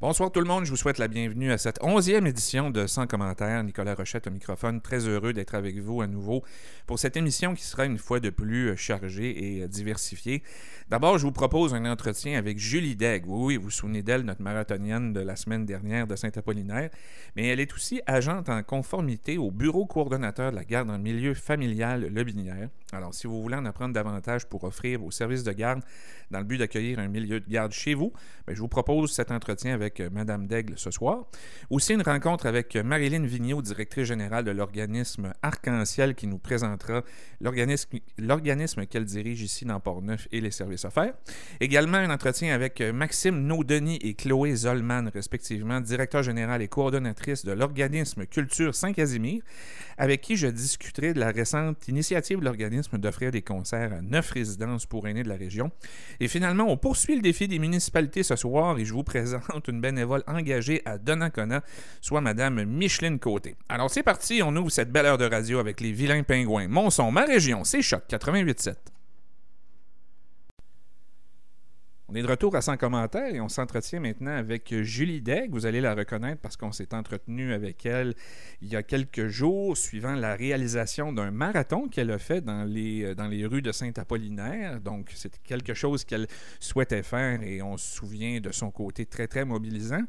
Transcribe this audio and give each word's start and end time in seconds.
Bonsoir 0.00 0.32
tout 0.32 0.40
le 0.40 0.46
monde, 0.46 0.64
je 0.64 0.70
vous 0.70 0.76
souhaite 0.76 0.98
la 0.98 1.06
bienvenue 1.06 1.52
à 1.52 1.56
cette 1.56 1.78
onzième 1.80 2.26
édition 2.26 2.68
de 2.68 2.88
Sans 2.88 3.06
commentaires. 3.06 3.62
Nicolas 3.62 3.94
Rochette 3.94 4.26
au 4.26 4.30
microphone, 4.30 4.80
très 4.80 5.06
heureux 5.06 5.32
d'être 5.32 5.54
avec 5.54 5.78
vous 5.78 6.02
à 6.02 6.08
nouveau 6.08 6.42
pour 6.86 6.98
cette 6.98 7.16
émission 7.16 7.54
qui 7.54 7.62
sera 7.62 7.86
une 7.86 7.96
fois 7.96 8.18
de 8.18 8.28
plus 8.28 8.76
chargée 8.76 9.60
et 9.60 9.68
diversifiée. 9.68 10.42
D'abord, 10.90 11.16
je 11.18 11.24
vous 11.24 11.32
propose 11.32 11.74
un 11.74 11.90
entretien 11.90 12.36
avec 12.36 12.58
Julie 12.58 12.96
Degg. 12.96 13.22
Oui, 13.28 13.56
vous 13.56 13.62
vous 13.62 13.70
souvenez 13.70 14.02
d'elle, 14.02 14.22
notre 14.22 14.42
marathonienne 14.42 15.12
de 15.12 15.20
la 15.20 15.36
semaine 15.36 15.64
dernière 15.64 16.08
de 16.08 16.16
Saint-Apollinaire, 16.16 16.90
mais 17.36 17.46
elle 17.46 17.60
est 17.60 17.72
aussi 17.72 18.02
agente 18.06 18.48
en 18.48 18.64
conformité 18.64 19.38
au 19.38 19.52
bureau 19.52 19.86
coordonnateur 19.86 20.50
de 20.50 20.56
la 20.56 20.64
garde 20.64 20.90
en 20.90 20.98
milieu 20.98 21.34
familial 21.34 22.08
Le 22.12 22.24
Binière. 22.24 22.68
Alors, 22.92 23.14
si 23.14 23.28
vous 23.28 23.40
voulez 23.40 23.56
en 23.56 23.64
apprendre 23.64 23.94
davantage 23.94 24.46
pour 24.46 24.64
offrir 24.64 24.98
vos 24.98 25.12
services 25.12 25.44
de 25.44 25.52
garde 25.52 25.82
dans 26.32 26.40
le 26.40 26.44
but 26.44 26.58
d'accueillir 26.58 26.98
un 26.98 27.08
milieu 27.08 27.38
de 27.38 27.48
garde 27.48 27.72
chez 27.72 27.94
vous, 27.94 28.12
bien, 28.46 28.54
je 28.56 28.60
vous 28.60 28.68
propose 28.68 29.12
cet 29.12 29.30
entretien 29.30 29.72
avec 29.72 29.83
avec 29.84 30.00
Madame 30.12 30.46
Daigle 30.46 30.74
ce 30.76 30.90
soir. 30.90 31.26
Aussi 31.68 31.92
une 31.92 32.02
rencontre 32.02 32.46
avec 32.46 32.74
Marilyn 32.74 33.24
Vigneault, 33.26 33.60
directrice 33.60 34.06
générale 34.06 34.44
de 34.44 34.50
l'organisme 34.50 35.34
Arc-en-Ciel, 35.42 36.14
qui 36.14 36.26
nous 36.26 36.38
présentera 36.38 37.02
l'organisme 37.40 38.86
qu'elle 38.86 39.04
dirige 39.04 39.42
ici 39.42 39.66
dans 39.66 39.78
Port-Neuf 39.80 40.26
et 40.32 40.40
les 40.40 40.50
services 40.50 40.86
offerts. 40.86 41.12
Également 41.60 41.98
un 41.98 42.10
entretien 42.10 42.54
avec 42.54 42.80
Maxime 42.80 43.46
Naudeny 43.46 43.98
et 44.00 44.14
Chloé 44.14 44.54
Zollman, 44.56 45.10
respectivement, 45.12 45.80
directeur 45.80 46.22
général 46.22 46.62
et 46.62 46.68
coordonnatrice 46.68 47.44
de 47.44 47.52
l'organisme 47.52 48.24
Culture 48.24 48.74
Saint-Casimir, 48.74 49.42
avec 49.98 50.22
qui 50.22 50.36
je 50.36 50.46
discuterai 50.46 51.12
de 51.12 51.20
la 51.20 51.30
récente 51.30 51.88
initiative 51.88 52.40
de 52.40 52.44
l'organisme 52.44 52.96
d'offrir 52.96 53.30
des 53.30 53.42
concerts 53.42 53.92
à 53.92 54.00
neuf 54.00 54.30
résidences 54.30 54.86
pour 54.86 55.06
aînés 55.06 55.24
de 55.24 55.28
la 55.28 55.36
région. 55.36 55.70
Et 56.20 56.28
finalement, 56.28 56.64
on 56.68 56.78
poursuit 56.78 57.16
le 57.16 57.22
défi 57.22 57.48
des 57.48 57.58
municipalités 57.58 58.22
ce 58.22 58.34
soir 58.34 58.78
et 58.78 58.84
je 58.86 58.94
vous 58.94 59.04
présente 59.04 59.68
une 59.68 59.73
bénévole 59.80 60.22
engagée 60.26 60.82
à 60.84 60.98
Donnacona, 60.98 61.62
soit 62.00 62.20
Madame 62.20 62.64
Micheline 62.64 63.18
Côté. 63.18 63.56
Alors 63.68 63.90
c'est 63.90 64.02
parti, 64.02 64.42
on 64.42 64.54
ouvre 64.56 64.70
cette 64.70 64.90
belle 64.90 65.06
heure 65.06 65.18
de 65.18 65.28
radio 65.28 65.58
avec 65.58 65.80
les 65.80 65.92
vilains 65.92 66.22
pingouins. 66.22 66.68
Mon 66.68 66.90
son, 66.90 67.10
ma 67.10 67.24
région, 67.24 67.64
c'est 67.64 67.82
Choc 67.82 68.02
88.7. 68.08 68.93
On 72.06 72.14
est 72.14 72.22
de 72.22 72.28
retour 72.28 72.54
à 72.54 72.60
100 72.60 72.76
commentaires 72.76 73.34
et 73.34 73.40
on 73.40 73.48
s'entretient 73.48 73.98
maintenant 73.98 74.36
avec 74.36 74.74
Julie 74.82 75.22
Degg. 75.22 75.50
Vous 75.50 75.64
allez 75.64 75.80
la 75.80 75.94
reconnaître 75.94 76.42
parce 76.42 76.54
qu'on 76.54 76.70
s'est 76.70 76.94
entretenu 76.94 77.54
avec 77.54 77.86
elle 77.86 78.14
il 78.60 78.68
y 78.68 78.76
a 78.76 78.82
quelques 78.82 79.28
jours 79.28 79.74
suivant 79.74 80.14
la 80.14 80.34
réalisation 80.34 81.14
d'un 81.14 81.30
marathon 81.30 81.88
qu'elle 81.88 82.10
a 82.10 82.18
fait 82.18 82.42
dans 82.42 82.64
les, 82.64 83.14
dans 83.14 83.26
les 83.26 83.46
rues 83.46 83.62
de 83.62 83.72
Saint-Apollinaire. 83.72 84.82
Donc, 84.82 85.12
c'est 85.14 85.40
quelque 85.42 85.72
chose 85.72 86.04
qu'elle 86.04 86.26
souhaitait 86.60 87.02
faire 87.02 87.42
et 87.42 87.62
on 87.62 87.78
se 87.78 87.96
souvient 87.96 88.38
de 88.38 88.52
son 88.52 88.70
côté 88.70 89.06
très, 89.06 89.26
très 89.26 89.46
mobilisant. 89.46 90.02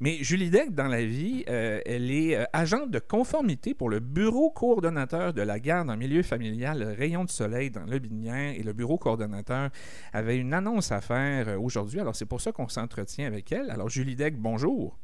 Mais 0.00 0.18
Julie 0.20 0.50
Degg, 0.50 0.74
dans 0.74 0.86
la 0.88 1.02
vie, 1.02 1.44
euh, 1.48 1.80
elle 1.86 2.10
est 2.10 2.36
euh, 2.36 2.44
agente 2.52 2.90
de 2.90 2.98
conformité 2.98 3.72
pour 3.72 3.88
le 3.88 4.00
bureau 4.00 4.50
coordonnateur 4.50 5.32
de 5.32 5.40
la 5.42 5.58
garde 5.58 5.88
en 5.88 5.96
milieu 5.96 6.22
familial 6.22 6.82
Rayon 6.82 7.24
de 7.24 7.30
Soleil 7.30 7.70
dans 7.70 7.84
le 7.84 7.98
Binière 7.98 8.52
et 8.54 8.62
le 8.62 8.74
bureau 8.74 8.98
coordonnateur 8.98 9.70
avait 10.12 10.36
une 10.36 10.52
annonce 10.52 10.92
à 10.92 11.00
faire 11.00 11.37
euh, 11.46 11.58
aujourd'hui. 11.58 12.00
Alors, 12.00 12.16
c'est 12.16 12.26
pour 12.26 12.40
ça 12.40 12.52
qu'on 12.52 12.68
s'entretient 12.68 13.26
avec 13.26 13.52
elle. 13.52 13.70
Alors, 13.70 13.88
Julie 13.88 14.16
Deck, 14.16 14.36
bonjour. 14.36 14.98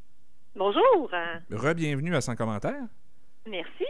Bonjour. 0.55 1.09
Re-bienvenue 1.51 2.15
à 2.15 2.21
Sans 2.21 2.35
commentaire. 2.35 2.83
Merci. 3.47 3.85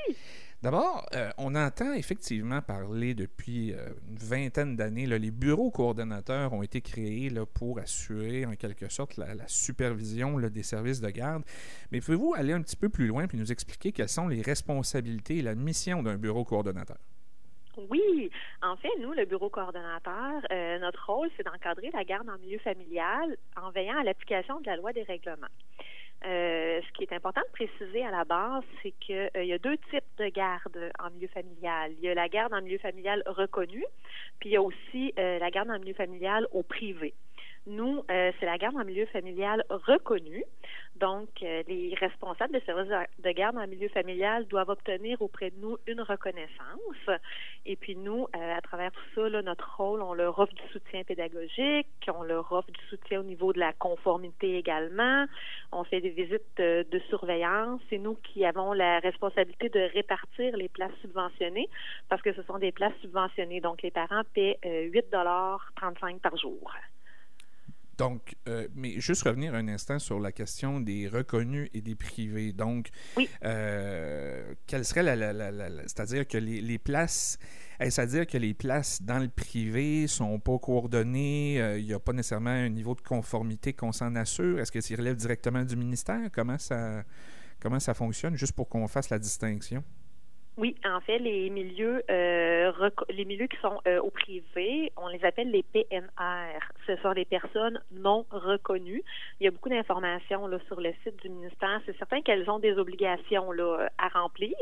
D'abord, 0.61 1.05
euh, 1.13 1.29
on 1.37 1.53
entend 1.53 1.93
effectivement 1.93 2.61
parler 2.61 3.13
depuis 3.13 3.71
euh, 3.73 3.89
une 4.09 4.17
vingtaine 4.17 4.75
d'années, 4.75 5.05
les 5.05 5.29
bureaux 5.29 5.69
coordonnateurs 5.69 6.53
ont 6.53 6.63
été 6.63 6.81
créés 6.81 7.29
là, 7.29 7.45
pour 7.45 7.77
assurer 7.77 8.45
en 8.45 8.55
quelque 8.55 8.89
sorte 8.89 9.17
la, 9.17 9.27
supervision 9.47 10.39
des 10.39 10.63
services 10.63 11.01
de 11.01 11.09
garde. 11.09 11.43
Mais 11.91 12.01
pouvez-vous 12.01 12.33
aller 12.35 12.51
un 12.51 12.61
petit 12.61 12.77
peu 12.77 12.89
plus 12.89 13.05
loin 13.05 13.27
et 13.31 13.37
nous 13.37 13.51
expliquer 13.51 13.91
quelles 13.91 14.09
sont 14.09 14.27
les 14.27 14.41
responsabilités 14.41 15.37
et 15.37 15.41
la 15.41 15.55
mission 15.55 16.01
d'un 16.01 16.17
bureau 16.17 16.43
coordonnateur? 16.43 16.97
Oui, 17.77 18.29
en 18.61 18.75
fait, 18.77 18.89
nous, 18.99 19.13
le 19.13 19.25
bureau 19.25 19.49
coordonnateur, 19.49 20.41
euh, 20.51 20.79
notre 20.79 21.11
rôle, 21.11 21.29
c'est 21.35 21.43
d'encadrer 21.43 21.91
la 21.93 22.03
garde 22.03 22.29
en 22.29 22.37
milieu 22.37 22.59
familial 22.59 23.35
en 23.61 23.69
veillant 23.71 23.97
à 23.97 24.03
l'application 24.03 24.59
de 24.61 24.65
la 24.65 24.77
loi 24.77 24.93
des 24.93 25.03
règlements. 25.03 25.47
Euh, 26.25 26.79
ce 26.81 26.91
qui 26.93 27.03
est 27.03 27.13
important 27.13 27.41
de 27.41 27.51
préciser 27.51 28.03
à 28.03 28.11
la 28.11 28.23
base, 28.23 28.63
c'est 28.81 28.91
qu'il 28.91 29.29
euh, 29.35 29.43
y 29.43 29.53
a 29.53 29.57
deux 29.57 29.77
types 29.91 30.03
de 30.17 30.27
garde 30.29 30.91
en 30.99 31.09
milieu 31.11 31.27
familial. 31.27 31.91
Il 31.97 32.05
y 32.05 32.09
a 32.09 32.13
la 32.13 32.29
garde 32.29 32.53
en 32.53 32.61
milieu 32.61 32.77
familial 32.77 33.21
reconnue, 33.25 33.85
puis 34.39 34.49
il 34.49 34.53
y 34.53 34.57
a 34.57 34.61
aussi 34.61 35.13
la 35.17 35.51
garde 35.51 35.69
en 35.69 35.77
milieu 35.77 35.93
familial 35.93 36.47
au 36.51 36.63
privé. 36.63 37.13
Nous, 37.67 38.03
euh, 38.11 38.31
c'est 38.39 38.45
la 38.45 38.59
garde 38.59 38.75
en 38.75 38.85
milieu 38.85 39.07
familial 39.07 39.63
reconnue. 39.69 40.43
Donc, 40.97 41.29
euh, 41.41 41.63
les 41.67 41.95
responsables 41.95 42.53
des 42.53 42.61
services 42.61 42.91
de 43.17 43.31
garde 43.31 43.57
en 43.57 43.65
milieu 43.65 43.89
familial 43.89 44.45
doivent 44.45 44.69
obtenir 44.69 45.19
auprès 45.21 45.49
de 45.49 45.57
nous 45.59 45.77
une 45.87 46.01
reconnaissance. 46.01 47.19
Et 47.65 47.75
puis, 47.75 47.95
nous, 47.95 48.27
euh, 48.35 48.57
à 48.57 48.61
travers 48.61 48.91
tout 48.91 49.01
ça, 49.15 49.41
notre 49.41 49.77
rôle, 49.77 50.03
on 50.03 50.13
leur 50.13 50.37
offre 50.37 50.53
du 50.53 50.61
soutien 50.71 51.03
pédagogique, 51.03 51.87
on 52.07 52.21
leur 52.21 52.51
offre 52.51 52.69
du 52.69 52.85
soutien 52.85 53.21
au 53.21 53.23
niveau 53.23 53.51
de 53.51 53.59
la 53.59 53.73
conformité 53.73 54.57
également. 54.57 55.25
On 55.71 55.83
fait 55.83 56.01
des 56.01 56.11
visites 56.11 56.57
de 56.57 56.99
surveillance. 57.09 57.81
C'est 57.89 57.97
nous 57.97 58.15
qui 58.15 58.45
avons 58.45 58.73
la 58.73 58.99
responsabilité 58.99 59.69
de 59.69 59.91
répartir 59.91 60.55
les 60.55 60.69
places 60.69 60.95
subventionnées 61.01 61.67
parce 62.09 62.21
que 62.21 62.31
ce 62.33 62.43
sont 62.43 62.59
des 62.59 62.71
places 62.71 62.95
subventionnées. 63.01 63.59
Donc, 63.59 63.81
les 63.81 63.91
parents 63.91 64.21
paient 64.35 64.59
8,35 64.63 66.19
par 66.19 66.37
jour. 66.37 66.71
Donc, 67.97 68.35
euh, 68.49 68.67
mais 68.75 68.99
juste 68.99 69.23
revenir 69.23 69.55
un 69.55 69.67
instant 69.67 69.99
sur 69.99 70.19
la 70.19 70.31
question 70.31 70.81
des 70.81 71.07
reconnus 71.07 71.69
et 71.73 71.81
des 71.81 71.95
privés. 71.95 72.51
Donc, 72.51 72.89
euh, 73.43 74.53
quelle 74.67 74.83
serait 74.83 75.03
la, 75.03 75.33
c'est-à-dire 75.83 76.27
que 76.27 76.37
les, 76.37 76.77
places, 76.77 77.37
est-ce 77.79 78.01
à 78.01 78.05
dire 78.05 78.27
que 78.27 78.37
les 78.37 78.53
places 78.53 79.01
dans 79.01 79.19
le 79.19 79.29
privé 79.29 80.07
sont 80.07 80.39
pas 80.39 80.57
coordonnées, 80.59 81.61
euh, 81.61 81.79
il 81.79 81.85
n'y 81.85 81.93
a 81.93 81.99
pas 81.99 82.11
nécessairement 82.11 82.49
un 82.49 82.69
niveau 82.69 82.95
de 82.95 83.01
conformité 83.01 83.71
qu'on 83.71 83.93
s'en 83.93 84.15
assure? 84.15 84.59
Est-ce 84.59 84.71
que 84.71 84.81
ça 84.81 84.95
relève 84.95 85.15
directement 85.15 85.63
du 85.63 85.77
ministère? 85.77 86.29
Comment 86.33 86.57
ça, 86.57 87.03
comment 87.61 87.79
ça 87.79 87.93
fonctionne, 87.93 88.35
juste 88.35 88.53
pour 88.53 88.67
qu'on 88.67 88.87
fasse 88.89 89.09
la 89.09 89.19
distinction? 89.19 89.83
Oui, 90.57 90.73
en 90.85 91.01
fait, 91.01 91.19
les 91.19 91.49
milieux, 91.49 92.01
euh, 92.09 92.71
les 93.09 93.25
milieux 93.25 93.47
qui 93.47 93.57
sont 93.57 93.81
euh, 93.87 93.99
au 93.99 94.09
privé, 94.09 94.89
on 94.95 95.09
les 95.09 95.23
appelle 95.25 95.51
les 95.51 95.63
PNR. 95.63 96.59
Ce 96.87 96.95
sont 96.97 97.11
des 97.13 97.25
personnes 97.25 97.81
non 97.91 98.25
reconnues. 98.31 99.03
Il 99.41 99.43
y 99.43 99.47
a 99.47 99.51
beaucoup 99.51 99.67
d'informations 99.67 100.49
sur 100.67 100.79
le 100.79 100.93
site 101.03 101.21
du 101.21 101.29
ministère. 101.29 101.81
C'est 101.85 101.97
certain 101.97 102.21
qu'elles 102.21 102.49
ont 102.49 102.59
des 102.59 102.77
obligations 102.77 103.51
là 103.51 103.89
à 103.97 104.07
remplir. 104.07 104.55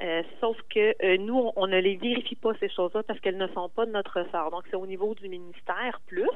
Euh, 0.00 0.22
sauf 0.40 0.56
que 0.72 0.94
euh, 1.04 1.16
nous, 1.18 1.50
on, 1.56 1.66
ne 1.66 1.78
les 1.78 1.96
vérifie 1.96 2.36
pas 2.36 2.52
ces 2.60 2.68
choses-là 2.68 3.02
parce 3.02 3.18
qu'elles 3.20 3.36
ne 3.36 3.48
sont 3.48 3.68
pas 3.68 3.84
de 3.84 3.90
notre 3.90 4.20
ressort. 4.20 4.50
Donc, 4.50 4.64
c'est 4.70 4.76
au 4.76 4.86
niveau 4.86 5.14
du 5.14 5.28
ministère 5.28 6.00
plus. 6.06 6.28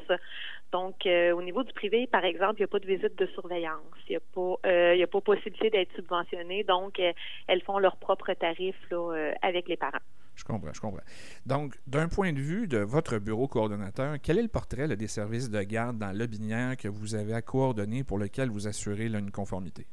Donc, 0.73 1.07
euh, 1.07 1.33
au 1.33 1.43
niveau 1.43 1.63
du 1.63 1.73
privé, 1.73 2.09
par 2.09 2.25
exemple, 2.25 2.55
il 2.57 2.63
n'y 2.63 2.65
a 2.65 2.69
pas 2.69 2.81
de 2.81 2.87
visite 2.87 3.17
de 3.17 3.27
surveillance. 3.27 3.81
Il 4.09 4.13
n'y 4.13 4.17
a 4.17 4.21
pas, 4.35 5.03
a 5.03 5.07
pas 5.07 5.21
possibilité 5.21 5.71
d'être 5.71 5.95
subventionné. 5.95 6.65
Donc, 6.65 7.01
elles 7.47 7.63
font 7.63 7.79
leurs 7.79 7.97
propres 7.97 8.33
tarifs 8.33 8.91
là, 8.91 9.33
avec 9.43 9.69
les 9.69 9.77
parents. 9.77 9.99
Je 10.35 10.45
comprends, 10.45 10.73
je 10.73 10.81
comprends. 10.81 11.05
Donc, 11.47 11.79
d'un 11.87 12.09
point 12.09 12.33
de 12.33 12.41
vue 12.41 12.67
de 12.67 12.79
votre 12.79 13.19
bureau 13.19 13.49
coordonnateur, 13.49 14.17
quel 14.23 14.39
est 14.39 14.43
le 14.43 14.49
portrait 14.49 14.89
des 14.89 15.07
services 15.07 15.51
de 15.51 15.63
garde 15.63 15.99
dans 15.99 16.17
le 16.17 16.27
binière 16.27 16.77
que 16.77 16.89
vous 16.89 17.15
avez 17.15 17.35
à 17.35 17.43
coordonner 17.43 18.03
pour 18.03 18.19
lequel 18.19 18.49
vous 18.49 18.67
assurez 18.67 19.07
une 19.07 19.31
conformité? 19.31 19.87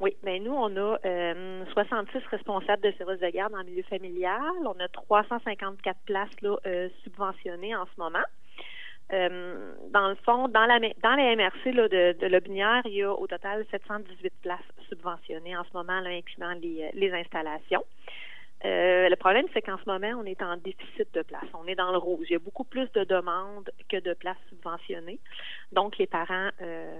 Oui, 0.00 0.16
ben, 0.22 0.42
nous, 0.42 0.54
on 0.54 0.74
a 0.76 0.96
66 1.72 2.16
euh, 2.16 2.20
responsables 2.30 2.82
de 2.82 2.92
services 2.92 3.20
de 3.20 3.28
garde 3.28 3.54
en 3.54 3.62
milieu 3.64 3.82
familial. 3.82 4.40
On 4.64 4.80
a 4.80 4.88
354 4.88 5.98
places 6.06 6.40
là, 6.40 6.56
euh, 6.66 6.88
subventionnées 7.04 7.76
en 7.76 7.84
ce 7.84 8.00
moment. 8.00 8.24
Euh, 9.12 9.74
dans 9.92 10.08
le 10.08 10.14
fond, 10.24 10.48
dans 10.48 10.64
la 10.64 10.78
dans 10.78 11.14
les 11.16 11.36
MRC 11.36 11.72
de, 11.72 12.16
de 12.18 12.26
Lobinière, 12.28 12.80
il 12.86 12.94
y 12.94 13.02
a 13.02 13.12
au 13.12 13.26
total 13.26 13.66
718 13.70 14.32
places 14.40 14.58
subventionnées 14.88 15.56
en 15.56 15.64
ce 15.64 15.70
moment, 15.74 15.92
incluant 15.92 16.54
les, 16.62 16.90
les 16.94 17.12
installations. 17.12 17.84
Euh, 18.64 19.08
le 19.08 19.16
problème, 19.16 19.46
c'est 19.54 19.62
qu'en 19.62 19.78
ce 19.78 19.84
moment, 19.86 20.20
on 20.20 20.24
est 20.24 20.42
en 20.42 20.56
déficit 20.56 21.12
de 21.14 21.22
places. 21.22 21.48
On 21.54 21.66
est 21.66 21.74
dans 21.74 21.92
le 21.92 21.98
rouge. 21.98 22.26
Il 22.28 22.32
y 22.32 22.36
a 22.36 22.40
beaucoup 22.40 22.64
plus 22.64 22.90
de 22.92 23.04
demandes 23.04 23.70
que 23.88 23.98
de 23.98 24.12
places 24.12 24.36
subventionnées. 24.50 25.18
Donc, 25.72 25.96
les 25.98 26.06
parents, 26.06 26.50
euh, 26.60 26.92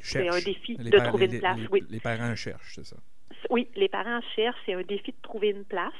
c'est 0.00 0.28
un 0.28 0.40
défi 0.40 0.76
de 0.76 0.98
trouver 0.98 1.26
une 1.26 1.38
place. 1.38 1.58
Les, 1.58 1.68
oui. 1.70 1.84
les 1.88 2.00
parents 2.00 2.34
cherchent, 2.34 2.74
c'est 2.74 2.86
ça? 2.86 2.96
Oui, 3.50 3.68
les 3.76 3.88
parents 3.88 4.20
cherchent. 4.34 4.58
C'est 4.66 4.74
un 4.74 4.82
défi 4.82 5.12
de 5.12 5.22
trouver 5.22 5.50
une 5.50 5.64
place. 5.64 5.92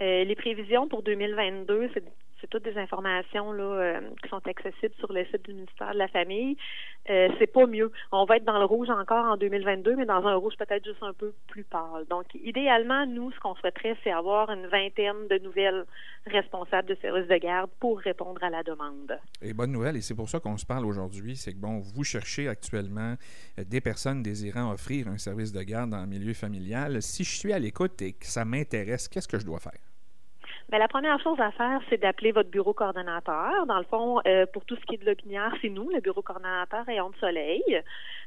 Euh, 0.00 0.24
les 0.24 0.36
prévisions 0.36 0.88
pour 0.88 1.02
2022, 1.02 1.90
c'est 1.92 2.04
toutes 2.48 2.64
des 2.64 2.76
informations 2.78 3.52
là, 3.52 3.62
euh, 3.62 4.00
qui 4.22 4.28
sont 4.28 4.40
accessibles 4.46 4.94
sur 4.98 5.12
le 5.12 5.24
site 5.26 5.44
du 5.44 5.54
ministère 5.54 5.92
de 5.92 5.98
la 5.98 6.08
Famille. 6.08 6.56
Euh, 7.08 7.28
c'est 7.38 7.46
pas 7.46 7.66
mieux. 7.66 7.90
On 8.12 8.24
va 8.24 8.36
être 8.36 8.44
dans 8.44 8.58
le 8.58 8.64
rouge 8.64 8.90
encore 8.90 9.24
en 9.24 9.36
2022, 9.36 9.96
mais 9.96 10.06
dans 10.06 10.26
un 10.26 10.34
rouge 10.36 10.54
peut-être 10.58 10.84
juste 10.84 11.02
un 11.02 11.12
peu 11.12 11.32
plus 11.48 11.64
pâle. 11.64 12.06
Donc, 12.08 12.26
idéalement, 12.34 13.06
nous, 13.06 13.32
ce 13.32 13.40
qu'on 13.40 13.54
souhaiterait, 13.56 13.96
c'est 14.04 14.12
avoir 14.12 14.50
une 14.50 14.66
vingtaine 14.66 15.28
de 15.28 15.38
nouvelles 15.38 15.84
responsables 16.26 16.88
de 16.88 16.94
services 16.96 17.28
de 17.28 17.36
garde 17.36 17.70
pour 17.80 17.98
répondre 17.98 18.42
à 18.44 18.50
la 18.50 18.62
demande. 18.62 19.18
Et 19.42 19.54
bonne 19.54 19.72
nouvelle, 19.72 19.96
et 19.96 20.02
c'est 20.02 20.14
pour 20.14 20.28
ça 20.28 20.40
qu'on 20.40 20.56
se 20.56 20.66
parle 20.66 20.86
aujourd'hui, 20.86 21.36
c'est 21.36 21.52
que 21.52 21.58
bon, 21.58 21.78
vous 21.78 22.04
cherchez 22.04 22.48
actuellement 22.48 23.16
euh, 23.58 23.64
des 23.64 23.80
personnes 23.80 24.22
désirant 24.22 24.72
offrir 24.72 25.08
un 25.08 25.18
service 25.18 25.52
de 25.52 25.62
garde 25.62 25.94
en 25.94 26.06
milieu 26.06 26.34
familial. 26.34 27.02
Si 27.02 27.24
je 27.24 27.36
suis 27.36 27.52
à 27.52 27.58
l'écoute 27.58 28.00
et 28.02 28.12
que 28.12 28.26
ça 28.26 28.44
m'intéresse, 28.44 29.08
qu'est-ce 29.08 29.28
que 29.28 29.38
je 29.38 29.46
dois 29.46 29.58
faire? 29.58 29.89
Bien, 30.70 30.78
la 30.78 30.86
première 30.86 31.18
chose 31.20 31.40
à 31.40 31.50
faire, 31.50 31.80
c'est 31.90 32.00
d'appeler 32.00 32.30
votre 32.30 32.48
bureau 32.48 32.72
coordonnateur. 32.72 33.66
Dans 33.66 33.78
le 33.78 33.84
fond, 33.86 34.20
euh, 34.24 34.46
pour 34.52 34.64
tout 34.64 34.76
ce 34.76 34.80
qui 34.82 34.94
est 34.94 34.98
de 34.98 35.04
l'opinière, 35.04 35.52
c'est 35.60 35.68
nous, 35.68 35.90
le 35.90 36.00
bureau 36.00 36.22
coordonnateur 36.22 36.88
et 36.88 37.00
de 37.10 37.16
soleil. 37.16 37.82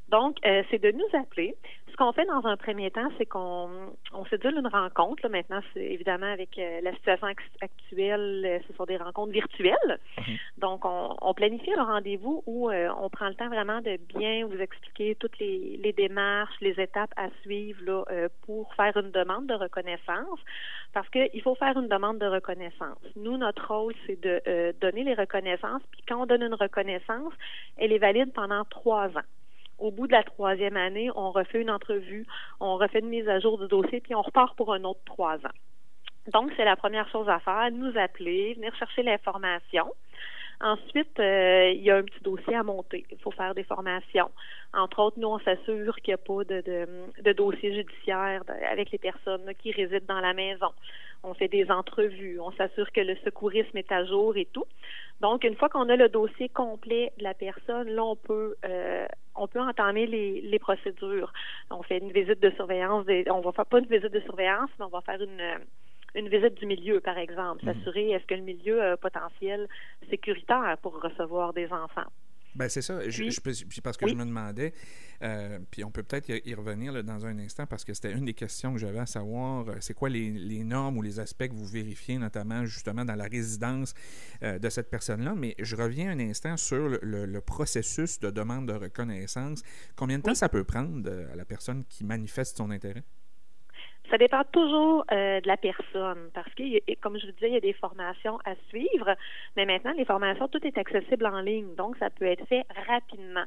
Donc, 0.10 0.38
euh, 0.46 0.64
c'est 0.70 0.82
de 0.82 0.92
nous 0.92 1.20
appeler. 1.20 1.56
Ce 1.92 1.96
qu'on 1.96 2.12
fait 2.12 2.26
dans 2.26 2.46
un 2.48 2.58
premier 2.58 2.90
temps, 2.90 3.10
c'est 3.20 3.26
qu'on 3.28 3.70
on 4.14 4.26
sédule 4.26 4.58
une 4.58 4.68
rencontre. 4.68 5.22
Là, 5.24 5.30
maintenant, 5.30 5.62
c'est 5.74 5.86
évidemment 5.86 6.32
avec 6.32 6.58
euh, 6.58 6.82
la 6.82 6.92
situation 6.94 7.28
actuelle, 7.62 8.62
ce 8.68 8.74
sont 8.74 8.86
des 8.86 8.98
rencontres 8.98 9.32
virtuelles. 9.32 10.00
Mhm. 10.18 10.38
Donc, 10.58 10.86
on, 10.86 11.16
on, 11.22 11.34
planifie 11.36 11.72
un 11.74 11.84
rendez-vous 11.84 12.44
où 12.48 12.72
on 12.72 13.10
prend 13.10 13.28
le 13.28 13.36
temps 13.36 13.50
vraiment 13.50 13.82
de 13.82 13.98
bien 14.18 14.46
vous 14.48 14.60
expliquer 14.60 15.16
toutes 15.16 15.38
les, 15.40 15.80
les 15.84 15.94
démarches, 15.94 16.56
les 16.62 16.80
étapes 16.80 17.14
à 17.16 17.30
suivre 17.44 17.80
là, 17.86 18.28
pour 18.46 18.74
faire 18.74 18.98
une 18.98 19.12
demande 19.12 19.46
de 19.46 19.54
reconnaissance. 19.54 20.40
Parce 20.94 21.10
qu'il 21.10 21.42
faut 21.42 21.56
faire 21.56 21.78
une 21.78 21.88
demande 21.88 22.20
de 22.20 22.28
reconnaissance. 22.28 23.00
Nous, 23.16 23.36
notre 23.36 23.68
rôle, 23.68 23.96
c'est 24.06 24.22
de 24.22 24.42
euh, 24.48 24.74
donner 24.80 25.04
les 25.04 25.16
reconnaissances. 25.16 25.82
Puis 25.92 26.02
quand 26.08 26.22
on 26.22 26.26
donne 26.28 26.44
une 26.44 26.54
reconnaissance, 26.54 27.34
elle 27.78 27.92
est 27.92 27.98
valide 27.98 28.32
pendant 28.32 28.64
trois 28.66 29.08
ans. 29.08 29.28
Au 29.80 29.92
bout 29.92 30.08
de 30.08 30.14
la 30.14 30.24
troisième 30.24 30.78
année, 30.78 31.10
on 31.16 31.32
refait 31.32 31.62
une 31.62 31.72
entrevue, 31.72 32.26
on 32.60 32.78
refait 32.78 33.00
une 33.00 33.10
mise 33.10 33.28
à 33.28 33.40
jour 33.40 33.58
du 33.58 33.68
dossier, 33.68 34.00
puis 34.02 34.16
on 34.16 34.22
repart 34.22 34.56
pour 34.56 34.74
un 34.74 34.84
autre 34.84 35.02
trois 35.06 35.36
ans. 35.38 35.58
Donc, 36.32 36.52
c'est 36.56 36.64
la 36.64 36.76
première 36.76 37.10
chose 37.10 37.28
à 37.28 37.40
faire, 37.40 37.70
nous 37.72 37.98
appeler, 37.98 38.54
venir 38.54 38.74
chercher 38.76 39.04
l'information. 39.04 39.92
Ensuite, 40.62 41.20
euh, 41.20 41.72
il 41.76 41.82
y 41.82 41.92
a 41.92 41.98
un 41.98 42.04
petit 42.04 42.24
dossier 42.24 42.56
à 42.56 42.64
monter. 42.64 43.06
Il 43.12 43.18
faut 43.18 43.32
faire 43.32 43.54
des 43.54 43.66
formations. 43.66 44.32
Entre 44.74 45.00
autres, 45.00 45.20
nous, 45.20 45.28
on 45.28 45.40
s'assure 45.40 45.96
qu'il 45.98 46.12
n'y 46.12 46.14
a 46.14 46.18
pas 46.18 46.44
de, 46.46 46.62
de, 46.62 46.88
de, 47.22 47.34
dossier 47.34 47.74
judiciaire 47.74 48.44
avec 48.72 48.92
les 48.92 48.98
personnes 48.98 49.52
qui 49.60 49.72
résident 49.72 50.06
dans 50.08 50.22
la 50.22 50.34
maison. 50.34 50.72
On 51.24 51.34
fait 51.34 51.48
des 51.48 51.70
entrevues. 51.72 52.40
On 52.40 52.52
s'assure 52.52 52.92
que 52.92 53.02
le 53.02 53.16
secourisme 53.24 53.78
est 53.78 53.92
à 53.92 54.06
jour 54.06 54.36
et 54.38 54.46
tout. 54.46 54.66
Donc, 55.22 55.44
une 55.44 55.56
fois 55.56 55.70
qu'on 55.70 55.88
a 55.90 55.96
le 55.96 56.10
dossier 56.10 56.50
complet 56.50 57.14
de 57.18 57.24
la 57.24 57.34
personne, 57.34 57.90
là, 57.90 58.04
on 58.04 58.16
peut 58.16 58.56
euh, 58.66 59.08
on 59.36 59.48
peut 59.48 59.62
entamer 59.62 60.06
les, 60.06 60.42
les, 60.42 60.60
procédures. 60.60 61.32
On 61.72 61.82
fait 61.82 61.98
une 61.98 62.12
visite 62.12 62.40
de 62.42 62.52
surveillance. 62.52 63.06
on 63.30 63.42
va 63.42 63.52
faire 63.52 63.66
pas 63.66 63.80
une 63.80 63.86
visite 63.86 64.12
de 64.12 64.20
surveillance, 64.20 64.70
mais 64.78 64.86
on 64.86 64.90
va 64.90 65.02
faire 65.02 65.22
une 65.22 65.60
une 66.16 66.30
visite 66.30 66.56
du 66.56 66.66
milieu, 66.66 67.00
par 67.00 67.18
exemple, 67.18 67.66
mhm. 67.66 67.74
s'assurer 67.74 68.12
est-ce 68.12 68.26
que 68.26 68.36
le 68.36 68.42
milieu 68.42 68.82
a 68.82 68.92
un 68.94 68.98
potentiel 68.98 69.68
sécuritaire 70.10 70.78
pour 70.82 71.02
recevoir 71.02 71.54
des 71.54 71.72
enfants. 71.72 72.10
Ben 72.56 72.70
c'est 72.70 72.82
ça. 72.82 73.10
je, 73.10 73.82
parce 73.82 73.98
que 73.98 74.08
je 74.08 74.14
me 74.14 74.26
demandais, 74.26 74.74
euh, 75.24 75.60
puis 75.72 75.84
on 75.84 75.92
peut 75.92 76.04
peut-être 76.04 76.30
y 76.30 76.54
revenir 76.54 77.04
dans 77.04 77.26
un 77.26 77.40
instant 77.40 77.66
parce 77.66 77.84
que 77.84 77.94
c'était 77.94 78.12
une 78.12 78.26
des 78.26 78.34
questions 78.34 78.74
que 78.74 78.80
j'avais 78.80 79.00
à 79.00 79.06
savoir. 79.06 79.68
Euh, 79.70 79.76
c'est 79.80 79.94
quoi 79.94 80.10
les, 80.10 80.30
les, 80.30 80.64
normes 80.64 80.98
ou 80.98 81.02
les 81.02 81.20
aspects 81.20 81.48
que 81.48 81.54
vous 81.54 81.66
vérifiez, 81.66 82.18
notamment 82.18 82.66
justement 82.66 83.06
dans 83.06 83.16
la 83.16 83.26
résidence 83.26 83.94
euh, 84.44 84.60
de 84.60 84.70
cette 84.70 84.90
personne-là. 84.90 85.34
Mais 85.36 85.56
je 85.60 85.76
reviens 85.76 86.12
un 86.12 86.20
instant 86.20 86.56
sur 86.58 86.88
le, 87.02 87.42
processus 87.42 88.20
de 88.20 88.30
demande 88.30 88.68
de 88.68 88.74
reconnaissance. 88.74 89.64
Combien 89.96 90.20
de 90.20 90.24
temps 90.24 90.36
ça 90.36 90.48
peut 90.48 90.64
prendre 90.64 91.10
à 91.10 91.36
la 91.36 91.46
personne 91.46 91.84
qui 91.86 92.04
manifeste 92.04 92.58
son 92.58 92.70
intérêt? 92.72 93.04
Ça 94.10 94.18
dépend 94.18 94.44
toujours 94.52 95.06
euh, 95.12 95.40
de 95.40 95.48
la 95.48 95.58
personne 95.58 96.30
parce 96.34 96.54
que, 96.56 96.94
comme 96.96 97.18
je 97.18 97.26
vous 97.26 97.32
disais, 97.32 97.48
il 97.48 97.54
y 97.54 97.58
a 97.58 97.62
des 97.62 97.74
formations 97.74 98.38
à 98.46 98.54
suivre, 98.68 99.16
mais 99.56 99.66
maintenant, 99.66 99.94
les 99.98 100.06
formations, 100.06 100.48
tout 100.50 100.66
est 100.68 100.78
accessible 100.78 101.26
en 101.26 101.40
ligne, 101.40 101.74
donc 101.76 101.96
ça 101.98 102.10
peut 102.10 102.26
être 102.26 102.46
fait 102.48 102.66
rapidement. 102.88 103.46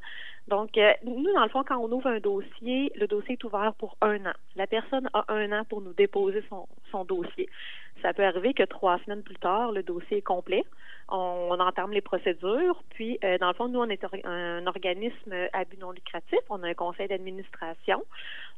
Donc, 0.48 0.76
euh, 0.78 0.92
nous, 1.04 1.32
dans 1.34 1.42
le 1.42 1.50
fond, 1.50 1.62
quand 1.62 1.78
on 1.78 1.92
ouvre 1.92 2.06
un 2.06 2.20
dossier, 2.20 2.90
le 2.96 3.06
dossier 3.06 3.34
est 3.34 3.44
ouvert 3.44 3.74
pour 3.78 3.96
un 4.00 4.24
an. 4.26 4.32
La 4.56 4.66
personne 4.66 5.08
a 5.12 5.24
un 5.28 5.52
an 5.52 5.64
pour 5.64 5.82
nous 5.82 5.92
déposer 5.92 6.42
son, 6.48 6.66
son 6.90 7.04
dossier. 7.04 7.48
Ça 8.02 8.12
peut 8.12 8.24
arriver 8.24 8.54
que 8.54 8.62
trois 8.62 8.98
semaines 9.00 9.22
plus 9.22 9.36
tard, 9.36 9.72
le 9.72 9.82
dossier 9.82 10.18
est 10.18 10.22
complet. 10.22 10.64
On, 11.08 11.56
entame 11.58 11.92
les 11.92 12.00
procédures. 12.00 12.82
Puis, 12.90 13.18
euh, 13.24 13.38
dans 13.38 13.48
le 13.48 13.54
fond, 13.54 13.68
nous, 13.68 13.80
on 13.80 13.88
est 13.88 14.04
un 14.24 14.66
organisme 14.66 15.32
à 15.52 15.64
but 15.64 15.80
non 15.80 15.92
lucratif. 15.92 16.38
On 16.50 16.62
a 16.62 16.68
un 16.68 16.74
conseil 16.74 17.08
d'administration. 17.08 18.04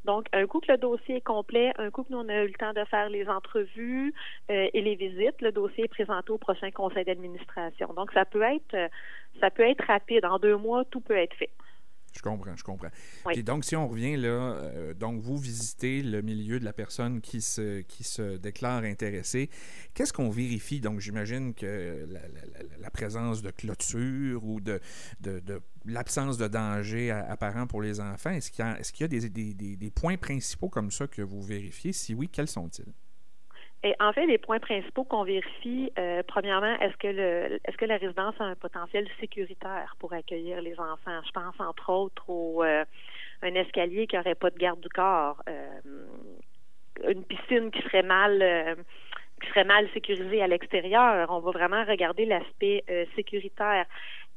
Donc, 0.04 0.26
un 0.32 0.46
coup 0.46 0.60
que 0.60 0.70
le 0.72 0.78
dossier 0.78 1.16
est 1.16 1.20
complet, 1.20 1.72
un 1.78 1.90
coup 1.90 2.04
que 2.04 2.12
nous, 2.12 2.18
on 2.18 2.28
a 2.28 2.42
eu 2.44 2.46
le 2.46 2.54
temps 2.54 2.72
de 2.72 2.84
faire 2.84 3.08
les 3.08 3.28
entrevues 3.28 4.14
euh, 4.50 4.68
et 4.72 4.80
les 4.80 4.94
visites, 4.94 5.40
le 5.40 5.52
dossier 5.52 5.84
est 5.84 5.88
présenté 5.88 6.30
au 6.30 6.38
prochain 6.38 6.70
conseil 6.70 7.04
d'administration. 7.04 7.92
Donc, 7.94 8.12
ça 8.12 8.24
peut 8.24 8.42
être, 8.42 8.90
ça 9.40 9.50
peut 9.50 9.68
être 9.68 9.84
rapide. 9.86 10.24
En 10.24 10.38
deux 10.38 10.56
mois, 10.56 10.84
tout 10.84 11.00
peut 11.00 11.16
être 11.16 11.34
fait. 11.34 11.50
Je 12.18 12.22
comprends, 12.22 12.56
je 12.56 12.64
comprends. 12.64 12.88
Et 13.30 13.44
donc, 13.44 13.64
si 13.64 13.76
on 13.76 13.86
revient 13.86 14.16
là, 14.16 14.28
euh, 14.28 14.92
donc 14.92 15.20
vous 15.20 15.38
visitez 15.38 16.02
le 16.02 16.20
milieu 16.20 16.58
de 16.58 16.64
la 16.64 16.72
personne 16.72 17.20
qui 17.20 17.40
se, 17.40 17.82
qui 17.82 18.02
se 18.02 18.36
déclare 18.36 18.82
intéressée. 18.82 19.48
Qu'est-ce 19.94 20.12
qu'on 20.12 20.28
vérifie? 20.28 20.80
Donc, 20.80 20.98
j'imagine 20.98 21.54
que 21.54 22.08
la, 22.80 22.90
présence 22.90 23.40
de 23.40 23.52
clôture 23.52 24.44
ou 24.44 24.60
de, 24.60 24.80
de, 25.20 25.62
l'absence 25.84 26.38
de 26.38 26.48
danger 26.48 27.12
apparent 27.12 27.68
pour 27.68 27.82
les 27.82 28.00
enfants, 28.00 28.30
est-ce 28.30 28.50
qu'il 28.50 28.64
y 28.64 28.68
a, 28.68 28.80
est-ce 28.80 28.92
qu'il 28.92 29.04
y 29.04 29.04
a 29.04 29.08
des, 29.08 29.30
des, 29.30 29.54
des, 29.54 29.76
des 29.76 29.90
points 29.92 30.16
principaux 30.16 30.68
comme 30.68 30.90
ça 30.90 31.06
que 31.06 31.22
vous 31.22 31.40
vérifiez? 31.40 31.92
Si 31.92 32.14
oui, 32.14 32.28
quels 32.28 32.48
sont-ils? 32.48 32.92
Et 33.84 33.94
en 34.00 34.12
fait, 34.12 34.26
les 34.26 34.38
points 34.38 34.58
principaux 34.58 35.04
qu'on 35.04 35.22
vérifie, 35.22 35.92
euh, 35.98 36.22
premièrement, 36.26 36.74
est-ce 36.80 36.96
que 36.96 37.06
le 37.06 37.60
est-ce 37.64 37.76
que 37.76 37.84
la 37.84 37.96
résidence 37.96 38.34
a 38.40 38.44
un 38.44 38.56
potentiel 38.56 39.06
sécuritaire 39.20 39.94
pour 40.00 40.12
accueillir 40.12 40.60
les 40.60 40.78
enfants? 40.80 41.20
Je 41.24 41.30
pense 41.30 41.54
entre 41.60 41.90
autres 41.90 42.28
au 42.28 42.64
euh, 42.64 42.84
un 43.42 43.54
escalier 43.54 44.08
qui 44.08 44.16
n'aurait 44.16 44.34
pas 44.34 44.50
de 44.50 44.58
garde 44.58 44.80
du 44.80 44.88
corps, 44.88 45.40
euh, 45.48 45.80
une 47.08 47.24
piscine 47.24 47.70
qui 47.70 47.80
serait 47.82 48.02
mal 48.02 48.42
serait 49.46 49.64
mal 49.64 49.88
sécurisée 49.94 50.42
à 50.42 50.46
l'extérieur. 50.46 51.30
On 51.30 51.40
va 51.40 51.50
vraiment 51.52 51.84
regarder 51.84 52.24
l'aspect 52.24 52.84
sécuritaire. 53.14 53.86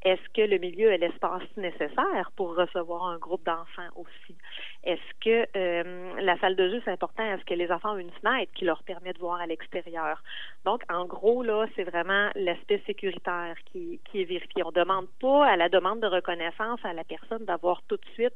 Est-ce 0.03 0.29
que 0.33 0.41
le 0.41 0.57
milieu 0.57 0.91
a 0.91 0.97
l'espace 0.97 1.43
nécessaire 1.57 2.31
pour 2.35 2.55
recevoir 2.55 3.05
un 3.05 3.17
groupe 3.19 3.45
d'enfants 3.45 3.89
aussi? 3.95 4.35
Est-ce 4.83 5.19
que 5.23 5.47
euh, 5.55 6.19
la 6.19 6.39
salle 6.39 6.55
de 6.55 6.69
jeu, 6.69 6.81
c'est 6.83 6.91
important? 6.91 7.23
Est-ce 7.23 7.45
que 7.45 7.53
les 7.53 7.71
enfants 7.71 7.93
ont 7.93 7.99
une 7.99 8.11
fenêtre 8.13 8.51
qui 8.55 8.65
leur 8.65 8.81
permet 8.81 9.13
de 9.13 9.19
voir 9.19 9.39
à 9.39 9.45
l'extérieur? 9.45 10.23
Donc, 10.65 10.81
en 10.91 11.05
gros, 11.05 11.43
là, 11.43 11.67
c'est 11.75 11.83
vraiment 11.83 12.31
l'aspect 12.33 12.81
sécuritaire 12.87 13.55
qui, 13.65 13.99
qui 14.05 14.21
est 14.23 14.25
vérifié. 14.25 14.63
On 14.65 14.71
demande 14.71 15.07
pas 15.19 15.45
à 15.45 15.55
la 15.55 15.69
demande 15.69 15.99
de 15.99 16.07
reconnaissance 16.07 16.79
à 16.83 16.93
la 16.93 17.03
personne 17.03 17.45
d'avoir 17.45 17.83
tout 17.83 17.97
de 17.97 18.05
suite 18.15 18.33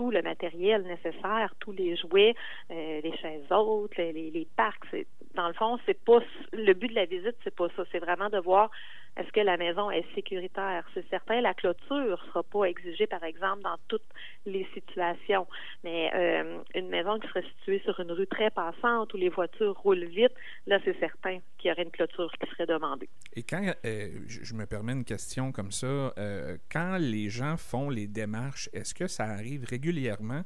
tout 0.00 0.10
le 0.10 0.22
matériel 0.22 0.82
nécessaire, 0.84 1.52
tous 1.60 1.72
les 1.72 1.94
jouets, 1.94 2.34
euh, 2.70 3.00
les 3.04 3.14
chaises 3.18 3.44
hautes, 3.50 3.94
les, 3.98 4.12
les, 4.14 4.48
parcs. 4.56 4.96
Dans 5.34 5.46
le 5.46 5.52
fond, 5.52 5.78
c'est 5.84 6.02
pas 6.02 6.20
le 6.54 6.72
but 6.72 6.88
de 6.88 6.94
la 6.94 7.04
visite, 7.04 7.36
c'est 7.44 7.54
pas 7.54 7.68
ça. 7.76 7.82
C'est 7.92 7.98
vraiment 7.98 8.30
de 8.30 8.38
voir 8.38 8.70
est-ce 9.16 9.30
que 9.32 9.40
la 9.40 9.56
maison 9.56 9.90
est 9.90 10.04
sécuritaire? 10.14 10.84
C'est 10.94 11.08
certain, 11.08 11.40
la 11.40 11.54
clôture 11.54 11.96
ne 11.96 12.16
sera 12.28 12.42
pas 12.42 12.64
exigée, 12.64 13.06
par 13.06 13.22
exemple, 13.24 13.62
dans 13.62 13.76
toutes 13.88 14.06
les 14.46 14.66
situations. 14.72 15.46
Mais 15.84 16.10
euh, 16.14 16.58
une 16.74 16.88
maison 16.88 17.18
qui 17.18 17.28
serait 17.28 17.44
située 17.58 17.80
sur 17.84 17.98
une 18.00 18.12
rue 18.12 18.26
très 18.26 18.50
passante 18.50 19.12
où 19.12 19.16
les 19.16 19.28
voitures 19.28 19.76
roulent 19.78 20.04
vite, 20.04 20.32
là, 20.66 20.78
c'est 20.84 20.98
certain 20.98 21.38
qu'il 21.58 21.68
y 21.68 21.72
aurait 21.72 21.82
une 21.82 21.90
clôture 21.90 22.32
qui 22.40 22.50
serait 22.50 22.66
demandée. 22.66 23.08
Et 23.34 23.42
quand, 23.42 23.74
euh, 23.84 24.08
je 24.26 24.54
me 24.54 24.64
permets 24.66 24.92
une 24.92 25.04
question 25.04 25.52
comme 25.52 25.72
ça, 25.72 25.86
euh, 25.86 26.56
quand 26.70 26.96
les 26.98 27.28
gens 27.28 27.56
font 27.56 27.90
les 27.90 28.06
démarches, 28.06 28.68
est-ce 28.72 28.94
que 28.94 29.06
ça 29.06 29.24
arrive 29.24 29.64
régulièrement 29.64 30.42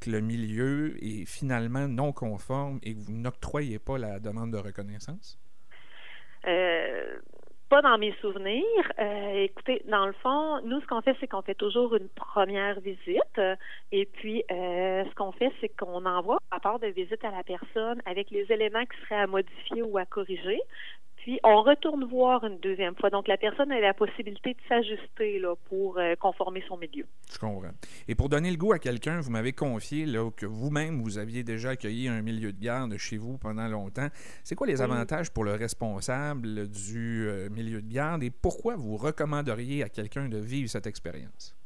que 0.00 0.10
le 0.10 0.20
milieu 0.20 1.02
est 1.02 1.24
finalement 1.24 1.88
non 1.88 2.12
conforme 2.12 2.78
et 2.82 2.94
que 2.94 3.00
vous 3.00 3.12
n'octroyez 3.12 3.78
pas 3.78 3.96
la 3.96 4.20
demande 4.20 4.52
de 4.52 4.58
reconnaissance? 4.58 5.38
Euh, 6.46 7.18
dans 7.82 7.98
mes 7.98 8.12
souvenirs. 8.20 8.92
Euh, 8.98 9.44
écoutez, 9.44 9.82
dans 9.88 10.06
le 10.06 10.12
fond, 10.12 10.60
nous, 10.64 10.80
ce 10.80 10.86
qu'on 10.86 11.00
fait, 11.00 11.16
c'est 11.20 11.26
qu'on 11.26 11.42
fait 11.42 11.54
toujours 11.54 11.94
une 11.94 12.08
première 12.08 12.80
visite. 12.80 13.40
Et 13.92 14.06
puis, 14.06 14.44
euh, 14.50 15.04
ce 15.04 15.14
qu'on 15.14 15.32
fait, 15.32 15.52
c'est 15.60 15.68
qu'on 15.68 16.04
envoie 16.04 16.38
un 16.50 16.54
rapport 16.54 16.78
de 16.78 16.88
visite 16.88 17.24
à 17.24 17.30
la 17.30 17.42
personne 17.42 18.00
avec 18.06 18.30
les 18.30 18.50
éléments 18.50 18.84
qui 18.84 19.00
seraient 19.02 19.22
à 19.22 19.26
modifier 19.26 19.82
ou 19.82 19.98
à 19.98 20.04
corriger. 20.04 20.60
Puis 21.24 21.40
on 21.42 21.62
retourne 21.62 22.04
voir 22.04 22.44
une 22.44 22.58
deuxième 22.58 22.94
fois. 22.96 23.08
Donc 23.08 23.28
la 23.28 23.38
personne 23.38 23.72
a 23.72 23.80
la 23.80 23.94
possibilité 23.94 24.52
de 24.52 24.58
s'ajuster 24.68 25.38
là, 25.38 25.54
pour 25.70 25.96
euh, 25.96 26.14
conformer 26.16 26.62
son 26.68 26.76
milieu. 26.76 27.06
Je 27.32 27.38
comprends. 27.38 27.70
Et 28.08 28.14
pour 28.14 28.28
donner 28.28 28.50
le 28.50 28.58
goût 28.58 28.74
à 28.74 28.78
quelqu'un, 28.78 29.22
vous 29.22 29.30
m'avez 29.30 29.54
confié 29.54 30.04
là, 30.04 30.30
que 30.36 30.44
vous-même, 30.44 31.00
vous 31.00 31.16
aviez 31.16 31.42
déjà 31.42 31.70
accueilli 31.70 32.08
un 32.08 32.20
milieu 32.20 32.52
de 32.52 32.60
garde 32.60 32.94
chez 32.98 33.16
vous 33.16 33.38
pendant 33.38 33.66
longtemps. 33.68 34.08
C'est 34.42 34.54
quoi 34.54 34.66
les 34.66 34.82
avantages 34.82 35.30
pour 35.30 35.44
le 35.44 35.54
responsable 35.54 36.68
du 36.68 37.26
euh, 37.26 37.48
milieu 37.48 37.80
de 37.80 37.90
garde 37.90 38.22
et 38.22 38.30
pourquoi 38.30 38.76
vous 38.76 38.98
recommanderiez 38.98 39.82
à 39.82 39.88
quelqu'un 39.88 40.28
de 40.28 40.36
vivre 40.36 40.68
cette 40.68 40.86
expérience? 40.86 41.56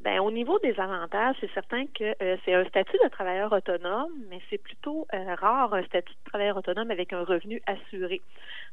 Ben, 0.00 0.20
au 0.20 0.30
niveau 0.30 0.58
des 0.60 0.78
avantages, 0.80 1.36
c'est 1.40 1.52
certain 1.52 1.84
que 1.86 2.14
euh, 2.22 2.36
c'est 2.44 2.54
un 2.54 2.64
statut 2.64 2.96
de 3.04 3.08
travailleur 3.08 3.52
autonome, 3.52 4.10
mais 4.30 4.40
c'est 4.48 4.58
plutôt 4.58 5.06
euh, 5.12 5.34
rare 5.34 5.74
un 5.74 5.82
statut 5.84 6.14
de 6.14 6.30
travailleur 6.30 6.56
autonome 6.56 6.90
avec 6.90 7.12
un 7.12 7.22
revenu 7.24 7.60
assuré. 7.66 8.22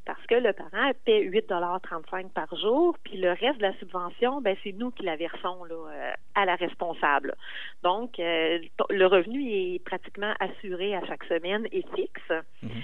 Parce 0.06 0.24
que 0.26 0.34
le 0.34 0.54
parent 0.54 0.92
paie 1.04 1.22
8,35 1.22 2.30
par 2.30 2.56
jour, 2.56 2.96
puis 3.04 3.18
le 3.18 3.30
reste 3.32 3.58
de 3.58 3.62
la 3.62 3.74
subvention, 3.74 4.40
ben, 4.40 4.56
c'est 4.64 4.72
nous 4.72 4.90
qui 4.90 5.04
la 5.04 5.16
versons 5.16 5.62
là, 5.64 5.74
euh, 5.74 6.12
à 6.34 6.46
la 6.46 6.56
responsable. 6.56 7.34
Donc, 7.82 8.14
le 8.18 9.06
revenu 9.06 9.52
est 9.52 9.84
pratiquement 9.84 10.32
assuré 10.40 10.94
à 10.94 11.04
chaque 11.06 11.24
semaine 11.24 11.66
et 11.70 11.84
fixe. 11.94 12.30
Mm-hmm. 12.64 12.82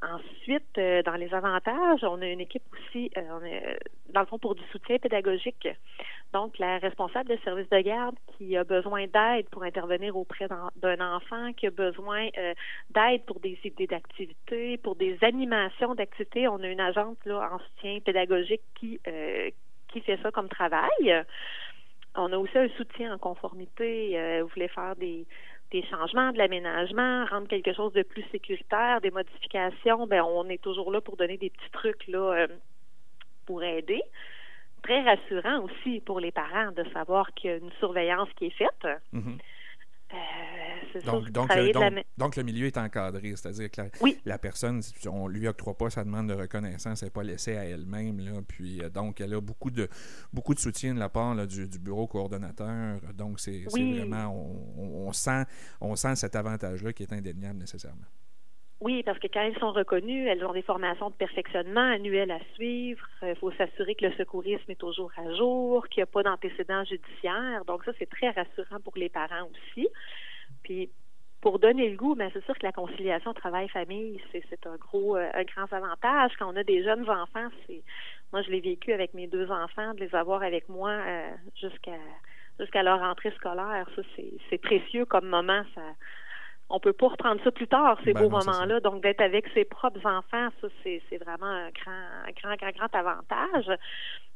Ensuite, 0.00 0.78
euh, 0.78 1.02
dans 1.02 1.16
les 1.16 1.32
avantages, 1.34 2.04
on 2.04 2.22
a 2.22 2.26
une 2.26 2.40
équipe 2.40 2.62
aussi, 2.72 3.10
euh, 3.16 3.22
on 3.32 3.44
est, 3.44 3.78
dans 4.10 4.20
le 4.20 4.26
fond, 4.26 4.38
pour 4.38 4.54
du 4.54 4.62
soutien 4.70 4.96
pédagogique. 4.98 5.66
Donc, 6.32 6.56
la 6.58 6.78
responsable 6.78 7.30
de 7.30 7.36
service 7.42 7.68
de 7.68 7.80
garde 7.80 8.14
qui 8.36 8.56
a 8.56 8.62
besoin 8.62 9.06
d'aide 9.08 9.48
pour 9.50 9.64
intervenir 9.64 10.16
auprès 10.16 10.46
d'un 10.76 11.00
enfant, 11.00 11.52
qui 11.52 11.66
a 11.66 11.70
besoin 11.70 12.28
euh, 12.38 12.54
d'aide 12.90 13.24
pour 13.24 13.40
des 13.40 13.58
idées 13.64 13.88
d'activité, 13.88 14.76
pour 14.78 14.94
des 14.94 15.18
animations 15.22 15.96
d'activité. 15.96 16.46
On 16.46 16.62
a 16.62 16.68
une 16.68 16.80
agente 16.80 17.18
là, 17.24 17.50
en 17.52 17.58
soutien 17.58 17.98
pédagogique 17.98 18.62
qui, 18.78 19.00
qui 19.88 20.00
fait 20.02 20.18
ça 20.22 20.30
comme 20.30 20.48
travail. 20.48 21.24
On 22.14 22.32
a 22.32 22.38
aussi 22.38 22.56
un 22.56 22.68
soutien 22.76 23.14
en 23.14 23.18
conformité. 23.18 24.40
vous 24.42 24.48
voulez 24.48 24.68
faire 24.68 24.94
des 24.94 25.26
des 25.70 25.84
changements, 25.86 26.32
de 26.32 26.38
l'aménagement, 26.38 27.26
rendre 27.26 27.48
quelque 27.48 27.74
chose 27.74 27.92
de 27.92 28.02
plus 28.02 28.24
sécuritaire, 28.30 29.00
des 29.00 29.10
modifications, 29.10 30.06
ben 30.06 30.22
on 30.22 30.48
est 30.48 30.62
toujours 30.62 30.90
là 30.90 31.00
pour 31.00 31.16
donner 31.16 31.36
des 31.36 31.50
petits 31.50 31.70
trucs 31.72 32.06
là 32.08 32.32
euh, 32.32 32.46
pour 33.46 33.62
aider. 33.62 34.02
Très 34.82 35.02
rassurant 35.02 35.64
aussi 35.64 36.00
pour 36.00 36.20
les 36.20 36.32
parents 36.32 36.72
de 36.72 36.84
savoir 36.92 37.32
qu'il 37.34 37.50
y 37.50 37.52
a 37.52 37.56
une 37.56 37.72
surveillance 37.80 38.28
qui 38.36 38.46
est 38.46 38.56
faite. 38.56 38.88
Mm-hmm. 39.12 39.38
Euh, 40.14 40.16
donc, 41.04 41.30
donc, 42.16 42.36
le, 42.36 42.42
milieu 42.42 42.66
est 42.66 42.76
encadré, 42.76 43.34
c'est-à-dire 43.36 43.70
que 43.70 43.82
la, 44.24 44.38
personne, 44.38 44.80
on 45.10 45.28
lui 45.28 45.48
octroie 45.48 45.76
pas 45.76 45.90
sa 45.90 46.04
demande 46.04 46.28
de 46.28 46.34
reconnaissance, 46.34 47.02
elle 47.02 47.06
n'est 47.06 47.10
pas 47.10 47.22
laissée 47.22 47.56
à 47.56 47.64
elle-même. 47.64 48.20
Puis 48.46 48.82
euh, 48.82 48.88
donc, 48.88 49.20
elle 49.20 49.34
a 49.34 49.40
beaucoup 49.40 49.70
de 49.70 49.88
beaucoup 50.32 50.54
de 50.54 50.60
soutien 50.60 50.94
de 50.94 50.98
la 50.98 51.08
part 51.08 51.34
du, 51.46 51.66
bureau 51.78 52.06
coordonnateur. 52.06 53.00
Donc, 53.14 53.40
c'est 53.40 53.64
vraiment, 53.64 54.34
on, 54.76 55.12
sent, 55.12 55.44
on 55.80 55.96
sent 55.96 56.16
cet 56.16 56.36
avantage-là 56.36 56.92
qui 56.92 57.02
est 57.02 57.12
indéniable 57.12 57.58
nécessairement. 57.58 58.06
Oui, 58.80 59.02
parce 59.02 59.18
que 59.18 59.26
quand 59.26 59.40
elles 59.40 59.58
sont 59.58 59.72
reconnues, 59.72 60.28
elles 60.28 60.44
ont 60.44 60.52
des 60.52 60.62
formations 60.62 61.10
de 61.10 61.14
perfectionnement 61.14 61.80
annuelles 61.80 62.30
à 62.30 62.38
suivre. 62.54 63.04
Il 63.22 63.34
faut 63.34 63.50
s'assurer 63.52 63.96
que 63.96 64.06
le 64.06 64.12
secourisme 64.12 64.70
est 64.70 64.78
toujours 64.78 65.10
à 65.16 65.34
jour, 65.34 65.88
qu'il 65.88 66.00
n'y 66.00 66.04
a 66.04 66.06
pas 66.06 66.22
d'antécédents 66.22 66.84
judiciaires. 66.84 67.64
Donc 67.66 67.82
ça, 67.84 67.90
c'est 67.98 68.08
très 68.08 68.30
rassurant 68.30 68.78
pour 68.84 68.96
les 68.96 69.08
parents 69.08 69.48
aussi. 69.50 69.88
Pour 71.40 71.60
donner 71.60 71.88
le 71.88 71.96
goût, 71.96 72.16
mais 72.16 72.26
ben, 72.26 72.30
c'est 72.34 72.44
sûr 72.44 72.58
que 72.58 72.66
la 72.66 72.72
conciliation 72.72 73.32
travail-famille, 73.32 74.20
c'est 74.32 74.66
un 74.66 74.74
gros, 74.76 75.16
euh, 75.16 75.30
un 75.34 75.44
grand 75.44 75.72
avantage. 75.72 76.32
Quand 76.36 76.52
on 76.52 76.56
a 76.56 76.64
des 76.64 76.82
jeunes 76.82 77.08
enfants, 77.08 77.48
c'est 77.66 77.82
moi 78.32 78.42
je 78.42 78.50
l'ai 78.50 78.60
vécu 78.60 78.92
avec 78.92 79.14
mes 79.14 79.28
deux 79.28 79.48
enfants, 79.50 79.94
de 79.94 80.00
les 80.00 80.14
avoir 80.16 80.42
avec 80.42 80.68
moi 80.68 80.90
euh, 80.90 81.30
jusqu'à 81.54 81.98
jusqu'à 82.58 82.82
leur 82.82 82.98
rentrée 82.98 83.30
scolaire. 83.36 83.88
Ça, 83.94 84.02
c'est 84.50 84.58
précieux 84.58 85.04
comme 85.04 85.28
moment. 85.28 85.62
Ça 85.76 85.82
on 86.70 86.80
peut 86.80 86.92
pas 86.92 87.08
reprendre 87.08 87.42
ça 87.42 87.50
plus 87.50 87.66
tard, 87.66 87.98
ces 88.04 88.12
ben 88.12 88.22
beaux 88.22 88.30
moments-là. 88.30 88.80
Donc, 88.80 89.02
d'être 89.02 89.22
avec 89.22 89.46
ses 89.54 89.64
propres 89.64 90.04
enfants, 90.04 90.48
ça, 90.60 90.68
c'est, 90.82 91.00
vraiment 91.16 91.46
un 91.46 91.70
grand, 91.70 92.32
grand, 92.42 92.56
grand, 92.56 92.72
grand 92.72 92.94
avantage. 92.94 93.68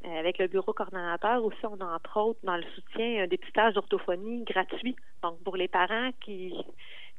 Euh, 0.05 0.19
avec 0.19 0.39
le 0.39 0.49
bureau 0.49 0.73
coordonnateur 0.73 1.45
aussi, 1.45 1.65
on 1.65 1.81
a 1.81 1.95
entre 1.95 2.17
autres 2.19 2.41
dans 2.43 2.57
le 2.57 2.65
soutien 2.75 3.25
un 3.25 3.27
dépistage 3.27 3.75
d'orthophonie 3.75 4.45
gratuit. 4.45 4.97
Donc, 5.23 5.43
pour 5.45 5.57
les 5.57 5.69
parents 5.69 6.11
qui 6.21 6.55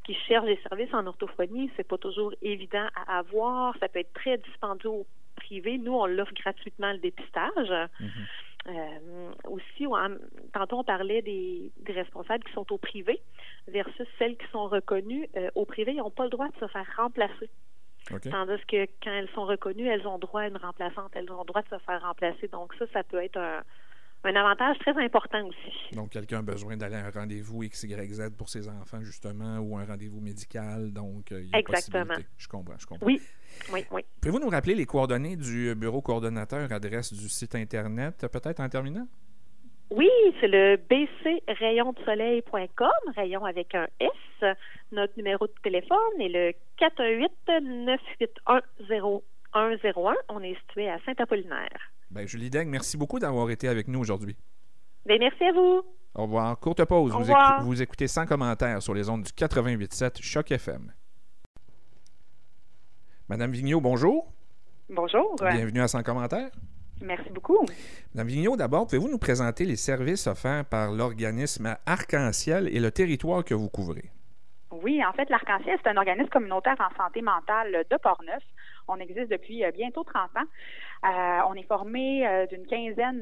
qui 0.04 0.16
cherchent 0.28 0.46
des 0.46 0.60
services 0.68 0.94
en 0.94 1.08
orthophonie, 1.08 1.72
c'est 1.78 1.88
pas 1.88 1.98
toujours 1.98 2.34
évident 2.42 2.88
à 3.08 3.20
avoir. 3.20 3.74
Ça 3.80 3.88
peut 3.88 4.00
être 4.00 4.14
très 4.14 4.38
dispendieux 4.38 4.90
au 4.90 5.06
privé. 5.38 5.78
Nous, 5.78 5.94
on 5.94 6.06
l'offre 6.06 6.34
gratuitement 6.34 6.92
le 6.92 6.98
dépistage. 6.98 7.70
Mm-hmm. 7.70 8.26
Euh, 8.68 9.32
aussi, 9.46 9.86
tantôt 10.54 10.80
on 10.80 10.84
parlait 10.84 11.22
des, 11.22 11.72
responsables 11.86 12.44
qui 12.46 12.54
sont 12.54 12.72
au 12.72 12.78
privé 12.78 13.22
versus 13.68 14.08
celles 14.18 14.38
qui 14.38 14.48
sont 14.52 14.68
reconnues. 14.68 15.28
Euh, 15.36 15.50
au 15.56 15.66
privé, 15.66 15.92
ils 15.92 15.98
n'ont 15.98 16.10
pas 16.10 16.24
le 16.24 16.30
droit 16.30 16.48
de 16.48 16.56
se 16.60 16.68
faire 16.68 16.88
remplacer. 16.98 17.50
Tandis 18.30 18.62
que 18.68 18.86
quand 19.02 19.12
elles 19.12 19.30
sont 19.30 19.46
reconnues, 19.46 19.88
elles 19.88 20.06
ont 20.08 20.20
droit 20.20 20.42
à 20.42 20.48
une 20.48 20.58
remplaçante, 20.58 21.12
elles 21.14 21.32
ont 21.32 21.44
droit 21.46 21.62
de 21.62 21.70
se 21.70 21.78
faire 21.80 22.02
remplacer. 22.02 22.48
Donc 22.50 22.74
ça, 22.76 22.86
ça 22.92 23.04
peut 23.04 23.24
être 23.24 23.38
un, 23.38 23.64
un 24.24 24.36
avantage 24.36 24.78
très 24.80 24.98
important 25.04 25.46
aussi. 25.48 25.96
Donc, 25.96 26.12
quelqu'un 26.12 26.40
a 26.40 26.42
besoin 26.42 26.78
d'aller 26.78 26.96
à 26.96 27.06
un 27.06 27.12
rendez-vous 27.12 27.64
XYZ 27.64 28.32
pour 28.38 28.50
ses 28.50 28.70
enfants, 28.70 29.02
justement, 29.02 29.58
ou 29.60 29.78
un 29.78 29.86
rendez-vous 29.86 30.22
médical. 30.22 30.94
Donc, 30.94 31.32
euh, 31.32 31.42
il 31.42 31.50
y 31.50 31.56
a 31.56 31.60
Exactement. 31.60 32.16
Je 32.38 32.48
comprends, 32.48 32.78
je 32.78 32.86
comprends. 32.86 33.06
Oui, 33.06 33.20
oui, 33.72 33.86
oui. 33.92 34.02
Pouvez-vous 34.22 34.40
nous 34.40 34.50
rappeler 34.50 34.76
les 34.76 34.86
coordonnées 34.86 35.36
du 35.36 35.74
bureau 35.76 36.02
coordonnateur, 36.02 36.72
adresse 36.72 37.12
du 37.14 37.28
site 37.30 37.56
Internet, 37.56 38.28
peut-être 38.32 38.60
en 38.60 38.70
terminant? 38.70 39.08
Oui, 39.90 40.10
c'est 40.40 40.48
le 40.48 40.78
bcrayondesoleil.com, 40.78 43.14
rayon 43.16 43.44
avec 43.46 43.76
un 43.76 43.88
S. 44.00 44.10
Notre 44.92 45.16
numéro 45.18 45.46
de 45.46 45.54
téléphone 45.62 46.20
est 46.20 46.30
le 46.30 46.54
418-981-0101. 49.54 50.16
On 50.30 50.42
est 50.42 50.60
situé 50.62 50.90
à 50.90 50.98
Saint-Apollinaire. 51.06 51.92
Ben, 52.14 52.28
Julie 52.28 52.52
Deng, 52.52 52.66
merci 52.68 52.96
beaucoup 52.96 53.18
d'avoir 53.18 53.50
été 53.50 53.68
avec 53.68 53.88
nous 53.88 54.00
aujourd'hui. 54.00 54.38
Ben, 55.08 55.18
merci 55.20 55.44
à 55.46 55.52
vous. 55.52 55.82
Au 56.14 56.24
revoir. 56.24 56.60
Courte 56.60 56.86
pause. 56.86 57.12
vous, 57.12 57.66
vous, 57.66 57.82
écoutez 57.82 58.08
sans 58.08 58.28
commentaire 58.28 58.84
sur 58.84 58.94
les 58.94 59.10
ondes 59.10 59.24
du 59.24 59.32
88.7 59.32 60.22
Choc 60.22 60.52
FM. 60.52 60.94
Madame 63.30 63.52
Vigneault, 63.52 63.82
bonjour. 63.82 64.32
Bonjour. 64.90 65.36
Bienvenue 65.40 65.82
à 65.82 65.88
Sans 65.88 66.04
commentaire. 66.04 66.52
Merci 67.02 67.32
beaucoup. 67.32 67.66
Madame 68.14 68.28
Vigneault, 68.28 68.58
d'abord, 68.58 68.86
pouvez-vous 68.86 69.10
nous 69.10 69.18
présenter 69.18 69.66
les 69.66 69.76
services 69.76 70.28
offerts 70.28 70.66
par 70.66 70.92
l'organisme 70.92 71.76
Arc-en-Ciel 71.88 72.68
et 72.68 72.80
le 72.80 72.92
territoire 72.92 73.44
que 73.44 73.56
vous 73.56 73.70
couvrez? 73.70 74.12
Oui, 74.82 75.04
en 75.06 75.14
fait, 75.14 75.30
l'Arc-en-Ciel, 75.30 75.78
c'est 75.84 75.90
un 75.90 75.98
organisme 75.98 76.30
communautaire 76.30 76.76
en 76.80 76.96
santé 76.98 77.22
mentale 77.22 77.86
de 77.90 77.98
Portneuf. 77.98 78.42
On 78.88 78.98
existe 78.98 79.30
depuis 79.30 79.64
euh, 79.64 79.72
bientôt 79.72 80.04
30 80.04 80.32
ans. 80.36 80.48
Euh, 81.06 81.42
on 81.48 81.54
est 81.54 81.68
formé 81.68 82.28
euh, 82.28 82.48
d'une 82.48 82.66
quinzaine 82.66 83.22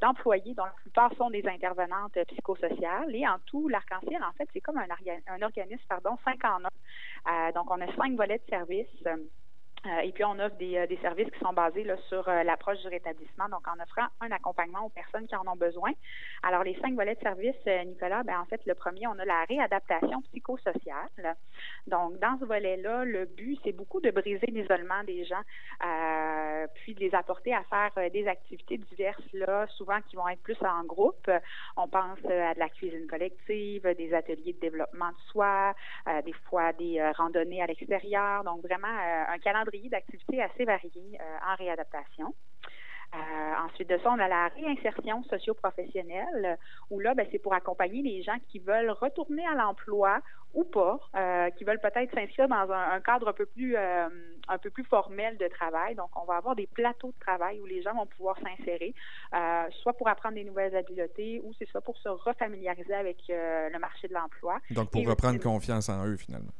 d'employés, 0.00 0.54
dont 0.54 0.64
la 0.64 0.74
plupart 0.82 1.14
sont 1.14 1.30
des 1.30 1.46
intervenantes 1.48 2.18
psychosociales. 2.28 3.14
Et 3.14 3.26
en 3.26 3.38
tout, 3.46 3.68
l'Arc-en-Ciel, 3.68 4.22
en 4.22 4.32
fait, 4.32 4.48
c'est 4.52 4.60
comme 4.60 4.76
un, 4.76 4.86
un 5.28 5.42
organisme, 5.42 5.82
pardon, 5.88 6.18
cinq 6.24 6.44
en 6.44 6.58
un. 6.64 7.50
donc, 7.52 7.70
on 7.70 7.80
a 7.80 7.86
cinq 7.94 8.14
volets 8.14 8.38
de 8.38 8.50
services. 8.50 9.04
Euh, 9.84 10.00
et 10.02 10.12
puis, 10.12 10.24
on 10.24 10.38
offre 10.38 10.56
des, 10.56 10.76
euh, 10.76 10.86
des, 10.86 10.96
services 10.98 11.28
qui 11.30 11.38
sont 11.40 11.52
basés 11.52 11.82
là, 11.82 11.96
sur 12.08 12.28
euh, 12.28 12.44
l'approche 12.44 12.78
du 12.78 12.88
rétablissement, 12.88 13.48
donc 13.48 13.66
en 13.66 13.82
offrant 13.82 14.06
un 14.20 14.30
accompagnement 14.30 14.86
aux 14.86 14.90
personnes 14.90 15.26
qui 15.26 15.34
en 15.34 15.46
ont 15.48 15.56
besoin. 15.56 15.90
Alors, 16.44 16.62
les 16.62 16.78
cinq 16.80 16.94
volets 16.94 17.16
de 17.16 17.20
services, 17.20 17.66
Nicolas, 17.86 18.22
ben, 18.22 18.38
en 18.38 18.44
fait, 18.44 18.60
le 18.64 18.74
premier, 18.74 19.08
on 19.08 19.18
a 19.18 19.24
la 19.24 19.44
réadaptation 19.48 20.22
psychosociale. 20.22 21.36
Donc, 21.88 22.18
dans 22.20 22.38
ce 22.38 22.44
volet-là, 22.44 23.04
le 23.04 23.24
but, 23.24 23.58
c'est 23.64 23.72
beaucoup 23.72 24.00
de 24.00 24.10
briser 24.10 24.46
l'isolement 24.46 25.02
des 25.04 25.24
gens, 25.24 25.42
puis 26.74 26.94
de 26.94 27.00
les 27.00 27.14
apporter 27.14 27.54
à 27.54 27.62
faire 27.64 28.10
des 28.10 28.26
activités 28.28 28.78
diverses, 28.78 29.32
là, 29.32 29.66
souvent 29.76 30.00
qui 30.08 30.16
vont 30.16 30.28
être 30.28 30.42
plus 30.42 30.60
en 30.62 30.84
groupe. 30.84 31.30
On 31.76 31.88
pense 31.88 32.18
à 32.24 32.54
de 32.54 32.58
la 32.58 32.68
cuisine 32.68 33.06
collective, 33.08 33.82
des 33.96 34.14
ateliers 34.14 34.52
de 34.52 34.60
développement 34.60 35.08
de 35.10 35.30
soi, 35.30 35.74
des 36.24 36.34
fois 36.48 36.72
des 36.72 37.02
randonnées 37.16 37.62
à 37.62 37.66
l'extérieur. 37.66 38.44
Donc, 38.44 38.62
vraiment, 38.62 38.88
un 38.88 39.38
calendrier 39.38 39.71
d'activités 39.90 40.42
assez 40.42 40.64
variées 40.64 41.18
euh, 41.20 41.52
en 41.52 41.56
réadaptation. 41.56 42.34
Euh, 43.14 43.66
ensuite 43.66 43.90
de 43.90 43.98
ça, 43.98 44.10
on 44.10 44.18
a 44.18 44.26
la 44.26 44.48
réinsertion 44.48 45.22
socio-professionnelle, 45.24 46.56
où 46.90 46.98
là, 46.98 47.12
ben, 47.12 47.26
c'est 47.30 47.38
pour 47.38 47.52
accompagner 47.52 48.00
les 48.00 48.22
gens 48.22 48.38
qui 48.48 48.58
veulent 48.58 48.90
retourner 48.90 49.46
à 49.46 49.54
l'emploi 49.54 50.20
ou 50.54 50.64
pas, 50.64 50.98
euh, 51.14 51.50
qui 51.50 51.64
veulent 51.64 51.80
peut-être 51.80 52.14
s'inscrire 52.14 52.48
dans 52.48 52.70
un, 52.72 53.00
cadre 53.00 53.28
un 53.28 53.32
peu 53.34 53.44
plus 53.44 53.76
un 53.76 54.58
peu 54.62 54.70
plus 54.70 54.84
formel 54.84 55.36
de 55.36 55.46
travail. 55.48 55.94
Donc, 55.94 56.08
on 56.16 56.24
va 56.24 56.36
avoir 56.36 56.56
des 56.56 56.66
plateaux 56.66 57.12
de 57.12 57.18
travail 57.20 57.60
où 57.60 57.66
les 57.66 57.82
gens 57.82 57.94
vont 57.94 58.06
pouvoir 58.06 58.36
s'insérer, 58.38 58.94
soit 59.82 59.92
pour 59.92 60.08
apprendre 60.08 60.36
des 60.36 60.44
nouvelles 60.44 60.74
habiletés, 60.74 61.42
ou 61.44 61.52
c'est 61.58 61.68
soit 61.68 61.82
pour 61.82 61.98
se 61.98 62.08
refamiliariser 62.08 62.94
avec 62.94 63.18
le 63.28 63.78
marché 63.78 64.08
de 64.08 64.14
l'emploi. 64.14 64.58
Donc, 64.70 64.90
pour 64.90 65.06
reprendre 65.06 65.38
confiance 65.38 65.90
en 65.90 66.06
eux, 66.06 66.16
finalement. 66.16 66.52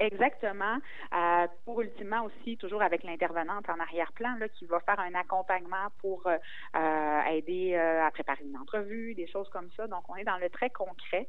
Exactement. 0.00 0.78
Euh, 1.14 1.46
pour 1.66 1.82
ultimement 1.82 2.24
aussi, 2.24 2.56
toujours 2.56 2.82
avec 2.82 3.04
l'intervenante 3.04 3.68
en 3.68 3.78
arrière-plan, 3.78 4.34
là, 4.38 4.48
qui 4.48 4.64
va 4.64 4.80
faire 4.80 4.98
un 4.98 5.14
accompagnement 5.14 5.88
pour 5.98 6.26
euh, 6.26 7.22
aider 7.30 7.74
euh, 7.74 8.02
à 8.02 8.10
préparer 8.10 8.44
une 8.44 8.56
entrevue, 8.56 9.14
des 9.14 9.26
choses 9.26 9.48
comme 9.50 9.70
ça. 9.76 9.86
Donc, 9.86 10.08
on 10.08 10.16
est 10.16 10.24
dans 10.24 10.38
le 10.38 10.48
très 10.48 10.70
concret 10.70 11.28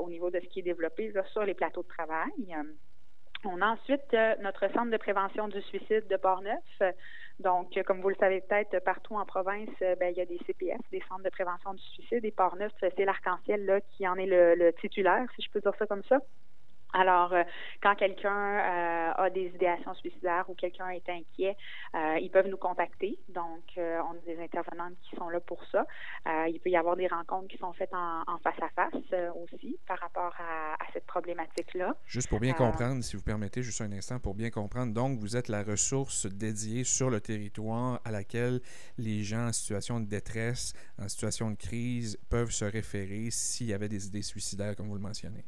au 0.00 0.08
niveau 0.10 0.30
de 0.30 0.38
ce 0.40 0.46
qui 0.46 0.60
est 0.60 0.62
développé 0.62 1.10
là, 1.12 1.24
sur 1.32 1.44
les 1.44 1.54
plateaux 1.54 1.82
de 1.82 1.88
travail. 1.88 2.54
On 3.44 3.60
a 3.62 3.68
ensuite 3.68 4.14
notre 4.40 4.70
centre 4.72 4.90
de 4.90 4.96
prévention 4.96 5.48
du 5.48 5.60
suicide 5.62 6.06
de 6.08 6.16
Portneuf. 6.16 6.62
Donc, 7.40 7.78
comme 7.86 8.00
vous 8.00 8.10
le 8.10 8.16
savez 8.16 8.42
peut-être, 8.42 8.78
partout 8.84 9.16
en 9.16 9.24
province, 9.24 9.70
ben, 9.80 10.10
il 10.10 10.16
y 10.16 10.20
a 10.20 10.26
des 10.26 10.38
CPS, 10.46 10.80
des 10.90 11.02
centres 11.08 11.22
de 11.22 11.30
prévention 11.30 11.74
du 11.74 11.82
suicide. 11.82 12.24
Et 12.24 12.30
Portneuf, 12.30 12.72
c'est 12.80 13.04
l'arc-en-ciel 13.04 13.64
là, 13.64 13.80
qui 13.80 14.06
en 14.06 14.16
est 14.16 14.26
le 14.26 14.72
titulaire, 14.80 15.26
si 15.36 15.42
je 15.42 15.50
peux 15.50 15.60
dire 15.60 15.74
ça 15.78 15.86
comme 15.86 16.04
ça. 16.04 16.18
Alors, 16.94 17.32
euh, 17.32 17.42
quand 17.82 17.96
quelqu'un 17.96 18.30
euh, 18.30 19.12
a 19.16 19.30
des 19.30 19.46
idéations 19.46 19.94
suicidaires 19.94 20.44
ou 20.48 20.54
quelqu'un 20.54 20.90
est 20.90 21.08
inquiet, 21.08 21.56
euh, 21.94 22.18
ils 22.20 22.30
peuvent 22.30 22.46
nous 22.46 22.56
contacter. 22.56 23.18
Donc, 23.28 23.64
on 23.76 23.80
a 23.80 24.24
des 24.24 24.40
intervenantes 24.40 24.94
qui 25.02 25.16
sont 25.16 25.28
là 25.28 25.40
pour 25.40 25.60
ça. 25.72 25.86
il 26.46 26.60
peut 26.62 26.70
y 26.70 26.76
avoir 26.76 26.96
des 26.96 27.08
rencontres 27.08 27.48
qui 27.48 27.58
sont 27.58 27.72
faites 27.72 27.92
en, 27.92 28.38
face 28.38 28.54
à 28.62 28.68
face 28.68 28.94
aussi 29.42 29.76
par 29.88 29.98
rapport 29.98 30.32
à, 30.38 30.76
cette 30.92 31.06
problématique-là. 31.06 31.96
Juste 32.06 32.28
pour 32.28 32.38
bien 32.38 32.52
comprendre, 32.52 33.02
si 33.02 33.16
vous 33.16 33.22
permettez, 33.22 33.62
juste 33.62 33.80
un 33.80 33.90
instant, 33.90 34.20
pour 34.20 34.34
bien 34.34 34.50
comprendre. 34.50 34.94
Donc, 34.94 35.18
vous 35.18 35.36
êtes 35.36 35.48
la 35.48 35.64
ressource 35.64 36.26
dédiée 36.26 36.84
sur 36.84 37.10
le 37.10 37.20
territoire 37.20 38.00
à 38.04 38.12
laquelle 38.12 38.60
les 38.98 39.24
gens 39.24 39.48
en 39.48 39.52
situation 39.52 39.98
de 39.98 40.06
détresse, 40.06 40.74
en 41.02 41.08
situation 41.08 41.50
de 41.50 41.56
crise, 41.56 42.16
peuvent 42.30 42.52
se 42.52 42.64
référer 42.64 43.30
s'il 43.30 43.66
y 43.66 43.74
avait 43.74 43.88
des 43.88 44.06
idées 44.06 44.22
suicidaires, 44.22 44.76
comme 44.76 44.86
vous 44.86 44.94
le 44.94 45.00
mentionnez. 45.00 45.44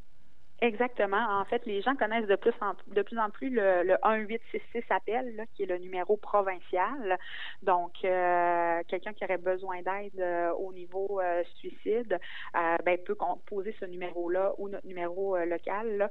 Exactement. 0.63 1.39
En 1.39 1.45
fait, 1.45 1.67
les 1.67 1.83
gens 1.83 1.95
connaissent 1.97 2.27
de 2.27 2.37
plus 2.37 2.55
en, 2.63 2.73
de 2.95 3.03
plus, 3.03 3.19
en 3.19 3.29
plus 3.29 3.51
le, 3.51 3.83
le 3.83 3.97
1866 4.03 4.85
appel, 4.89 5.37
là, 5.37 5.45
qui 5.55 5.65
est 5.65 5.67
le 5.67 5.77
numéro 5.77 6.17
provincial. 6.17 7.19
Donc, 7.63 7.93
euh, 8.05 8.81
quelqu'un 8.89 9.13
qui 9.13 9.25
aurait 9.25 9.37
besoin 9.37 9.83
d'aide 9.83 10.19
euh, 10.19 10.53
au 10.53 10.73
niveau 10.73 11.21
euh, 11.21 11.43
suicide, 11.57 12.19
ben, 12.55 12.97
peut 13.05 13.15
composer 13.15 13.77
ce 13.79 13.85
numéro-là 13.85 14.55
ou 14.57 14.69
notre 14.71 14.87
numéro 14.87 15.37
local. 15.45 16.09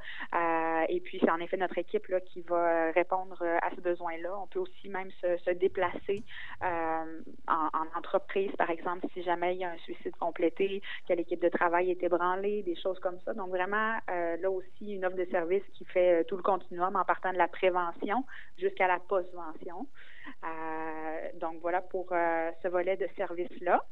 et 0.90 1.00
puis, 1.02 1.20
c'est 1.20 1.32
en 1.32 1.40
effet 1.40 1.58
notre 1.58 1.78
équipe 1.80 2.08
là, 2.08 2.20
qui 2.20 2.42
va 2.42 2.92
répondre 2.92 3.42
à 3.42 3.70
ce 3.76 3.82
besoin-là. 3.82 4.38
On 4.40 4.48
peut 4.48 4.60
aussi 4.60 4.90
même 4.90 5.10
se, 5.22 5.38
se 5.38 5.52
déplacer 5.52 6.24
en, 6.62 7.06
en, 7.48 7.98
entreprise, 7.98 8.52
par 8.58 8.70
exemple, 8.70 9.08
si 9.14 9.24
jamais 9.24 9.56
il 9.56 9.62
y 9.62 9.64
a 9.64 9.72
un 9.72 9.78
suicide 9.78 10.16
complété, 10.18 10.82
que 11.08 11.14
l'équipe 11.14 11.42
de 11.42 11.50
travail 11.50 11.92
est 11.92 12.04
ébranlée, 12.04 12.62
des 12.64 12.76
choses 12.76 13.00
comme 13.00 13.20
ça. 13.26 13.34
Donc, 13.34 13.50
vraiment, 13.50 13.98
là 14.42 14.50
aussi 14.52 14.94
une 14.94 15.06
offre 15.06 15.16
de 15.16 15.26
service 15.26 15.64
qui 15.74 15.86
fait 15.86 16.22
euh, 16.22 16.24
tout 16.24 16.38
le 16.38 16.44
continuum 16.44 16.96
en 16.96 17.04
partant 17.04 17.32
de 17.32 17.38
la 17.38 17.48
prévention 17.48 18.24
jusqu'à 18.58 18.88
la 18.88 19.00
postvention. 19.00 19.88
Euh, 20.44 21.30
donc 21.40 21.56
voilà 21.62 21.82
pour 21.82 22.08
euh, 22.12 22.52
ce 22.64 22.68
volet 22.68 22.98
de 22.98 23.08
service-là. 23.16 23.84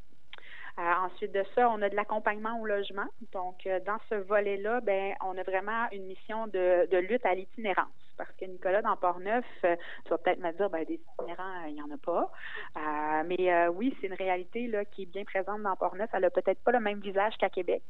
ensuite 0.77 1.31
de 1.31 1.43
ça, 1.55 1.69
on 1.69 1.81
a 1.81 1.89
de 1.89 1.95
l'accompagnement 1.95 2.59
au 2.59 2.65
logement. 2.65 3.07
Donc, 3.31 3.67
dans 3.85 3.99
ce 4.09 4.15
volet-là, 4.15 4.81
ben, 4.81 5.13
on 5.23 5.37
a 5.37 5.43
vraiment 5.43 5.87
une 5.91 6.05
mission 6.05 6.47
de, 6.47 6.87
de 6.89 6.97
lutte 6.97 7.25
à 7.25 7.35
l'itinérance. 7.35 7.87
Parce 8.17 8.31
que 8.33 8.45
Nicolas, 8.45 8.81
dans 8.81 8.95
Port-Neuf, 8.95 9.45
tu 9.61 10.09
vas 10.09 10.17
peut-être 10.17 10.39
me 10.39 10.51
dire, 10.51 10.69
ben, 10.69 10.83
des 10.85 10.95
itinérants, 10.95 11.65
il 11.67 11.75
n'y 11.75 11.81
en 11.81 11.91
a 11.91 11.97
pas. 11.97 12.31
mais 13.25 13.67
oui, 13.67 13.95
c'est 13.99 14.07
une 14.07 14.13
réalité 14.13 14.67
là, 14.67 14.85
qui 14.85 15.03
est 15.03 15.11
bien 15.11 15.25
présente 15.25 15.61
dans 15.61 15.75
Port-Neuf. 15.75 16.09
Elle 16.13 16.21
n'a 16.21 16.29
peut-être 16.29 16.63
pas 16.63 16.71
le 16.71 16.79
même 16.79 16.99
visage 16.99 17.37
qu'à 17.37 17.49
Québec. 17.49 17.83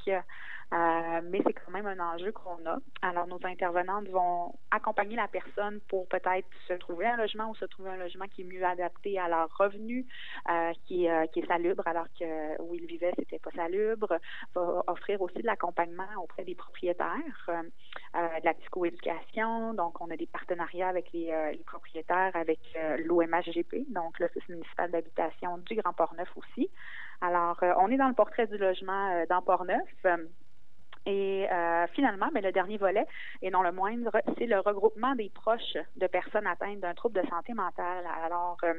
Euh, 0.74 1.22
mais 1.26 1.40
c'est 1.46 1.54
quand 1.54 1.72
même 1.72 1.86
un 1.86 2.00
enjeu 2.00 2.32
qu'on 2.32 2.66
a. 2.66 2.80
Alors, 3.04 3.28
nos 3.28 3.40
intervenantes 3.46 4.08
vont 4.08 4.56
accompagner 4.72 5.16
la 5.16 5.28
personne 5.28 5.80
pour 5.88 6.08
peut-être 6.08 6.48
se 6.68 6.74
trouver 6.74 7.06
un 7.06 7.18
logement 7.18 7.52
ou 7.52 7.56
se 7.56 7.66
trouver 7.66 7.92
un 7.92 7.98
logement 7.98 8.26
qui 8.28 8.42
est 8.42 8.46
mieux 8.46 8.66
adapté 8.66 9.20
à 9.20 9.28
leurs 9.28 9.56
revenus, 9.56 10.06
euh, 10.50 10.72
qui, 10.86 11.08
euh, 11.08 11.28
qui 11.28 11.42
est 11.42 11.48
salubre, 11.48 11.84
alors 11.86 12.08
que 12.20 12.60
où 12.62 12.74
ils 12.74 12.88
vivaient, 12.88 13.14
c'était 13.20 13.38
pas 13.38 13.52
salubre. 13.52 14.18
Va 14.56 14.84
offrir 14.88 15.22
aussi 15.22 15.38
de 15.38 15.46
l'accompagnement 15.46 16.08
auprès 16.18 16.44
des 16.44 16.56
propriétaires, 16.56 17.48
de 17.48 18.46
la 18.46 18.54
psychoéducation. 18.56 19.76
Donc, 19.76 20.02
on 20.02 20.10
a 20.10 20.18
des 20.18 20.28
partenariats 20.28 20.90
avec 20.90 21.12
les, 21.14 21.52
les 21.52 21.64
propriétaires, 21.66 22.32
avec 22.36 22.60
l'OMHGP, 23.06 23.92
donc 23.94 24.20
l'Office 24.20 24.48
municipal 24.50 24.90
d'habitation 24.90 25.58
du 25.60 25.76
Grand 25.76 25.94
Port-Neuf 25.94 26.30
aussi. 26.36 26.70
Alors, 27.22 27.60
on 27.78 27.92
est 27.92 27.98
dans 27.98 28.08
le 28.08 28.16
portrait 28.16 28.48
du 28.48 28.58
logement 28.58 29.24
dans 29.30 29.42
Port-Neuf. 29.42 30.06
Et 31.06 31.48
euh, 31.52 31.86
finalement, 31.94 32.30
mais 32.34 32.42
ben, 32.42 32.48
le 32.48 32.54
dernier 32.54 32.78
volet, 32.78 33.06
et 33.42 33.52
non 33.52 33.62
le 33.62 33.72
moindre, 33.72 34.12
c'est 34.38 34.46
le 34.46 34.60
regroupement 34.60 35.16
des 35.16 35.30
proches 35.30 35.78
de 35.98 36.08
personnes 36.08 36.48
atteintes 36.48 36.80
d'un 36.80 36.94
trouble 36.94 37.22
de 37.22 37.28
santé 37.28 37.54
mentale. 37.54 38.06
Alors, 38.24 38.58
euh, 38.64 38.74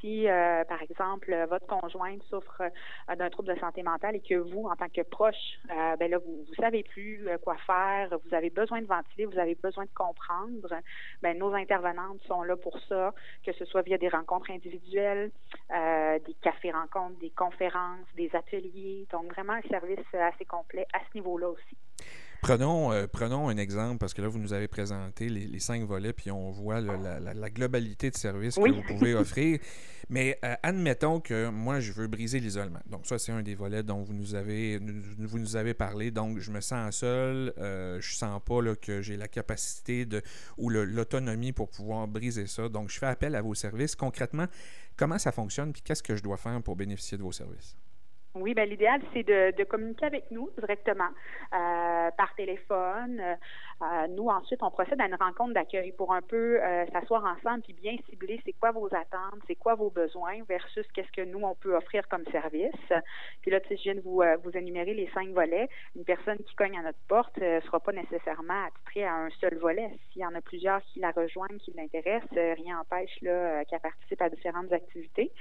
si, 0.00 0.28
euh, 0.28 0.64
par 0.64 0.82
exemple, 0.82 1.34
votre 1.48 1.66
conjointe 1.66 2.22
souffre 2.24 2.62
euh, 2.62 3.16
d'un 3.16 3.30
trouble 3.30 3.54
de 3.54 3.60
santé 3.60 3.82
mentale 3.82 4.16
et 4.16 4.20
que 4.20 4.34
vous, 4.34 4.66
en 4.66 4.76
tant 4.76 4.88
que 4.88 5.02
proche, 5.02 5.58
euh, 5.70 5.96
ben 5.96 6.10
là, 6.10 6.18
vous 6.18 6.46
ne 6.48 6.54
savez 6.56 6.82
plus 6.82 7.28
quoi 7.42 7.56
faire, 7.66 8.08
vous 8.24 8.34
avez 8.34 8.50
besoin 8.50 8.80
de 8.80 8.86
ventiler, 8.86 9.26
vous 9.26 9.38
avez 9.38 9.54
besoin 9.54 9.84
de 9.84 9.90
comprendre, 9.94 10.68
ben, 11.22 11.38
nos 11.38 11.54
intervenantes 11.54 12.22
sont 12.26 12.42
là 12.42 12.56
pour 12.56 12.78
ça, 12.88 13.14
que 13.44 13.52
ce 13.52 13.64
soit 13.64 13.82
via 13.82 13.98
des 13.98 14.08
rencontres 14.08 14.50
individuelles, 14.50 15.30
des 15.70 16.34
cafés-rencontres, 16.42 17.18
des 17.18 17.30
conférences, 17.30 18.06
des 18.16 18.30
ateliers. 18.34 19.06
Donc, 19.12 19.32
vraiment 19.32 19.54
un 19.54 19.62
service 19.62 19.98
assez 20.14 20.44
complet 20.44 20.86
à 20.92 21.00
ce 21.00 21.18
niveau-là 21.18 21.48
aussi. 21.48 21.76
Prenons, 22.42 22.90
euh, 22.90 23.06
prenons 23.06 23.48
un 23.48 23.56
exemple, 23.58 23.98
parce 23.98 24.14
que 24.14 24.22
là, 24.22 24.28
vous 24.28 24.38
nous 24.38 24.54
avez 24.54 24.66
présenté 24.66 25.28
les, 25.28 25.58
cinq 25.58 25.82
volets, 25.84 26.14
puis 26.14 26.30
on 26.30 26.50
voit 26.50 26.80
la, 26.80 27.50
globalité 27.50 28.10
de 28.10 28.16
services 28.16 28.54
que 28.54 28.70
vous 28.70 28.82
pouvez 28.82 29.14
offrir. 29.14 29.58
Mais 30.08 30.38
euh, 30.44 30.54
admettons 30.62 31.20
que 31.20 31.50
moi, 31.50 31.78
je 31.78 31.92
veux 31.92 32.08
briser 32.08 32.40
l'isolement. 32.40 32.80
Donc, 32.86 33.06
ça, 33.06 33.18
c'est 33.18 33.30
un 33.30 33.42
des 33.42 33.54
volets 33.54 33.82
dont 33.82 34.02
vous 34.02 34.14
nous 34.14 34.34
avez, 34.34 34.78
vous 35.18 35.38
nous 35.38 35.54
avez 35.54 35.72
parlé. 35.74 36.10
Donc, 36.10 36.38
je 36.38 36.50
me 36.50 36.60
sens 36.60 36.96
seul, 36.96 37.52
euh, 37.58 38.00
je 38.00 38.14
sens 38.14 38.40
pas 38.44 38.60
là, 38.60 38.74
que 38.74 39.02
j'ai 39.02 39.16
la 39.16 39.28
capacité 39.28 40.06
de, 40.06 40.22
ou 40.56 40.70
l'autonomie 40.70 41.52
pour 41.52 41.68
pouvoir 41.68 42.08
briser 42.08 42.46
ça. 42.46 42.68
Donc, 42.68 42.90
je 42.90 42.98
fais 42.98 43.06
appel 43.06 43.36
à 43.36 43.42
vos 43.42 43.54
services. 43.54 43.94
Concrètement, 43.94 44.46
comment 44.96 45.18
ça 45.18 45.30
fonctionne, 45.30 45.72
puis 45.72 45.82
qu'est-ce 45.82 46.02
que 46.02 46.16
je 46.16 46.22
dois 46.22 46.38
faire 46.38 46.60
pour 46.62 46.74
bénéficier 46.74 47.16
de 47.16 47.22
vos 47.22 47.32
services? 47.32 47.76
Oui, 48.36 48.54
ben 48.54 48.68
l'idéal 48.68 49.00
c'est 49.12 49.24
de, 49.24 49.52
de, 49.56 49.64
communiquer 49.64 50.06
avec 50.06 50.30
nous 50.30 50.50
directement 50.56 51.08
euh, 51.52 52.10
par 52.16 52.32
téléphone. 52.36 53.20
Euh, 53.20 54.06
nous 54.10 54.28
ensuite 54.28 54.62
on 54.62 54.70
procède 54.70 55.00
à 55.00 55.06
une 55.06 55.16
rencontre 55.16 55.52
d'accueil 55.52 55.90
pour 55.90 56.14
un 56.14 56.22
peu 56.22 56.62
euh, 56.62 56.86
s'asseoir 56.92 57.24
ensemble 57.24 57.62
puis 57.62 57.72
bien 57.72 57.96
cibler 58.08 58.40
c'est 58.44 58.52
quoi 58.52 58.70
vos 58.70 58.86
attentes, 58.86 59.40
c'est 59.48 59.56
quoi 59.56 59.74
vos 59.74 59.90
besoins 59.90 60.44
versus 60.48 60.86
qu'est-ce 60.94 61.10
que 61.10 61.22
nous 61.22 61.40
on 61.40 61.56
peut 61.56 61.74
offrir 61.74 62.06
comme 62.06 62.24
service. 62.26 62.70
Puis 63.42 63.50
là, 63.50 63.58
tu 63.60 63.68
sais, 63.68 63.76
je 63.78 63.82
viens 63.82 63.94
de 63.96 64.00
vous 64.00 64.22
vous 64.44 64.56
énumérer 64.56 64.94
les 64.94 65.10
cinq 65.12 65.30
volets. 65.30 65.68
Une 65.96 66.04
personne 66.04 66.38
qui 66.38 66.54
cogne 66.54 66.78
à 66.78 66.82
notre 66.82 67.00
porte 67.08 67.36
ne 67.38 67.60
sera 67.62 67.80
pas 67.80 67.92
nécessairement 67.92 68.64
attitrée 68.66 69.04
à 69.04 69.14
un 69.14 69.30
seul 69.40 69.56
volet. 69.58 69.90
S'il 70.12 70.22
y 70.22 70.26
en 70.26 70.34
a 70.36 70.40
plusieurs 70.40 70.80
qui 70.82 71.00
la 71.00 71.10
rejoignent, 71.10 71.58
qui 71.58 71.72
l'intéressent, 71.72 72.30
rien 72.30 72.76
n'empêche 72.76 73.18
qu'elle 73.20 73.80
participe 73.80 74.22
à 74.22 74.28
différentes 74.28 74.72
activités. 74.72 75.32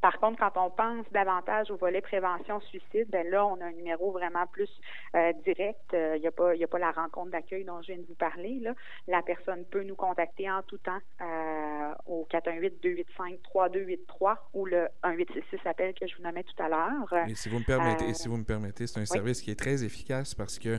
Par 0.00 0.18
contre, 0.20 0.38
quand 0.38 0.52
on 0.56 0.70
pense 0.70 1.04
davantage 1.12 1.70
au 1.70 1.76
volet 1.76 2.00
prévention-suicide, 2.00 3.08
ben 3.08 3.28
là, 3.28 3.44
on 3.46 3.60
a 3.60 3.66
un 3.66 3.72
numéro 3.72 4.12
vraiment 4.12 4.46
plus 4.46 4.70
euh, 5.16 5.32
direct. 5.44 5.80
Il 5.92 5.98
euh, 5.98 6.18
n'y 6.18 6.26
a, 6.26 6.30
pas, 6.30 6.52
a 6.52 6.66
pas 6.66 6.78
la 6.78 6.92
rencontre 6.92 7.32
d'accueil 7.32 7.64
dont 7.64 7.82
je 7.82 7.88
viens 7.88 7.98
de 7.98 8.06
vous 8.06 8.14
parler. 8.14 8.60
Là. 8.60 8.74
La 9.08 9.20
personne 9.22 9.64
peut 9.64 9.82
nous 9.82 9.96
contacter 9.96 10.48
en 10.50 10.62
tout 10.62 10.78
temps 10.78 11.00
euh, 11.20 11.92
au 12.06 12.26
418-285-3283 12.30 14.36
ou 14.54 14.64
le 14.66 14.86
1866 15.04 15.66
appel 15.66 15.94
que 15.94 16.06
je 16.06 16.16
vous 16.16 16.22
nommais 16.22 16.44
tout 16.44 16.62
à 16.62 16.68
l'heure. 16.68 17.12
Et 17.28 17.34
si 17.34 17.48
vous 17.48 17.58
me 17.58 17.64
permettez, 17.64 18.14
si 18.14 18.28
vous 18.28 18.36
me 18.36 18.44
permettez, 18.44 18.86
c'est 18.86 19.00
un 19.00 19.06
service 19.06 19.42
qui 19.42 19.50
est 19.50 19.58
très 19.58 19.82
efficace 19.84 20.32
parce 20.34 20.60
que 20.60 20.78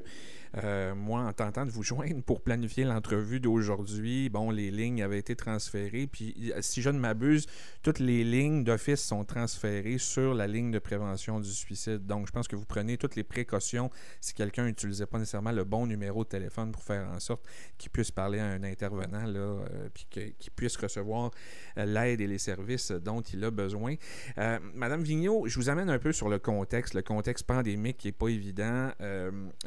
moi, 0.96 1.22
en 1.22 1.34
tentant 1.34 1.66
de 1.66 1.72
vous 1.72 1.84
joindre 1.90 2.22
pour 2.24 2.42
planifier 2.42 2.84
l'entrevue 2.84 3.40
d'aujourd'hui, 3.40 4.30
bon, 4.30 4.52
les 4.52 4.72
lignes 4.72 5.02
avaient 5.02 5.20
été 5.20 5.36
transférées. 5.36 6.08
Puis, 6.08 6.54
si 6.62 6.82
je 6.82 6.90
ne 6.90 7.00
m'abuse, 7.00 7.46
toutes 7.84 8.00
les 8.00 8.24
lignes 8.24 8.64
d'office 8.64 9.02
sont 9.02 9.24
transférés 9.24 9.98
sur 9.98 10.34
la 10.34 10.48
ligne 10.48 10.72
de 10.72 10.80
prévention 10.80 11.40
du 11.40 11.52
suicide. 11.52 12.06
Donc, 12.06 12.28
je 12.28 12.32
pense 12.32 12.48
que 12.48 12.56
vous 12.56 12.66
prenez 12.66 12.98
toutes 12.98 13.16
les 13.16 13.24
précautions 13.24 13.90
si 14.20 14.34
quelqu'un 14.34 14.66
n'utilisait 14.66 15.06
pas 15.06 15.20
nécessairement 15.20 15.52
le 15.52 15.64
bon 15.64 15.86
numéro 15.88 16.24
de 16.24 16.30
téléphone 16.30 16.72
pour 16.72 16.84
faire 16.84 17.10
en 17.10 17.20
sorte 17.20 17.46
qu'il 17.78 17.92
puisse 17.92 18.12
parler 18.12 18.40
à 18.40 18.46
un 18.46 18.64
intervenant, 18.64 19.26
là, 19.26 19.40
euh, 19.40 19.90
puis 19.94 20.08
qu'il 20.10 20.52
puisse 20.56 20.76
recevoir 20.78 21.32
euh, 21.78 21.86
l'aide 21.86 22.22
et 22.22 22.28
les 22.28 22.38
services 22.38 22.92
dont 22.92 23.22
il 23.22 23.44
a 23.44 23.52
besoin. 23.52 23.96
Euh, 24.38 24.60
Madame 24.74 25.04
Vigneault, 25.04 25.48
je 25.48 25.56
vous 25.56 25.70
amène 25.70 25.90
un 25.90 26.00
peu 26.00 26.12
sur 26.12 26.30
le 26.30 26.40
contexte, 26.40 26.94
le 26.94 27.02
contexte 27.02 27.46
pandémique 27.46 27.98
qui 27.98 28.08
n'est 28.08 28.14
pas 28.14 28.30
évident. 28.30 28.92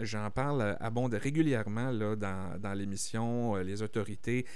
J'en 0.00 0.30
parle 0.30 0.71
abonde 0.80 1.14
régulièrement 1.14 1.90
là, 1.90 2.16
dans, 2.16 2.58
dans 2.58 2.74
l'émission. 2.74 3.56
les 3.56 3.82
autorités 3.82 4.46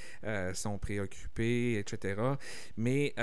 sont 0.55 0.79
préoccupées, 0.79 1.79
etc. 1.79 2.21
Mais 2.77 3.15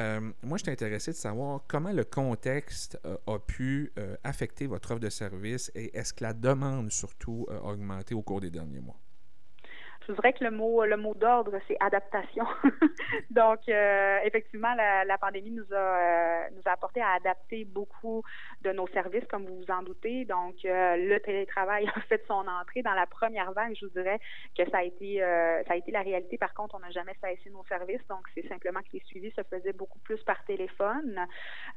moi, 0.43 0.58
je 0.58 0.63
suis 0.63 0.71
intéressé 0.71 1.12
de 1.12 1.17
savoir 1.17 1.62
comment 1.67 1.91
le 1.91 2.03
contexte 2.03 2.99
euh, 3.06 3.17
a 3.27 3.39
pu 3.39 3.91
euh, 3.97 4.15
affecter 4.23 4.67
votre 4.67 4.91
offre 4.91 4.99
de 4.99 5.10
service 5.10 5.71
et 5.75 5.95
est-ce 5.97 6.13
que 6.13 6.23
la 6.23 6.34
demande 6.34 6.91
surtout 6.91 7.47
a 7.49 7.63
augmenté 7.65 8.13
au 8.15 8.21
cours 8.21 8.41
des 8.41 8.49
derniers 8.49 8.79
mois? 8.79 8.97
je 10.08 10.13
dirais 10.13 10.34
que 10.34 10.43
le 10.43 10.51
mot 10.51 10.86
le 10.86 10.97
mot 10.97 11.13
d'ordre, 11.13 11.53
c'est 11.67 11.77
adaptation. 11.79 12.45
Donc, 13.29 13.60
euh, 13.69 14.17
effectivement, 14.23 14.73
la, 14.75 15.17
pandémie 15.17 15.51
nous 15.51 15.65
a 15.71 15.75
euh, 15.75 16.49
nous 16.56 16.62
a 16.65 16.71
apporté 16.71 17.01
à 17.01 17.13
adapter 17.13 17.65
beaucoup 17.65 18.23
de 18.63 18.71
nos 18.71 18.88
services, 18.88 19.26
comme 19.30 19.45
vous 19.45 19.58
vous 19.58 19.71
en 19.71 19.84
doutez. 19.84 20.26
Donc, 20.26 20.56
euh, 20.65 20.95
le 20.97 21.19
télétravail 21.19 21.88
a 21.95 21.99
fait 22.02 22.23
son 22.28 22.47
entrée 22.47 22.82
dans 22.82 22.93
la 22.93 23.06
première 23.06 23.52
vague. 23.52 23.76
Je 23.80 23.86
vous 23.86 23.91
dirais 23.91 24.19
que 24.58 24.69
ça 24.69 24.80
a 24.80 24.84
été 24.84 25.19
ça 25.67 25.73
a 25.73 25.76
été 25.76 25.91
la 25.91 26.02
réalité. 26.02 26.38
Par 26.38 26.54
contre, 26.54 26.76
on 26.76 26.80
n'a 26.80 26.91
jamais 26.91 27.15
cessé 27.21 27.49
nos 27.49 27.63
services. 27.65 28.06
Donc, 28.10 28.26
c'est 28.34 28.47
simplement 28.47 28.80
que 28.82 28.93
les 28.93 29.02
suivis 29.06 29.32
se 29.32 29.41
faisaient 29.43 29.73
beaucoup 29.73 29.99
plus 29.99 30.21
par 30.23 30.43
téléphone. 30.45 31.19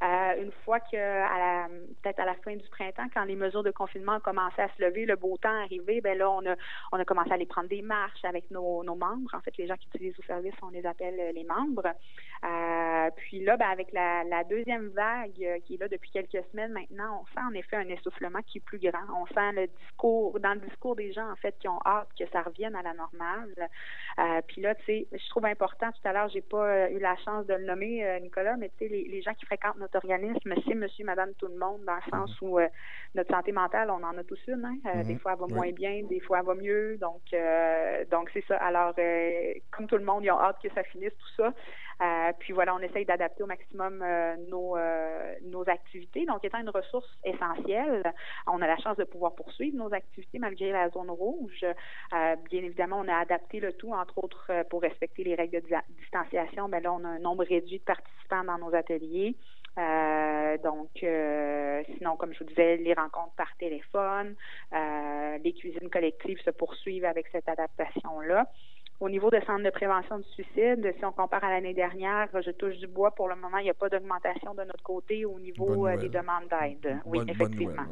une 0.02 0.52
fois 0.64 0.80
que, 0.80 0.96
à 0.96 1.68
peut-être 2.02 2.20
à 2.20 2.24
la 2.24 2.34
fin 2.34 2.54
du 2.54 2.68
printemps, 2.68 3.08
quand 3.12 3.24
les 3.24 3.36
mesures 3.36 3.62
de 3.62 3.70
confinement 3.70 4.16
ont 4.16 4.20
commencé 4.20 4.60
à 4.60 4.68
se 4.76 4.82
lever, 4.82 5.06
le 5.06 5.16
beau 5.16 5.36
temps 5.38 5.62
arrivé, 5.62 6.00
ben 6.00 6.16
là, 6.16 6.30
on 6.30 6.44
a 6.46 6.56
on 6.92 6.98
a 6.98 7.04
commencé 7.04 7.30
à 7.30 7.34
aller 7.34 7.46
prendre 7.46 7.68
des 7.68 7.82
marches 7.82 8.24
avec 8.24 8.50
nos, 8.50 8.84
nos 8.84 8.94
membres. 8.94 9.34
En 9.34 9.40
fait, 9.40 9.56
les 9.58 9.66
gens 9.66 9.76
qui 9.76 9.88
utilisent 9.88 10.16
nos 10.18 10.24
services, 10.24 10.54
on 10.62 10.70
les 10.70 10.86
appelle 10.86 11.32
les 11.34 11.44
membres. 11.44 11.88
Euh, 12.44 13.10
puis 13.16 13.42
là, 13.44 13.56
ben, 13.56 13.68
avec 13.68 13.92
la, 13.92 14.24
la, 14.24 14.44
deuxième 14.44 14.88
vague 14.88 15.42
euh, 15.42 15.58
qui 15.64 15.74
est 15.74 15.78
là 15.78 15.88
depuis 15.88 16.10
quelques 16.10 16.44
semaines 16.52 16.72
maintenant, 16.76 17.22
on 17.22 17.26
sent 17.34 17.46
en 17.46 17.54
effet 17.54 17.76
un 17.76 17.88
essoufflement 17.88 18.40
qui 18.46 18.58
est 18.58 18.60
plus 18.60 18.78
grand. 18.78 19.04
On 19.14 19.26
sent 19.26 19.52
le 19.52 19.66
discours, 19.66 20.38
dans 20.40 20.54
le 20.54 20.60
discours 20.60 20.96
des 20.96 21.12
gens, 21.12 21.30
en 21.30 21.36
fait, 21.36 21.56
qui 21.58 21.68
ont 21.68 21.80
hâte 21.84 22.08
que 22.18 22.26
ça 22.32 22.42
revienne 22.42 22.76
à 22.76 22.82
la 22.82 22.92
normale. 22.92 23.54
Euh, 24.18 24.40
puis 24.46 24.60
là, 24.60 24.74
tu 24.74 24.84
sais, 24.84 25.06
je 25.12 25.28
trouve 25.30 25.46
important, 25.46 25.90
tout 25.90 26.08
à 26.08 26.12
l'heure, 26.12 26.28
j'ai 26.28 26.42
pas 26.42 26.66
euh, 26.66 26.88
eu 26.90 26.98
la 26.98 27.16
chance 27.16 27.46
de 27.46 27.54
le 27.54 27.64
nommer, 27.64 28.04
euh, 28.04 28.20
Nicolas, 28.20 28.56
mais 28.56 28.68
tu 28.70 28.84
sais, 28.84 28.88
les, 28.88 29.04
les, 29.04 29.22
gens 29.22 29.34
qui 29.34 29.46
fréquentent 29.46 29.78
notre 29.78 29.96
organisme, 29.96 30.54
c'est 30.66 30.74
monsieur, 30.74 31.04
madame, 31.04 31.32
tout 31.38 31.48
le 31.48 31.58
monde, 31.58 31.84
dans 31.84 31.96
le 31.96 32.10
sens 32.10 32.30
mm-hmm. 32.40 32.46
où 32.46 32.58
notre 33.14 33.30
santé 33.34 33.52
mentale, 33.52 33.90
on 33.90 34.02
en 34.02 34.16
a 34.18 34.24
tous 34.24 34.40
une. 34.48 34.64
Hein? 34.64 35.02
Des 35.04 35.16
fois, 35.16 35.32
elle 35.32 35.38
va 35.38 35.46
moins 35.54 35.72
bien, 35.72 36.02
des 36.04 36.20
fois, 36.20 36.40
elle 36.40 36.46
va 36.46 36.54
mieux. 36.54 36.98
Donc, 36.98 37.22
donc 38.10 38.30
c'est 38.32 38.44
ça. 38.46 38.56
Alors, 38.56 38.94
comme 39.70 39.86
tout 39.86 39.96
le 39.96 40.04
monde, 40.04 40.24
ils 40.24 40.30
ont 40.30 40.40
hâte 40.40 40.58
que 40.62 40.68
ça 40.74 40.82
finisse, 40.84 41.12
tout 41.18 41.42
ça. 41.42 41.54
Euh, 42.02 42.32
puis 42.38 42.52
voilà, 42.52 42.74
on 42.74 42.80
essaye 42.80 43.06
d'adapter 43.06 43.42
au 43.42 43.46
maximum 43.46 44.02
euh, 44.02 44.36
nos, 44.48 44.76
euh, 44.76 45.34
nos 45.44 45.68
activités. 45.68 46.26
Donc, 46.26 46.44
étant 46.44 46.60
une 46.60 46.70
ressource 46.70 47.08
essentielle, 47.24 48.02
on 48.46 48.60
a 48.60 48.66
la 48.66 48.76
chance 48.78 48.96
de 48.96 49.04
pouvoir 49.04 49.34
poursuivre 49.34 49.76
nos 49.76 49.92
activités 49.94 50.38
malgré 50.38 50.72
la 50.72 50.90
zone 50.90 51.10
rouge. 51.10 51.64
bien 52.50 52.62
évidemment, 52.62 53.00
on 53.00 53.08
a 53.08 53.16
adapté 53.16 53.60
le 53.60 53.72
tout, 53.72 53.92
entre 53.92 54.22
autres, 54.22 54.52
pour 54.68 54.82
respecter 54.82 55.24
les 55.24 55.34
règles 55.34 55.62
de 55.62 55.76
distanciation. 56.00 56.68
Mais 56.68 56.80
là, 56.80 56.92
on 56.92 57.04
a 57.04 57.08
un 57.08 57.18
nombre 57.18 57.44
réduit 57.44 57.78
de 57.78 57.84
participants 57.84 58.44
dans 58.44 58.58
nos 58.58 58.74
ateliers. 58.74 59.36
donc, 60.62 60.90
sinon, 61.96 62.16
comme 62.16 62.32
je 62.34 62.40
vous 62.40 62.50
disais, 62.50 62.76
les 62.76 62.94
rencontres 62.94 63.34
par 63.36 63.56
téléphone, 63.58 64.34
les 64.72 65.52
cuisines 65.54 65.90
collectives 65.90 66.40
se 66.42 66.50
poursuivent 66.50 67.04
avec 67.04 67.28
cette 67.28 67.48
adaptation-là. 67.48 68.46
Au 68.98 69.10
niveau 69.10 69.28
des 69.30 69.40
centres 69.40 69.62
de 69.62 69.70
prévention 69.70 70.18
du 70.18 70.28
suicide, 70.30 70.94
si 70.98 71.04
on 71.04 71.12
compare 71.12 71.44
à 71.44 71.50
l'année 71.50 71.74
dernière, 71.74 72.28
je 72.32 72.50
touche 72.52 72.78
du 72.78 72.86
bois. 72.86 73.10
Pour 73.14 73.28
le 73.28 73.36
moment, 73.36 73.58
il 73.58 73.64
n'y 73.64 73.70
a 73.70 73.74
pas 73.74 73.90
d'augmentation 73.90 74.54
de 74.54 74.64
notre 74.64 74.82
côté 74.82 75.26
au 75.26 75.38
niveau 75.38 75.86
euh, 75.86 75.96
des 75.98 76.08
demandes 76.08 76.48
d'aide. 76.48 76.98
Oui, 77.04 77.18
effectivement. 77.28 77.84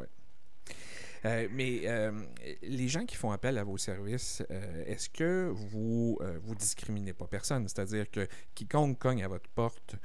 Euh, 1.25 1.47
mais 1.51 1.81
euh, 1.85 2.11
les 2.63 2.87
gens 2.87 3.05
qui 3.05 3.15
font 3.15 3.31
appel 3.31 3.57
à 3.57 3.63
vos 3.63 3.77
services, 3.77 4.43
est-ce 4.87 5.09
que 5.09 5.51
vous 5.53 6.19
vous 6.41 6.55
discriminez 6.55 7.13
pas 7.13 7.27
personne? 7.27 7.67
C'est-à-dire 7.67 8.09
que 8.09 8.27
quiconque 8.55 8.97
cogne 8.97 9.23
à 9.23 9.27
votre 9.27 9.49
porte, 9.49 9.95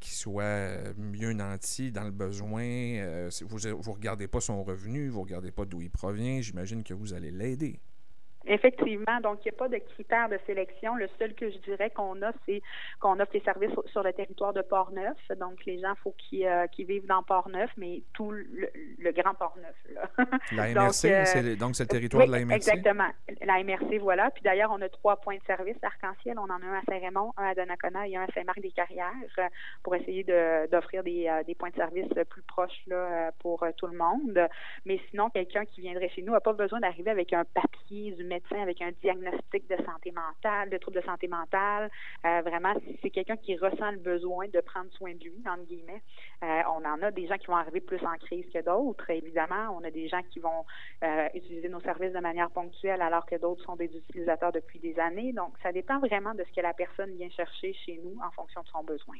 qui 0.00 0.14
soit 0.14 0.94
mieux 0.96 1.32
nanti 1.32 1.92
dans 1.92 2.04
le 2.04 2.10
besoin, 2.10 3.28
vous 3.42 3.58
ne 3.58 3.90
regardez 3.90 4.28
pas 4.28 4.40
son 4.40 4.62
revenu, 4.64 5.08
vous 5.08 5.20
ne 5.20 5.24
regardez 5.24 5.50
pas 5.50 5.64
d'où 5.64 5.80
il 5.80 5.90
provient, 5.90 6.40
j'imagine 6.40 6.82
que 6.84 6.94
vous 6.94 7.14
allez 7.14 7.30
l'aider. 7.30 7.80
Effectivement, 8.46 9.20
donc 9.22 9.40
il 9.44 9.48
n'y 9.50 9.54
a 9.54 9.58
pas 9.58 9.68
de 9.68 9.76
critères 9.76 10.30
de 10.30 10.38
sélection. 10.46 10.96
Le 10.96 11.08
seul 11.18 11.34
que 11.34 11.50
je 11.50 11.58
dirais 11.58 11.90
qu'on 11.90 12.22
a, 12.22 12.32
c'est 12.46 12.62
qu'on 12.98 13.20
offre 13.20 13.32
les 13.34 13.42
services 13.42 13.74
sur 13.92 14.02
le 14.02 14.14
territoire 14.14 14.54
de 14.54 14.62
Port-Neuf. 14.62 15.16
Donc 15.38 15.64
les 15.66 15.78
gens, 15.78 15.92
faut 16.02 16.14
qu'ils 16.16 16.46
euh, 16.46 16.66
vivent 16.78 17.06
dans 17.06 17.22
Port-Neuf, 17.22 17.70
mais 17.76 18.02
tout 18.14 18.30
le, 18.30 19.12
grand 19.12 19.34
Port-Neuf. 19.34 19.76
La 20.52 20.68
MRC, 20.72 21.04
euh, 21.04 21.56
donc 21.56 21.76
c'est 21.76 21.84
le 21.84 21.88
territoire 21.88 22.26
de 22.26 22.32
la 22.32 22.44
MRC? 22.44 22.56
Exactement. 22.56 23.08
La 23.42 23.62
MRC, 23.62 23.98
voilà. 23.98 24.30
Puis 24.30 24.42
d'ailleurs, 24.42 24.70
on 24.72 24.80
a 24.80 24.88
trois 24.88 25.16
points 25.16 25.36
de 25.36 25.44
service 25.44 25.76
arc-en-ciel. 25.82 26.38
On 26.38 26.44
en 26.44 26.62
a 26.62 26.64
un 26.64 26.78
à 26.78 26.82
Saint-Raymond, 26.88 27.34
un 27.36 27.44
à 27.44 27.54
Donnacona 27.54 28.08
et 28.08 28.16
un 28.16 28.22
à 28.22 28.26
Saint-Marc-des-Carrières 28.32 29.12
euh, 29.38 29.48
pour 29.82 29.94
essayer 29.94 30.24
d'offrir 30.24 31.04
des, 31.04 31.30
des, 31.46 31.54
points 31.54 31.70
de 31.70 31.76
service 31.76 32.08
plus 32.30 32.42
proches 32.42 32.82
là, 32.86 33.32
pour 33.40 33.66
tout 33.76 33.86
le 33.86 33.98
monde. 33.98 34.48
Mais 34.86 34.98
sinon, 35.10 35.28
quelqu'un 35.28 35.66
qui 35.66 35.82
viendrait 35.82 36.08
chez 36.08 36.22
nous 36.22 36.32
n'a 36.32 36.40
pas 36.40 36.54
besoin 36.54 36.80
d'arriver 36.80 37.10
avec 37.10 37.34
un 37.34 37.44
papier 37.44 38.12
du 38.12 38.29
médecin 38.30 38.62
avec 38.62 38.80
un 38.80 38.92
diagnostic 39.02 39.68
de 39.68 39.76
santé 39.84 40.12
mentale, 40.12 40.70
de 40.70 40.78
troubles 40.78 41.00
de 41.00 41.04
santé 41.04 41.28
mentale. 41.28 41.90
Euh, 42.24 42.40
vraiment, 42.42 42.72
si 42.80 42.98
c'est 43.02 43.10
quelqu'un 43.10 43.36
qui 43.36 43.56
ressent 43.56 43.90
le 43.90 43.98
besoin 43.98 44.46
de 44.48 44.60
prendre 44.60 44.90
soin 44.92 45.12
de 45.14 45.24
lui, 45.24 45.42
entre 45.46 45.66
guillemets, 45.66 46.02
euh, 46.44 46.62
on 46.74 46.84
en 46.84 47.02
a 47.02 47.10
des 47.10 47.26
gens 47.26 47.36
qui 47.36 47.48
vont 47.48 47.56
arriver 47.56 47.80
plus 47.80 48.02
en 48.06 48.16
crise 48.16 48.46
que 48.54 48.62
d'autres. 48.62 49.10
Évidemment, 49.10 49.76
on 49.76 49.84
a 49.84 49.90
des 49.90 50.08
gens 50.08 50.22
qui 50.30 50.38
vont 50.38 50.64
euh, 51.04 51.28
utiliser 51.34 51.68
nos 51.68 51.80
services 51.80 52.12
de 52.12 52.20
manière 52.20 52.50
ponctuelle 52.50 53.02
alors 53.02 53.26
que 53.26 53.36
d'autres 53.36 53.64
sont 53.64 53.76
des 53.76 53.90
utilisateurs 53.94 54.52
depuis 54.52 54.78
des 54.78 54.98
années. 54.98 55.32
Donc, 55.32 55.54
ça 55.62 55.72
dépend 55.72 55.98
vraiment 55.98 56.34
de 56.34 56.44
ce 56.44 56.52
que 56.54 56.60
la 56.60 56.72
personne 56.72 57.10
vient 57.16 57.30
chercher 57.30 57.74
chez 57.84 58.00
nous 58.02 58.16
en 58.24 58.30
fonction 58.30 58.62
de 58.62 58.68
son 58.68 58.84
besoin. 58.84 59.16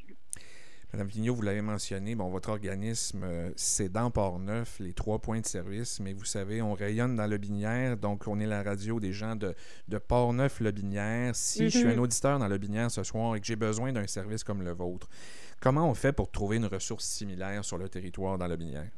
Madame 0.93 1.07
Vigneault, 1.07 1.37
vous 1.37 1.43
l'avez 1.43 1.63
mentionné, 1.63 2.17
bon, 2.17 2.29
votre 2.31 2.49
organisme, 2.49 3.23
euh, 3.23 3.51
c'est 3.55 3.89
dans 3.89 4.11
Port-Neuf, 4.11 4.81
les 4.81 4.93
trois 4.93 5.21
points 5.21 5.41
de 5.41 5.47
service, 5.47 6.01
mais 6.01 6.13
vous 6.13 6.25
savez, 6.25 6.63
on 6.63 6.75
rayonne 6.75 7.15
dans 7.15 7.29
le 7.29 7.39
Binière, 7.39 7.97
donc 7.97 8.27
on 8.27 8.41
est 8.41 8.47
la 8.47 8.65
radio 8.65 8.99
des 8.99 9.13
gens 9.13 9.37
de, 9.37 9.55
de 9.87 9.99
Port-Neuf-le 9.99 10.73
Binière. 10.73 11.37
Si 11.37 11.71
je 11.71 11.79
suis 11.79 11.89
un 11.89 11.95
mhm. 11.95 12.01
auditeur 12.01 12.39
dans 12.41 12.49
le 12.49 12.59
Binière 12.59 12.91
ce 12.91 13.05
soir 13.05 13.37
et 13.37 13.41
que 13.41 13.47
j'ai 13.47 13.55
besoin 13.55 13.93
d'un 13.93 14.09
service 14.09 14.43
comme 14.43 14.63
le 14.63 14.73
vôtre, 14.73 15.09
comment 15.61 15.89
on 15.89 15.95
fait 15.95 16.13
pour 16.13 16.29
trouver 16.29 16.57
une 16.57 16.67
ressource 16.67 17.05
similaire 17.05 17.65
sur 17.65 17.79
le 17.79 17.89
territoire 17.89 18.37
dans 18.37 18.49
le 18.49 18.57
Binière? 18.57 18.91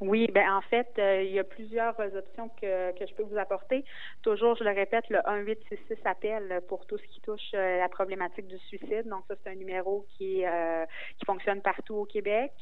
Oui, 0.00 0.26
ben 0.30 0.46
en 0.50 0.60
fait, 0.60 0.88
euh, 0.98 1.22
il 1.22 1.32
y 1.32 1.38
a 1.38 1.44
plusieurs 1.44 1.98
options 1.98 2.50
que, 2.60 2.92
que 2.98 3.06
je 3.06 3.14
peux 3.14 3.22
vous 3.22 3.38
apporter. 3.38 3.82
Toujours, 4.20 4.54
je 4.54 4.62
le 4.62 4.70
répète, 4.70 5.04
le 5.08 5.20
1866 5.26 5.96
appel 6.04 6.60
pour 6.68 6.84
tout 6.84 6.98
ce 6.98 7.04
qui 7.04 7.22
touche 7.22 7.54
euh, 7.54 7.78
la 7.78 7.88
problématique 7.88 8.46
du 8.46 8.58
suicide. 8.58 9.08
Donc 9.08 9.24
ça, 9.26 9.34
c'est 9.42 9.50
un 9.50 9.54
numéro 9.54 10.04
qui 10.10 10.44
euh, 10.44 10.84
qui 11.18 11.24
fonctionne 11.24 11.62
partout 11.62 11.94
au 11.94 12.04
Québec, 12.04 12.52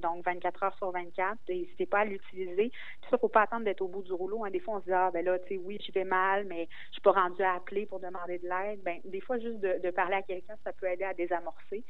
donc 0.00 0.24
24 0.24 0.62
heures 0.64 0.76
sur 0.76 0.90
24. 0.90 1.38
N'hésitez 1.48 1.86
pas 1.86 2.00
à 2.00 2.04
l'utiliser. 2.06 2.72
Tout 3.02 3.10
ça, 3.10 3.18
faut 3.18 3.28
pas 3.28 3.42
attendre 3.42 3.64
d'être 3.64 3.82
au 3.82 3.88
bout 3.88 4.02
du 4.02 4.12
rouleau. 4.12 4.44
Hein. 4.44 4.50
Des 4.50 4.58
fois, 4.58 4.74
on 4.74 4.80
se 4.80 4.86
dit 4.86 4.92
ah 4.92 5.12
ben 5.14 5.24
là, 5.24 5.38
tu 5.38 5.54
sais, 5.54 5.60
oui, 5.62 5.78
je 5.86 5.92
vais 5.92 6.04
mal, 6.04 6.44
mais 6.46 6.66
je 6.88 6.94
suis 6.94 7.02
pas 7.02 7.12
rendu 7.12 7.40
à 7.42 7.54
appeler 7.54 7.86
pour 7.86 8.00
demander 8.00 8.38
de 8.38 8.48
l'aide. 8.48 8.82
Ben 8.82 8.98
des 9.04 9.20
fois, 9.20 9.38
juste 9.38 9.60
de, 9.60 9.80
de 9.80 9.90
parler 9.92 10.16
à 10.16 10.22
quelqu'un, 10.22 10.54
ça 10.64 10.72
peut 10.72 10.88
aider 10.88 11.04
à 11.04 11.14
désamorcer. 11.14 11.84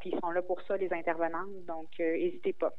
puis 0.00 0.10
ils 0.10 0.18
sont 0.20 0.30
là 0.30 0.40
pour 0.40 0.62
ça, 0.62 0.78
les 0.78 0.90
intervenantes. 0.94 1.66
Donc, 1.66 1.90
n'hésitez 1.98 2.54
pas. 2.54 2.72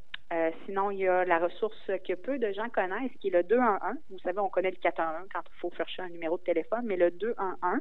Sinon, 0.65 0.91
il 0.91 0.99
y 0.99 1.07
a 1.07 1.23
la 1.23 1.39
ressource 1.39 1.91
que 2.07 2.13
peu 2.13 2.39
de 2.39 2.51
gens 2.51 2.69
connaissent, 2.69 3.11
qui 3.21 3.27
est 3.27 3.31
le 3.31 3.43
211. 3.43 3.95
Vous 4.09 4.19
savez, 4.19 4.39
on 4.39 4.49
connaît 4.49 4.71
le 4.71 4.77
411 4.77 5.27
quand 5.31 5.41
il 5.45 5.59
faut 5.59 5.71
chercher 5.77 6.01
un 6.01 6.09
numéro 6.09 6.37
de 6.37 6.43
téléphone, 6.43 6.81
mais 6.85 6.97
le 6.97 7.11
211, 7.11 7.79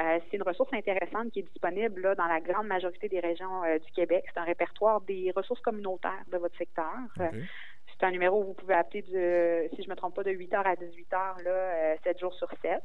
euh, 0.00 0.18
c'est 0.30 0.36
une 0.36 0.42
ressource 0.42 0.72
intéressante 0.72 1.30
qui 1.32 1.40
est 1.40 1.48
disponible 1.50 2.00
là, 2.00 2.14
dans 2.14 2.26
la 2.26 2.40
grande 2.40 2.66
majorité 2.66 3.08
des 3.08 3.20
régions 3.20 3.64
euh, 3.64 3.78
du 3.78 3.90
Québec. 3.92 4.24
C'est 4.32 4.40
un 4.40 4.44
répertoire 4.44 5.00
des 5.02 5.32
ressources 5.34 5.60
communautaires 5.60 6.24
de 6.30 6.38
votre 6.38 6.56
secteur. 6.56 6.94
c'est 7.16 8.06
un 8.06 8.10
numéro 8.10 8.40
où 8.40 8.46
vous 8.46 8.54
pouvez 8.54 8.74
appeler, 8.74 9.02
de, 9.02 9.68
si 9.74 9.82
je 9.82 9.88
ne 9.88 9.92
me 9.92 9.96
trompe 9.96 10.14
pas, 10.14 10.22
de 10.22 10.30
8h 10.30 10.62
à 10.62 10.74
18h, 10.74 11.42
là, 11.44 11.96
7 12.04 12.16
euh, 12.16 12.18
jours 12.20 12.34
sur 12.34 12.48
7. 12.62 12.82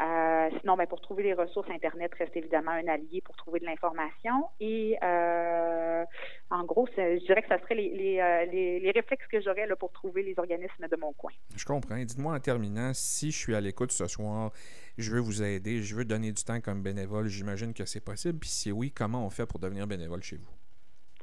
Euh, 0.00 0.48
sinon, 0.60 0.76
ben, 0.76 0.86
pour 0.86 1.00
trouver 1.00 1.22
les 1.22 1.34
ressources, 1.34 1.68
Internet 1.70 2.12
reste 2.18 2.34
évidemment 2.36 2.70
un 2.70 2.88
allié 2.88 3.20
pour 3.22 3.36
trouver 3.36 3.60
de 3.60 3.66
l'information. 3.66 4.48
Et 4.58 4.96
euh, 5.02 6.04
en 6.50 6.64
gros, 6.64 6.88
je 6.96 7.24
dirais 7.26 7.42
que 7.42 7.48
ça 7.48 7.60
serait 7.60 7.74
les, 7.74 8.18
euh, 8.18 8.46
les, 8.46 8.80
les, 8.80 8.90
réflexes 8.90 9.26
que 9.30 9.40
j'aurais 9.40 9.68
pour 9.78 9.92
trouver 9.92 10.22
les 10.22 10.34
organismes 10.38 10.88
de 10.88 10.96
mon 10.96 11.12
coin. 11.12 11.32
Je 11.56 11.64
comprends. 11.64 11.96
Dites-moi 11.96 12.34
en 12.34 12.40
terminant, 12.40 12.92
si 12.94 13.30
je 13.30 13.36
suis 13.36 13.54
à 13.54 13.60
l'écoute 13.60 13.92
ce 13.92 14.06
soir, 14.06 14.50
je 14.96 15.10
veux 15.10 15.20
vous 15.20 15.42
aider, 15.42 15.82
je 15.82 15.94
veux 15.94 16.04
donner 16.04 16.32
du 16.32 16.42
temps 16.42 16.60
comme 16.60 16.82
bénévole, 16.82 17.28
j'imagine 17.28 17.74
que 17.74 17.84
c'est 17.84 18.04
possible. 18.04 18.38
Puis 18.38 18.50
si 18.50 18.72
oui, 18.72 18.90
comment 18.92 19.26
on 19.26 19.30
fait 19.30 19.46
pour 19.46 19.58
devenir 19.58 19.86
bénévole 19.86 20.22
chez 20.22 20.36
vous? 20.36 20.61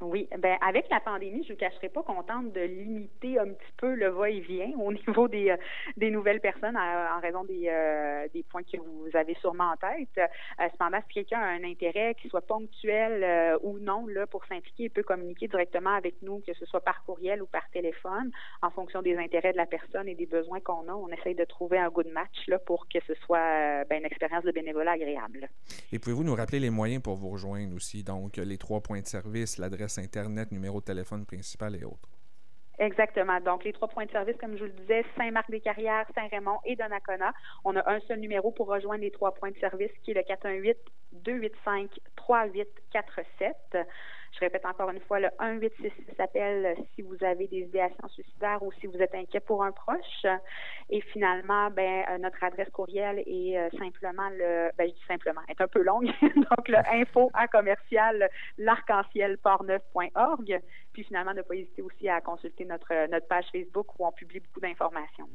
Oui, 0.00 0.28
ben 0.38 0.56
avec 0.66 0.88
la 0.90 1.00
pandémie, 1.00 1.42
je 1.44 1.52
ne 1.52 1.54
vous 1.54 1.60
cacherai 1.60 1.90
pas 1.90 2.02
qu'on 2.02 2.20
de 2.20 2.60
limiter 2.60 3.38
un 3.38 3.48
petit 3.48 3.72
peu 3.76 3.94
le 3.94 4.08
va-et-vient 4.08 4.72
au 4.78 4.92
niveau 5.06 5.28
des, 5.28 5.50
euh, 5.50 5.56
des 5.96 6.10
nouvelles 6.10 6.40
personnes 6.40 6.76
en 6.76 7.20
raison 7.20 7.44
des, 7.44 7.64
euh, 7.68 8.28
des 8.32 8.42
points 8.44 8.62
que 8.62 8.76
vous 8.76 9.08
avez 9.14 9.34
sûrement 9.40 9.72
en 9.72 9.76
tête. 9.76 10.08
Euh, 10.18 10.68
cependant, 10.70 11.00
si 11.08 11.14
quelqu'un 11.14 11.40
a 11.40 11.48
un 11.48 11.64
intérêt, 11.64 12.14
qui 12.14 12.28
soit 12.28 12.40
ponctuel 12.40 13.58
ou 13.62 13.78
non, 13.78 14.06
là, 14.06 14.26
pour 14.26 14.44
s'impliquer, 14.46 14.84
il 14.84 14.90
peut 14.90 15.02
communiquer 15.02 15.48
directement 15.48 15.94
avec 15.94 16.14
nous, 16.22 16.40
que 16.46 16.54
ce 16.54 16.64
soit 16.66 16.80
par 16.80 17.04
courriel 17.04 17.42
ou 17.42 17.46
par 17.46 17.68
téléphone, 17.70 18.30
en 18.62 18.70
fonction 18.70 19.02
des 19.02 19.16
intérêts 19.16 19.52
de 19.52 19.56
la 19.56 19.66
personne 19.66 20.08
et 20.08 20.14
des 20.14 20.26
besoins 20.26 20.60
qu'on 20.60 20.88
a. 20.88 20.92
On 20.92 21.08
essaye 21.08 21.34
de 21.34 21.44
trouver 21.44 21.78
un 21.78 21.88
good 21.88 22.08
match 22.12 22.46
là, 22.46 22.58
pour 22.58 22.86
que 22.88 22.98
ce 23.06 23.14
soit 23.26 23.84
ben, 23.84 23.98
une 23.98 24.06
expérience 24.06 24.44
de 24.44 24.52
bénévolat 24.52 24.92
agréable. 24.92 25.48
Et 25.92 25.98
pouvez-vous 25.98 26.24
nous 26.24 26.34
rappeler 26.34 26.60
les 26.60 26.70
moyens 26.70 27.02
pour 27.02 27.16
vous 27.16 27.30
rejoindre 27.30 27.74
aussi? 27.74 28.02
Donc, 28.02 28.36
les 28.36 28.58
trois 28.58 28.80
points 28.80 29.00
de 29.00 29.06
service, 29.06 29.58
l'adresse 29.58 29.89
Internet, 29.98 30.52
numéro 30.52 30.80
de 30.80 30.84
téléphone 30.84 31.24
principal 31.26 31.76
et 31.76 31.84
autres. 31.84 32.08
Exactement. 32.80 33.38
Donc, 33.40 33.64
les 33.64 33.74
trois 33.74 33.88
points 33.88 34.06
de 34.06 34.10
service, 34.10 34.36
comme 34.40 34.54
je 34.56 34.64
vous 34.64 34.70
le 34.70 34.80
disais, 34.80 35.04
Saint-Marc-des-Carrières, 35.16 36.06
Saint-Raymond 36.14 36.60
et 36.64 36.76
Donnacona. 36.76 37.34
On 37.64 37.76
a 37.76 37.90
un 37.90 38.00
seul 38.00 38.20
numéro 38.20 38.52
pour 38.52 38.68
rejoindre 38.68 39.02
les 39.02 39.10
trois 39.10 39.34
points 39.34 39.50
de 39.50 39.58
service 39.58 39.90
qui 40.02 40.12
est 40.12 40.14
le 40.14 40.22
418 40.22 40.78
285 41.12 41.90
3847. 42.16 43.54
Je 44.32 44.40
répète 44.40 44.64
encore 44.64 44.90
une 44.90 45.00
fois, 45.00 45.20
le 45.20 45.28
1866 45.40 46.16
s'appelle 46.16 46.76
si 46.94 47.02
vous 47.02 47.16
avez 47.20 47.48
des 47.48 47.58
idéations 47.58 48.08
suicidaires 48.08 48.62
ou 48.62 48.72
si 48.80 48.86
vous 48.86 48.98
êtes 48.98 49.14
inquiet 49.14 49.40
pour 49.40 49.64
un 49.64 49.72
proche. 49.72 50.24
Et 50.88 51.00
finalement, 51.12 51.70
ben, 51.70 52.04
euh, 52.08 52.18
notre 52.18 52.42
adresse 52.42 52.70
courriel 52.70 53.22
est 53.26 53.58
euh, 53.58 53.68
simplement 53.78 54.28
le, 54.30 54.70
ben, 54.78 54.88
je 54.88 54.94
dis 54.94 55.06
simplement, 55.08 55.40
est 55.48 55.60
un 55.60 55.68
peu 55.68 55.82
longue, 55.82 56.06
donc 56.22 56.68
le 56.68 56.78
info 56.92 57.30
à 57.34 57.48
commercial 57.48 58.28
l'arc-en-ciel-portneuf.org. 58.58 60.60
Puis 60.92 61.04
finalement, 61.04 61.34
ne 61.34 61.42
pas 61.42 61.54
hésiter 61.54 61.82
aussi 61.82 62.08
à 62.08 62.20
consulter 62.20 62.64
notre, 62.64 63.10
notre 63.10 63.26
page 63.26 63.44
Facebook 63.52 63.86
où 63.98 64.06
on 64.06 64.12
publie 64.12 64.40
beaucoup 64.40 64.60
d'informations. 64.60 65.28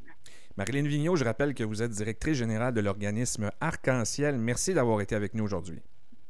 Marilyn 0.58 0.88
Vigneault, 0.88 1.15
je 1.15 1.25
rappelle 1.25 1.53
que 1.53 1.63
vous 1.63 1.84
êtes 1.84 1.91
directrice 1.91 2.38
générale 2.38 2.73
de 2.73 2.81
l'organisme 2.81 3.51
Arc-en-Ciel. 3.60 4.38
Merci 4.38 4.73
d'avoir 4.73 5.01
été 5.01 5.15
avec 5.15 5.34
nous 5.34 5.43
aujourd'hui. 5.43 5.81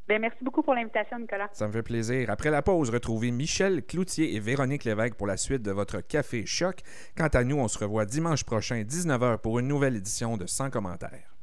Bien, 0.08 0.20
merci 0.20 0.44
beaucoup 0.44 0.62
pour 0.62 0.76
l'invitation, 0.76 1.18
Nicolas. 1.18 1.50
Ça 1.52 1.68
me 1.68 1.74
fait 1.74 1.82
plaisir. 1.82 2.30
Après 2.30 2.52
la 2.52 2.62
pause, 2.62 2.92
retrouvez 2.92 3.32
Michel 3.32 3.84
Cloutier 3.84 4.36
et 4.36 4.40
Véronique 4.40 4.84
Lévesque 4.84 5.16
pour 5.16 5.26
la 5.26 5.36
suite 5.36 5.64
de 5.64 5.72
votre 5.72 6.00
Café 6.02 6.46
Choc. 6.46 6.82
Quant 7.18 7.28
à 7.28 7.44
nous, 7.44 7.58
on 7.58 7.68
se 7.68 7.80
revoit 7.80 8.06
dimanche 8.06 8.44
prochain, 8.44 8.84
19h, 8.84 9.40
pour 9.40 9.58
une 9.58 9.68
nouvelle 9.68 9.96
édition 9.96 10.38
de 10.38 10.46
Sans 10.46 10.70
commentaires. 10.70 11.36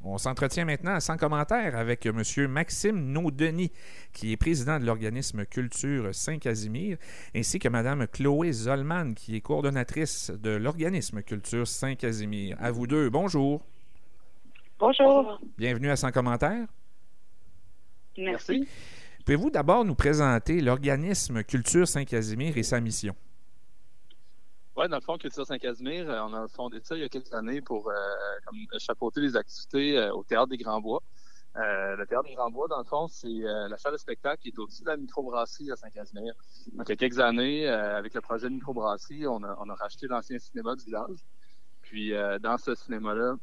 On 0.00 0.16
s'entretient 0.16 0.64
maintenant 0.64 0.94
à 0.94 1.00
sans 1.00 1.18
commentaires 1.18 1.76
avec 1.76 2.06
M. 2.06 2.22
Maxime 2.48 3.12
Naudeny, 3.12 3.70
qui 4.14 4.32
est 4.32 4.38
président 4.38 4.78
de 4.78 4.86
l'organisme 4.86 5.44
Culture 5.44 6.14
Saint-Casimir, 6.14 6.96
ainsi 7.36 7.58
que 7.58 7.68
Mme 7.68 8.06
Chloé 8.06 8.52
Zolman, 8.52 9.12
qui 9.14 9.36
est 9.36 9.42
coordonnatrice 9.42 10.30
de 10.30 10.50
l'organisme 10.50 11.20
Culture 11.22 11.66
Saint-Casimir. 11.66 12.56
À 12.58 12.70
vous 12.70 12.86
deux, 12.86 13.10
bonjour. 13.10 13.66
Bonjour. 14.78 15.40
Bienvenue 15.56 15.90
à 15.90 15.96
Sans 15.96 16.12
commentaires. 16.12 16.68
Merci. 18.16 18.68
Pouvez-vous 19.26 19.50
d'abord 19.50 19.84
nous 19.84 19.96
présenter 19.96 20.60
l'organisme 20.60 21.42
Culture 21.42 21.88
Saint-Casimir 21.88 22.56
et 22.56 22.62
sa 22.62 22.80
mission? 22.80 23.16
Oui, 24.76 24.88
dans 24.88 24.98
le 24.98 25.02
fond, 25.02 25.18
Culture 25.18 25.44
Saint-Casimir, 25.44 26.08
euh, 26.08 26.20
on 26.22 26.32
a 26.32 26.46
fondé 26.46 26.78
ça 26.80 26.94
il 26.94 27.00
y 27.00 27.04
a 27.04 27.08
quelques 27.08 27.34
années 27.34 27.60
pour 27.60 27.90
euh, 27.90 28.78
chapeauter 28.78 29.20
les 29.20 29.34
activités 29.34 29.98
euh, 29.98 30.14
au 30.14 30.22
Théâtre 30.22 30.46
des 30.46 30.58
Grands 30.58 30.80
Bois. 30.80 31.02
le 31.56 32.04
Théâtre 32.04 32.28
des 32.28 32.36
Grands 32.36 32.52
Bois, 32.52 32.68
dans 32.68 32.78
le 32.78 32.84
fond, 32.84 33.08
c'est 33.08 33.26
la 33.28 33.76
salle 33.78 33.94
de 33.94 33.98
spectacle 33.98 34.42
qui 34.42 34.50
est 34.50 34.58
au-dessus 34.60 34.84
de 34.84 34.90
la 34.90 34.96
microbrasserie 34.96 35.72
à 35.72 35.76
Saint-Casimir. 35.76 36.32
Donc, 36.74 36.88
il 36.88 36.90
y 36.90 36.92
a 36.92 36.96
quelques 36.96 37.18
années, 37.18 37.66
avec 37.66 38.14
le 38.14 38.20
projet 38.20 38.48
de 38.48 38.54
microbrasserie, 38.54 39.26
on 39.26 39.42
a, 39.42 39.56
on 39.58 39.68
a 39.68 39.74
racheté 39.74 40.06
l'ancien 40.06 40.38
cinéma 40.38 40.76
du 40.76 40.84
village. 40.84 41.18
Puis, 41.82 42.12
dans 42.40 42.58
ce 42.58 42.76
cinéma-là, 42.76 43.34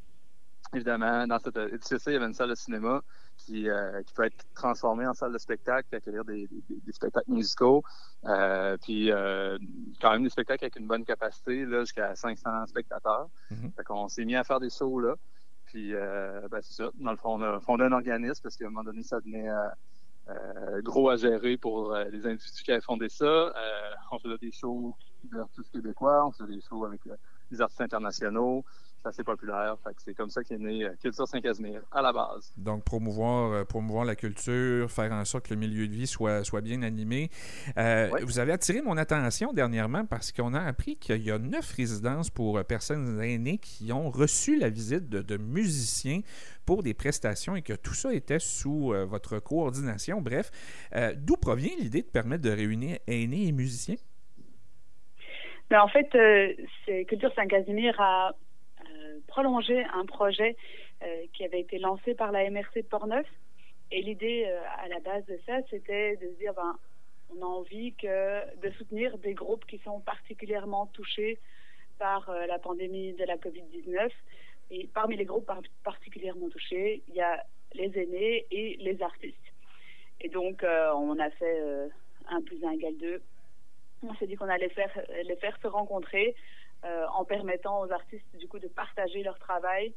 évidemment, 0.73 1.27
dans 1.27 1.39
cette 1.39 1.57
édifice 1.57 2.03
il 2.07 2.13
y 2.13 2.15
avait 2.15 2.25
une 2.25 2.33
salle 2.33 2.49
de 2.49 2.55
cinéma 2.55 3.01
qui, 3.37 3.69
euh, 3.69 4.01
qui 4.03 4.13
peut 4.13 4.23
être 4.23 4.45
transformée 4.55 5.05
en 5.05 5.13
salle 5.13 5.33
de 5.33 5.37
spectacle, 5.37 5.87
puis 5.89 5.97
accueillir 5.97 6.25
des, 6.25 6.47
des, 6.69 6.91
spectacles 6.91 7.31
musicaux, 7.31 7.83
euh, 8.25 8.77
puis 8.81 9.11
euh, 9.11 9.57
quand 10.01 10.11
même 10.11 10.23
des 10.23 10.29
spectacles 10.29 10.65
avec 10.65 10.75
une 10.77 10.87
bonne 10.87 11.05
capacité, 11.05 11.65
là, 11.65 11.81
jusqu'à 11.81 12.15
500 12.15 12.67
spectateurs. 12.67 13.27
Mm-hmm. 13.51 13.75
Fait 13.75 13.83
qu'on 13.83 14.07
s'est 14.07 14.25
mis 14.25 14.35
à 14.35 14.43
faire 14.43 14.59
des 14.59 14.69
shows 14.69 14.99
là. 14.99 15.15
Puis, 15.65 15.91
ben, 15.93 16.61
c'est 16.61 16.83
ça. 16.83 16.89
Dans 16.95 17.11
le 17.11 17.17
fond, 17.17 17.33
on 17.33 17.41
a 17.41 17.59
fondé 17.59 17.83
un 17.83 17.91
organisme 17.91 18.41
parce 18.41 18.55
qu'à 18.55 18.65
un 18.65 18.69
moment 18.69 18.83
donné, 18.83 19.03
ça 19.03 19.19
devenait 19.19 19.49
gros 20.83 21.09
à 21.09 21.17
gérer 21.17 21.57
pour 21.57 21.93
les 21.93 22.25
individus 22.25 22.63
qui 22.63 22.71
avaient 22.71 22.79
fondé 22.79 23.09
ça. 23.09 23.51
on 24.11 24.19
faisait 24.19 24.37
des 24.37 24.53
shows 24.53 24.95
d'artistes 25.25 25.69
québécois, 25.73 26.25
on 26.27 26.31
faisait 26.31 26.53
des 26.53 26.61
shows 26.61 26.85
avec 26.85 27.01
des 27.51 27.59
artistes 27.59 27.81
internationaux 27.81 28.63
assez 29.05 29.23
populaire. 29.23 29.77
c'est 29.97 30.13
comme 30.13 30.29
ça 30.29 30.43
qu'est 30.43 30.57
né 30.57 30.85
euh, 30.85 30.93
Culture 31.01 31.27
Saint-Casimir, 31.27 31.81
à 31.91 32.01
la 32.01 32.11
base. 32.11 32.53
Donc, 32.57 32.83
promouvoir, 32.83 33.51
euh, 33.51 33.63
promouvoir 33.63 34.05
la 34.05 34.15
culture, 34.15 34.89
faire 34.91 35.11
en 35.11 35.25
sorte 35.25 35.47
que 35.47 35.53
le 35.53 35.59
milieu 35.59 35.87
de 35.87 35.93
vie 35.93 36.07
soit, 36.07 36.43
soit 36.43 36.61
bien 36.61 36.81
animé. 36.81 37.29
Euh, 37.77 38.09
vous 38.23 38.39
avez 38.39 38.51
attiré 38.51 38.81
mon 38.81 38.97
attention 38.97 39.53
dernièrement 39.53 40.05
parce 40.05 40.31
qu'on 40.31 40.53
a 40.53 40.61
appris 40.61 40.97
qu'il 40.97 41.21
y 41.21 41.31
a 41.31 41.37
neuf 41.37 41.71
résidences 41.73 42.29
pour 42.29 42.63
personnes 42.63 43.21
aînées 43.21 43.57
qui 43.57 43.91
ont 43.91 44.09
reçu 44.09 44.57
la 44.57 44.69
visite 44.69 45.09
de, 45.09 45.37
musiciens 45.37 46.21
pour 46.65 46.81
des 46.81 46.93
prestations 46.93 47.55
et 47.55 47.61
que 47.61 47.73
tout 47.73 47.93
ça 47.93 48.13
était 48.13 48.39
sous 48.39 48.93
votre 49.07 49.39
coordination. 49.39 50.21
Bref, 50.21 50.49
d'où 51.17 51.35
provient 51.35 51.75
l'idée 51.77 52.01
de 52.01 52.07
permettre 52.07 52.43
de 52.43 52.49
réunir 52.49 52.97
aînés 53.07 53.47
et 53.47 53.51
musiciens? 53.51 53.95
Ben, 55.69 55.81
en 55.81 55.87
fait, 55.87 56.07
c'est 56.85 57.05
Culture 57.05 57.33
Saint-Casimir 57.35 57.99
a 57.99 58.33
prolonger 59.27 59.83
un 59.93 60.05
projet 60.05 60.55
euh, 61.03 61.25
qui 61.33 61.43
avait 61.43 61.59
été 61.59 61.77
lancé 61.77 62.15
par 62.15 62.31
la 62.31 62.49
MRC 62.49 62.77
de 62.77 62.87
Portneuf. 62.87 63.27
Et 63.91 64.01
l'idée 64.01 64.45
euh, 64.47 64.61
à 64.77 64.87
la 64.87 64.99
base 64.99 65.25
de 65.25 65.39
ça, 65.45 65.57
c'était 65.69 66.15
de 66.17 66.27
se 66.27 66.37
dire, 66.37 66.53
ben, 66.53 66.77
on 67.35 67.41
a 67.41 67.45
envie 67.45 67.93
que, 67.93 68.57
de 68.61 68.71
soutenir 68.71 69.17
des 69.17 69.33
groupes 69.33 69.65
qui 69.65 69.77
sont 69.79 69.99
particulièrement 69.99 70.87
touchés 70.87 71.39
par 71.99 72.29
euh, 72.29 72.45
la 72.45 72.59
pandémie 72.59 73.13
de 73.13 73.23
la 73.25 73.37
COVID-19. 73.37 74.09
Et 74.71 74.87
parmi 74.93 75.15
les 75.15 75.25
groupes 75.25 75.51
particulièrement 75.83 76.49
touchés, 76.49 77.03
il 77.07 77.15
y 77.15 77.21
a 77.21 77.45
les 77.73 77.91
aînés 77.99 78.45
et 78.51 78.77
les 78.79 79.01
artistes. 79.01 79.35
Et 80.21 80.29
donc, 80.29 80.63
on 80.63 81.19
a 81.19 81.29
fait 81.29 81.61
un 82.29 82.41
plus 82.41 82.63
un 82.63 82.71
égale 82.71 82.97
deux. 82.97 83.21
On 84.01 84.15
s'est 84.15 84.25
dit 84.25 84.35
qu'on 84.35 84.49
allait 84.49 84.69
faire, 84.69 84.89
les 85.23 85.35
faire 85.35 85.55
se 85.61 85.67
rencontrer 85.67 86.29
euh, 86.29 86.64
en 87.13 87.25
permettant 87.25 87.81
aux 87.81 87.91
artistes 87.91 88.35
du 88.37 88.47
coup 88.47 88.59
de 88.59 88.67
partager 88.67 89.23
leur 89.23 89.39
travail 89.39 89.93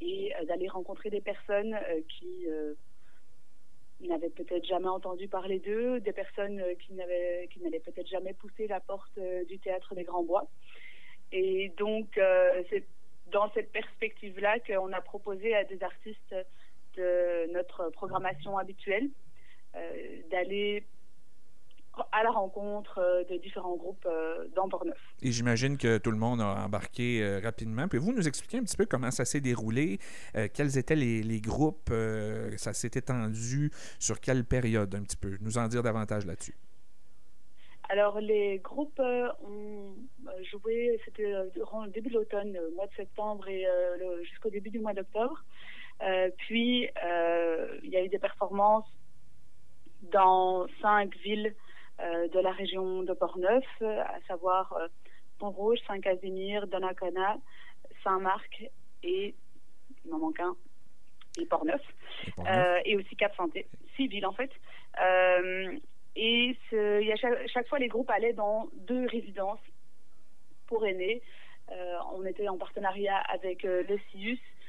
et 0.00 0.34
euh, 0.34 0.44
d'aller 0.44 0.68
rencontrer 0.68 1.10
des 1.10 1.20
personnes 1.20 1.74
euh, 1.74 2.00
qui 2.08 2.46
n'avaient 4.08 4.30
peut-être 4.30 4.64
jamais 4.64 4.88
entendu 4.88 5.28
parler 5.28 5.58
d'eux, 5.58 6.00
des 6.00 6.12
personnes 6.12 6.62
qui 6.78 6.94
n'avaient 6.94 7.48
qui 7.50 7.60
n'avaient 7.60 7.80
peut-être 7.80 8.08
jamais 8.08 8.32
poussé 8.32 8.66
la 8.66 8.80
porte 8.80 9.18
du 9.46 9.58
théâtre 9.58 9.94
des 9.94 10.04
Grands 10.04 10.22
Bois. 10.22 10.48
Et 11.32 11.68
donc 11.76 12.18
c'est 12.70 12.84
dans 13.30 13.52
cette 13.52 13.70
perspective-là 13.70 14.58
qu'on 14.60 14.92
a 14.92 15.00
proposé 15.00 15.54
à 15.54 15.64
des 15.64 15.82
artistes 15.82 16.34
de 16.96 17.52
notre 17.52 17.90
programmation 17.90 18.56
habituelle 18.56 19.10
d'aller 20.30 20.82
à 22.12 22.22
la 22.22 22.30
rencontre 22.30 22.98
euh, 22.98 23.24
de 23.24 23.36
différents 23.36 23.76
groupes 23.76 24.06
euh, 24.06 24.46
dans 24.54 24.68
Portneuf. 24.68 24.98
Et 25.22 25.32
j'imagine 25.32 25.76
que 25.76 25.98
tout 25.98 26.10
le 26.10 26.16
monde 26.16 26.40
a 26.40 26.64
embarqué 26.64 27.22
euh, 27.22 27.40
rapidement. 27.42 27.88
Pouvez-vous 27.88 28.12
nous 28.12 28.28
expliquer 28.28 28.58
un 28.58 28.64
petit 28.64 28.76
peu 28.76 28.86
comment 28.86 29.10
ça 29.10 29.24
s'est 29.24 29.40
déroulé? 29.40 29.98
quels 30.54 30.78
étaient 30.78 30.96
les, 30.96 31.40
groupes? 31.40 31.90
ça 32.56 32.72
s'est 32.72 32.90
étendu 32.94 33.70
sur 33.98 34.20
quelle 34.20 34.44
période 34.44 34.94
un 34.94 35.02
petit 35.02 35.16
peu? 35.16 35.36
Nous 35.40 35.58
en 35.58 35.68
dire 35.68 35.82
davantage 35.82 36.26
là-dessus. 36.26 36.54
Alors, 37.88 38.20
les 38.20 38.58
groupes 38.58 39.00
ont 39.00 39.94
joué, 40.50 41.00
c'était 41.04 41.32
durant 41.54 41.84
le 41.84 41.90
début 41.90 42.10
de 42.10 42.14
l'automne, 42.14 42.52
le 42.52 42.70
mois 42.74 42.86
de 42.86 42.94
septembre 42.94 43.48
et 43.48 43.66
jusqu'au 44.22 44.50
début 44.50 44.70
du 44.70 44.78
mois 44.78 44.94
d'octobre. 44.94 45.42
puis, 46.38 46.88
il 47.82 47.90
y 47.90 47.96
a 47.96 48.04
eu 48.04 48.08
des 48.08 48.18
performances 48.18 48.90
dans 50.12 50.66
cinq 50.80 51.16
villes 51.18 51.54
de 52.32 52.40
la 52.40 52.52
région 52.52 53.02
de 53.02 53.12
Portneuf, 53.12 53.64
à 53.82 54.18
savoir 54.26 54.72
euh, 54.74 54.88
Pont-Rouge, 55.38 55.78
Saint-Casimir, 55.86 56.66
Donnacona, 56.66 57.36
Saint-Marc 58.02 58.64
et, 59.02 59.34
il 60.04 60.10
m'en 60.10 60.18
manque 60.18 60.40
un, 60.40 60.56
et 61.38 61.46
Portneuf, 61.46 61.82
euh, 62.38 62.80
et 62.84 62.96
aussi 62.96 63.16
Cap-Santé, 63.16 63.66
six 63.96 64.08
villes 64.08 64.26
en 64.26 64.32
fait. 64.32 64.50
et 66.16 66.56
il 66.72 67.06
y 67.06 67.12
a 67.12 67.46
chaque, 67.46 67.68
fois, 67.68 67.78
les 67.78 67.88
groupes 67.88 68.10
allaient 68.10 68.32
dans 68.32 68.68
deux 68.74 69.06
résidences 69.06 69.60
pour 70.66 70.86
aînés. 70.86 71.22
on 72.12 72.24
était 72.24 72.48
en 72.48 72.56
partenariat 72.56 73.18
avec 73.18 73.62
le 73.62 73.98
CIUS 74.10 74.38
euh, 74.38 74.59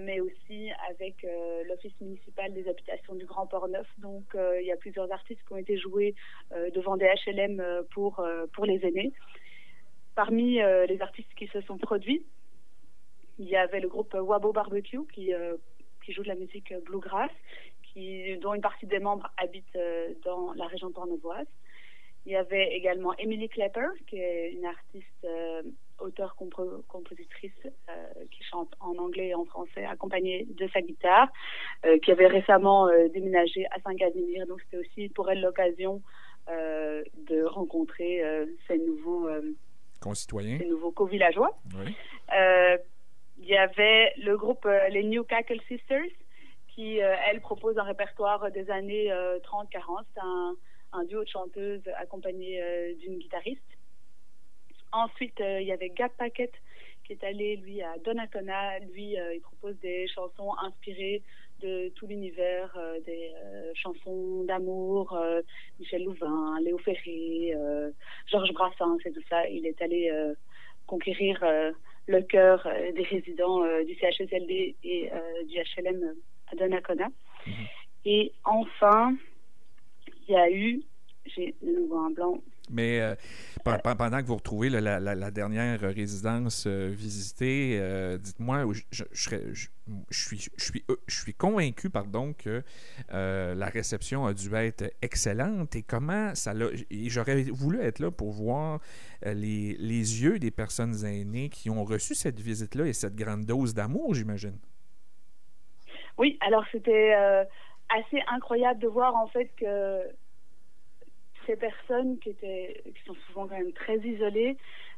mais 0.00 0.20
aussi 0.20 0.70
avec 0.88 1.24
euh, 1.24 1.64
l'Office 1.64 1.98
municipal 2.00 2.52
des 2.52 2.68
habitations 2.68 3.14
du 3.14 3.24
Grand 3.24 3.46
Port-Neuf. 3.46 3.86
Donc, 3.98 4.24
euh, 4.34 4.60
il 4.60 4.66
y 4.66 4.72
a 4.72 4.76
plusieurs 4.76 5.10
artistes 5.12 5.40
qui 5.46 5.52
ont 5.52 5.58
été 5.58 5.76
joués 5.76 6.14
devant 6.74 6.96
des 6.96 7.06
HLM 7.26 7.62
pour, 7.92 8.24
pour 8.52 8.66
les 8.66 8.84
aînés. 8.84 9.12
Parmi 10.14 10.56
les 10.56 10.98
artistes 11.00 11.32
qui 11.36 11.46
se 11.48 11.60
sont 11.62 11.78
produits, 11.78 12.24
il 13.38 13.48
y 13.48 13.56
avait 13.56 13.80
le 13.80 13.88
groupe 13.88 14.14
Wabo 14.14 14.52
Barbecue 14.52 15.06
qui, 15.14 15.32
qui 16.04 16.12
joue 16.12 16.22
de 16.22 16.28
la 16.28 16.34
musique 16.34 16.74
bluegrass, 16.84 17.30
dont 18.40 18.54
une 18.54 18.60
partie 18.60 18.86
des 18.86 18.98
membres 18.98 19.30
habitent 19.36 19.78
dans 20.24 20.52
la 20.54 20.66
région 20.66 20.90
pornevoise. 20.90 21.46
Il 22.26 22.32
y 22.32 22.36
avait 22.36 22.74
également 22.74 23.16
Emily 23.16 23.48
Klepper, 23.48 23.88
qui 24.06 24.18
est 24.18 24.52
une 24.52 24.66
artiste 24.66 25.26
auteure-compositrice 26.00 27.52
euh, 27.64 28.24
qui 28.30 28.42
chante 28.44 28.72
en 28.80 28.96
anglais 28.96 29.28
et 29.28 29.34
en 29.34 29.44
français, 29.44 29.84
accompagnée 29.84 30.46
de 30.48 30.68
sa 30.68 30.80
guitare, 30.80 31.28
euh, 31.84 31.98
qui 31.98 32.10
avait 32.10 32.26
récemment 32.26 32.88
euh, 32.88 33.08
déménagé 33.08 33.66
à 33.66 33.80
Saint-Casimir. 33.80 34.46
Donc 34.46 34.60
c'était 34.62 34.78
aussi 34.78 35.08
pour 35.10 35.30
elle 35.30 35.40
l'occasion 35.40 36.02
de 36.48 37.44
rencontrer 37.44 38.24
ces 38.66 38.76
nouveaux 38.78 39.28
concitoyens, 40.00 40.58
ces 40.58 40.66
nouveaux 40.66 40.90
co-villageois. 40.90 41.56
Oui. 41.76 41.94
il 43.38 43.46
y 43.46 43.56
avait 43.56 44.12
le 44.16 44.36
groupe 44.36 44.66
les 44.88 45.04
New 45.04 45.22
Cackle 45.22 45.60
Sisters 45.68 46.10
qui, 46.74 46.96
elle, 46.96 47.40
propose 47.40 47.78
un 47.78 47.84
répertoire 47.84 48.50
des 48.50 48.68
années 48.68 49.12
30-40. 49.44 50.02
C'est 50.12 50.20
un, 50.20 50.56
un, 50.92 51.04
duo 51.04 51.22
de 51.22 51.28
chanteuses 51.28 51.86
accompagné 51.98 52.60
d'une 52.98 53.18
guitariste. 53.18 53.62
Ensuite, 54.92 55.40
il 55.40 55.66
y 55.66 55.72
avait 55.72 55.90
Gap 55.90 56.12
Packet 56.16 56.52
qui 57.04 57.12
est 57.12 57.24
allé, 57.24 57.56
lui, 57.56 57.82
à 57.82 57.96
Donnacona. 58.04 58.78
Lui, 58.80 59.14
il 59.14 59.40
propose 59.40 59.78
des 59.80 60.06
chansons 60.08 60.52
inspirées 60.62 61.22
de 61.60 61.90
tout 61.90 62.06
l'univers 62.06 62.72
euh, 62.76 62.98
des 63.00 63.30
euh, 63.44 63.72
chansons 63.74 64.44
d'amour, 64.44 65.12
euh, 65.12 65.42
Michel 65.78 66.04
Louvain, 66.04 66.58
Léo 66.62 66.78
Ferré, 66.78 67.54
Georges 68.26 68.52
Brassens 68.52 68.98
et 69.04 69.12
tout 69.12 69.22
ça. 69.28 69.46
Il 69.48 69.66
est 69.66 69.80
allé 69.82 70.10
conquérir 70.86 71.44
le 72.06 72.22
cœur 72.22 72.66
des 72.94 73.02
résidents 73.02 73.60
du 73.84 73.94
CHSLD 73.94 74.76
et 74.82 75.10
du 75.46 75.56
HLM 75.56 76.14
à 76.52 76.56
Donnacona. 76.56 77.08
Mhm. 77.46 77.52
Et 78.06 78.32
enfin, 78.44 79.14
il 80.26 80.34
y 80.34 80.36
a 80.36 80.50
eu, 80.50 80.82
j'ai 81.26 81.54
de 81.62 81.70
nouveau 81.70 81.98
un 81.98 82.10
blanc, 82.10 82.40
mais 82.70 83.00
euh, 83.00 83.14
pendant 83.64 84.20
que 84.20 84.26
vous 84.26 84.36
retrouvez 84.36 84.70
la, 84.70 85.30
dernière 85.30 85.80
résidence 85.80 86.64
euh, 86.66 86.90
visitée, 86.92 87.78
euh, 87.80 88.18
dites-moi, 88.18 88.64
je, 88.90 89.04
suis, 90.10 90.50
je, 90.50 91.14
suis, 91.14 91.34
convaincu 91.34 91.90
pardon, 91.90 92.32
que 92.32 92.62
la 93.10 93.66
réception 93.66 94.26
a 94.26 94.34
dû 94.34 94.54
être 94.54 94.92
excellente 95.02 95.76
et 95.76 95.82
comment 95.82 96.34
ça 96.34 96.54
l'a. 96.54 96.66
J'aurais 96.90 97.42
voulu 97.42 97.80
être 97.80 97.98
là 97.98 98.10
pour 98.10 98.32
voir 98.32 98.80
les, 99.24 99.76
les 99.78 100.22
yeux 100.22 100.38
des 100.38 100.50
personnes 100.50 101.04
aînées 101.04 101.48
qui 101.48 101.70
ont 101.70 101.84
reçu 101.84 102.14
cette 102.14 102.40
visite-là 102.40 102.86
et 102.86 102.92
cette 102.92 103.16
grande 103.16 103.44
dose 103.44 103.74
d'amour, 103.74 104.14
j'imagine. 104.14 104.58
Oui, 106.18 106.38
alors 106.40 106.64
c'était 106.72 107.14
assez 107.88 108.22
incroyable 108.28 108.80
de 108.80 108.88
voir 108.88 109.16
en 109.16 109.26
fait 109.28 109.50
que 109.56 110.02
ces 111.46 111.56
personnes 111.56 112.18
qui, 112.18 112.30
étaient, 112.30 112.82
qui 112.84 113.02
sont 113.04 113.16
souvent 113.26 113.46
quand 113.46 113.58
même 113.58 113.72
très 113.72 113.98
isolées 113.98 114.56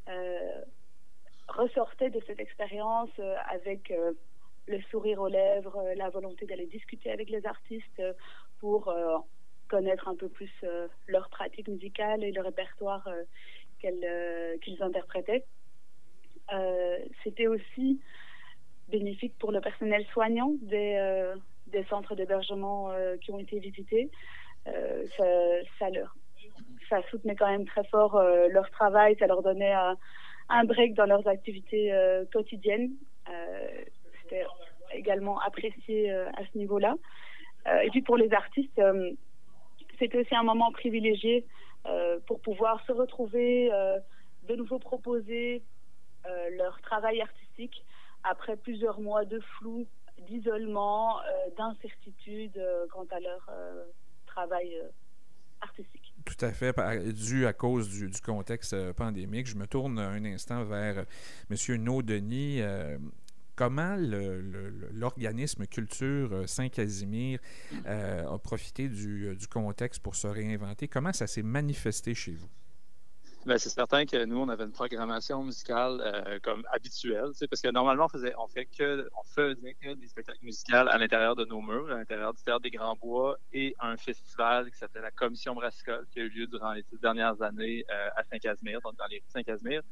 euh, 0.09 0.63
ressortaient 1.49 2.11
de 2.11 2.21
cette 2.27 2.41
expérience 2.41 3.11
euh, 3.19 3.35
avec 3.49 3.91
euh, 3.91 4.13
le 4.67 4.81
sourire 4.91 5.21
aux 5.21 5.29
lèvres, 5.29 5.83
la 5.97 6.09
volonté 6.09 6.47
d'aller 6.47 6.67
discuter 6.67 7.11
avec 7.11 7.31
les 7.31 7.45
artistes 7.47 8.03
pour 8.61 8.95
connaître 9.69 10.07
un 10.07 10.15
peu 10.15 10.29
plus 10.29 10.53
leur 11.09 11.29
pratique 11.31 11.67
musicale 11.67 12.23
et 12.23 12.31
le 12.31 12.41
répertoire 12.41 13.09
qu'ils 13.81 14.83
interprétaient. 14.83 15.45
C'était 17.25 17.49
aussi 17.49 18.01
bénéfique 18.89 19.37
pour 19.39 19.51
le 19.51 19.61
personnel 19.61 20.07
soignant 20.13 20.53
des, 20.61 21.35
des 21.67 21.83
centres 21.87 22.15
d'hébergement 22.15 22.93
qui 23.21 23.33
ont 23.33 23.41
été 23.41 23.59
visités. 23.59 24.13
ça, 24.65 25.25
ça, 25.81 25.91
leur 25.91 26.15
ça 26.89 27.03
soutenait 27.11 27.37
quand 27.37 27.51
même 27.51 27.67
très 27.67 27.85
fort 27.85 28.17
euh, 28.17 28.49
leur 28.49 28.71
travail, 28.71 29.17
ça 29.19 29.27
leur 29.27 29.43
donnait 29.43 29.75
un 30.49 30.65
break 30.65 30.95
dans 30.95 31.07
leurs 31.07 31.27
activités 31.27 31.93
euh, 31.93 32.25
quotidiennes. 32.33 32.93
Euh, 33.29 33.85
c'était 34.23 34.45
également 34.93 35.41
apprécié 35.41 36.11
à 36.13 36.45
ce 36.53 36.59
niveau-là. 36.59 36.97
et 37.83 37.91
puis 37.91 38.03
pour 38.03 38.17
les 38.19 38.33
artistes, 38.33 38.81
c'était 39.99 40.19
aussi 40.19 40.35
un 40.35 40.43
moment 40.43 40.71
privilégié 40.71 41.47
pour 42.27 42.41
pouvoir 42.41 42.85
se 42.87 42.93
retrouver, 42.93 43.71
de 44.49 44.55
nouveau 44.55 44.79
proposer 44.79 45.63
leur 46.59 46.79
travail 46.83 47.23
artistique 47.23 47.85
après 48.23 48.57
plusieurs 48.57 49.01
mois 49.01 49.25
de 49.25 49.41
flou, 49.41 49.87
d'isolement, 50.19 51.21
d'incertitude 51.57 52.63
quant 52.91 53.07
à 53.11 53.21
leur 53.21 53.49
travail 54.27 54.79
artistique. 55.63 56.02
Tout 56.25 56.45
à 56.45 56.53
fait, 56.53 56.75
dû 57.13 57.47
à 57.47 57.53
cause 57.53 57.89
du, 57.89 58.11
contexte 58.25 58.75
euh, 58.75 58.93
pandémique. 58.93 59.47
Je 59.47 59.57
me 59.57 59.67
tourne 59.67 59.99
un 59.99 60.25
instant 60.25 60.65
vers 60.65 60.99
euh, 60.99 61.05
M. 61.51 61.83
Naud-Denis. 61.83 62.61
Euh, 62.61 62.99
comment 63.57 63.97
l'organisme 64.93 65.67
Culture 65.67 66.49
Saint-Casimir 66.49 67.39
a 67.85 68.39
profité 68.39 68.89
du, 68.89 69.37
contexte 69.51 70.03
pour 70.03 70.17
se 70.17 70.27
réinventer? 70.27 70.89
Comment 70.89 71.13
ça 71.13 71.27
s'est 71.27 71.43
manifesté 71.43 72.15
chez 72.15 72.33
vous? 72.33 72.49
Ben, 73.45 73.59
c'est 73.59 73.71
certain 73.71 74.07
que 74.07 74.25
nous, 74.25 74.39
on 74.39 74.49
avait 74.49 74.63
une 74.63 74.71
programmation 74.71 75.43
musicale 75.43 76.01
euh, 76.01 76.39
comme 76.45 76.65
habituelle, 76.71 77.31
parce 77.51 77.61
que 77.61 77.71
normalement, 77.73 78.05
on 78.05 78.09
faisait, 78.09 78.33
on 78.39 78.47
fait 78.47 78.67
que, 78.67 79.09
on 79.19 79.25
faisait 79.25 79.75
que 79.83 79.95
des 79.95 80.07
spectacles 80.07 80.45
musicaux 80.45 80.77
à 80.77 80.97
l'intérieur 80.97 81.35
de 81.35 81.45
nos 81.47 81.61
murs, 81.61 81.91
à 81.91 81.97
l'intérieur 81.97 82.33
du 82.33 82.41
Théâtre 82.45 82.61
des 82.61 82.71
Grands 82.71 82.95
Bois 82.95 83.37
et 83.53 83.75
un 83.81 83.97
festival 83.97 84.71
qui 84.71 84.79
s'appelait 84.79 85.01
la 85.01 85.11
Commission 85.11 85.57
Brassicole, 85.57 86.07
qui 86.13 86.21
a 86.21 86.23
eu 86.23 86.29
lieu 86.29 86.47
durant 86.47 86.73
les 86.73 86.85
six 86.85 87.01
dernières 87.01 87.43
années 87.43 87.85
euh, 87.91 88.11
à 88.15 88.23
Saint-Casimir, 88.23 88.81
donc 88.81 88.95
dans 88.97 89.07
les 89.07 89.17
rues 89.17 89.31
Saint-Casimir. 89.31 89.83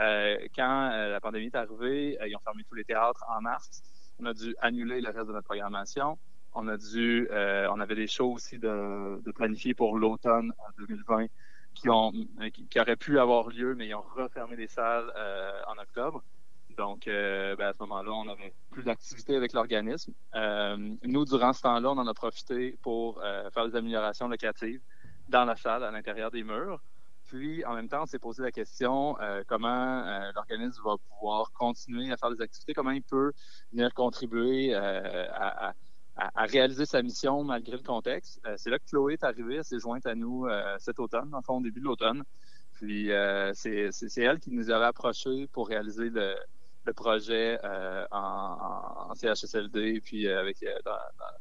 Euh, 0.00 0.38
quand 0.56 0.88
la 0.90 1.20
pandémie 1.20 1.46
est 1.46 1.54
arrivée, 1.54 2.18
ils 2.26 2.34
ont 2.34 2.40
fermé 2.40 2.64
tous 2.68 2.74
les 2.74 2.84
théâtres 2.84 3.24
en 3.28 3.40
mars. 3.40 3.82
On 4.18 4.26
a 4.26 4.34
dû 4.34 4.56
annuler 4.60 5.00
le 5.00 5.10
reste 5.10 5.28
de 5.28 5.32
notre 5.32 5.46
programmation. 5.46 6.18
On 6.54 6.66
a 6.66 6.76
dû, 6.76 7.28
on 7.30 7.80
avait 7.80 7.94
des 7.94 8.08
shows 8.08 8.32
aussi 8.32 8.58
de, 8.58 9.22
de 9.22 9.30
planifier 9.30 9.74
pour 9.74 9.96
l'automne 9.96 10.52
2020 10.78 11.26
qui, 11.76 11.88
ont, 11.90 12.12
euh, 12.40 12.50
qui, 12.50 12.80
auraient 12.80 12.96
pu 12.96 13.20
avoir 13.20 13.48
lieu, 13.48 13.74
mais 13.74 13.86
ils 13.86 13.94
ont 13.94 14.04
refermé 14.14 14.56
les 14.56 14.66
salles 14.66 15.12
euh, 15.16 15.60
en 15.68 15.80
octobre. 15.80 16.24
Donc, 16.76 17.06
euh, 17.06 17.54
ben, 17.56 17.68
à 17.68 17.72
ce 17.72 17.78
moment-là, 17.80 18.12
on 18.12 18.24
n'avait 18.24 18.52
plus 18.70 18.82
d'activité 18.82 19.36
avec 19.36 19.52
l'organisme. 19.52 20.12
nous, 20.34 21.24
durant 21.24 21.52
ce 21.52 21.62
temps-là, 21.62 21.90
on 21.90 21.98
en 21.98 22.06
a 22.06 22.14
profité 22.14 22.76
pour 22.82 23.22
faire 23.54 23.66
des 23.68 23.76
améliorations 23.76 24.28
locatives 24.28 24.80
dans 25.28 25.44
la 25.44 25.56
salle, 25.56 25.84
à 25.84 25.90
l'intérieur 25.90 26.30
des 26.30 26.42
murs. 26.42 26.80
Puis, 27.28 27.64
en 27.64 27.74
même 27.74 27.88
temps, 27.88 28.02
on 28.02 28.06
s'est 28.06 28.18
posé 28.18 28.42
la 28.42 28.52
question 28.52 29.16
comment 29.46 30.04
l'organisme 30.34 30.82
va 30.84 30.96
pouvoir 31.08 31.50
continuer 31.52 32.12
à 32.12 32.18
faire 32.18 32.30
des 32.30 32.42
activités, 32.42 32.74
comment 32.74 32.90
il 32.90 33.02
peut 33.02 33.32
venir 33.72 33.94
contribuer 33.94 34.74
à, 34.74 35.68
à, 35.68 35.72
réaliser 36.36 36.86
sa 36.86 37.02
mission 37.02 37.44
malgré 37.44 37.72
le 37.72 37.82
contexte. 37.82 38.40
Euh, 38.46 38.54
c'est 38.56 38.70
là 38.70 38.78
que 38.78 38.86
Chloé 38.86 39.14
est 39.14 39.24
arrivée, 39.24 39.56
elle 39.56 39.64
s'est 39.64 39.78
jointe 39.78 40.06
à 40.06 40.14
nous 40.14 40.46
euh, 40.46 40.76
cet 40.78 40.98
automne, 40.98 41.30
en 41.34 41.54
au 41.54 41.60
début 41.60 41.80
de 41.80 41.84
l'automne. 41.84 42.22
Puis 42.74 43.10
euh, 43.12 43.52
c'est 43.54 44.16
elle 44.18 44.38
qui 44.38 44.50
nous 44.50 44.70
avait 44.70 44.84
approchés 44.84 45.46
pour 45.48 45.68
réaliser 45.68 46.10
le, 46.10 46.34
le 46.84 46.92
projet 46.92 47.58
en, 48.10 49.08
en, 49.10 49.14
CHSLD 49.14 50.00
puis 50.02 50.28
avec, 50.28 50.58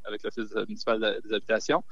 avec 0.06 0.24
l'Office 0.24 0.56
municipal 0.56 1.22
des 1.24 1.34
habitations. 1.34 1.84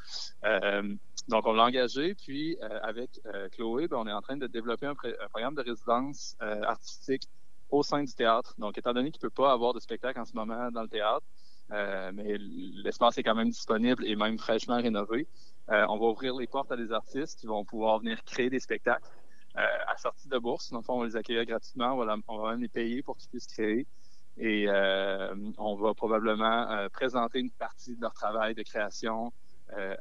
donc, 1.28 1.46
on 1.46 1.54
l'a 1.54 1.64
engagé, 1.64 2.16
puis 2.16 2.58
avec 2.82 3.22
Chloé, 3.52 3.90
ben, 3.90 3.98
on 3.98 4.08
est 4.08 4.14
en 4.14 4.22
train 4.22 4.38
de 4.38 4.48
développer 4.48 4.86
un, 4.86 4.92
un 4.94 5.28
programme 5.30 5.56
de 5.56 5.62
résidence 5.62 6.38
artistique 6.40 7.24
au 7.70 7.84
sein 7.84 8.02
du 8.02 8.14
théâtre. 8.14 8.56
Donc, 8.58 8.78
étant 8.78 8.94
donné 8.94 9.12
qu'il 9.12 9.20
ne 9.20 9.30
peut 9.30 9.44
pas 9.44 9.52
avoir 9.52 9.74
de 9.74 9.82
spectacle 9.82 10.22
en 10.22 10.26
ce 10.26 10.34
moment 10.34 10.72
dans 10.72 10.84
le 10.84 10.90
théâtre, 10.90 11.26
euh, 11.74 12.12
mais 12.14 12.38
l'espace 12.84 13.18
est 13.18 13.24
quand 13.24 13.36
même 13.36 13.50
disponible 13.50 14.06
et 14.06 14.16
même 14.16 14.38
fraîchement 14.38 14.78
rénové. 14.78 15.28
Euh, 15.72 15.86
on 15.90 15.98
va 15.98 16.06
ouvrir 16.06 16.36
les 16.36 16.48
portes 16.48 16.72
à 16.72 16.78
des 16.78 16.92
artistes 16.92 17.40
qui 17.40 17.48
vont 17.48 17.66
pouvoir 17.66 18.00
venir 18.00 18.24
créer 18.26 18.50
des 18.50 18.60
spectacles 18.60 19.10
euh, 19.58 19.62
à 19.88 19.98
sortie 19.98 20.28
de 20.28 20.38
bourse. 20.38 20.72
Donc, 20.72 20.86
on 20.88 21.00
va 21.00 21.06
les 21.06 21.16
accueillir 21.16 21.46
gratuitement, 21.46 21.94
on 21.94 22.06
va, 22.06 22.16
on 22.28 22.38
va 22.38 22.52
même 22.52 22.62
les 22.62 22.68
payer 22.68 23.02
pour 23.02 23.18
qu'ils 23.18 23.30
puissent 23.30 23.48
créer. 23.48 23.88
Et 24.38 24.68
on 25.60 25.76
va 25.76 25.94
probablement 25.94 26.88
présenter 26.92 27.40
une 27.40 27.52
partie 27.52 27.96
de 27.96 28.02
leur 28.02 28.16
travail 28.16 28.56
de 28.56 28.64
création 28.64 29.32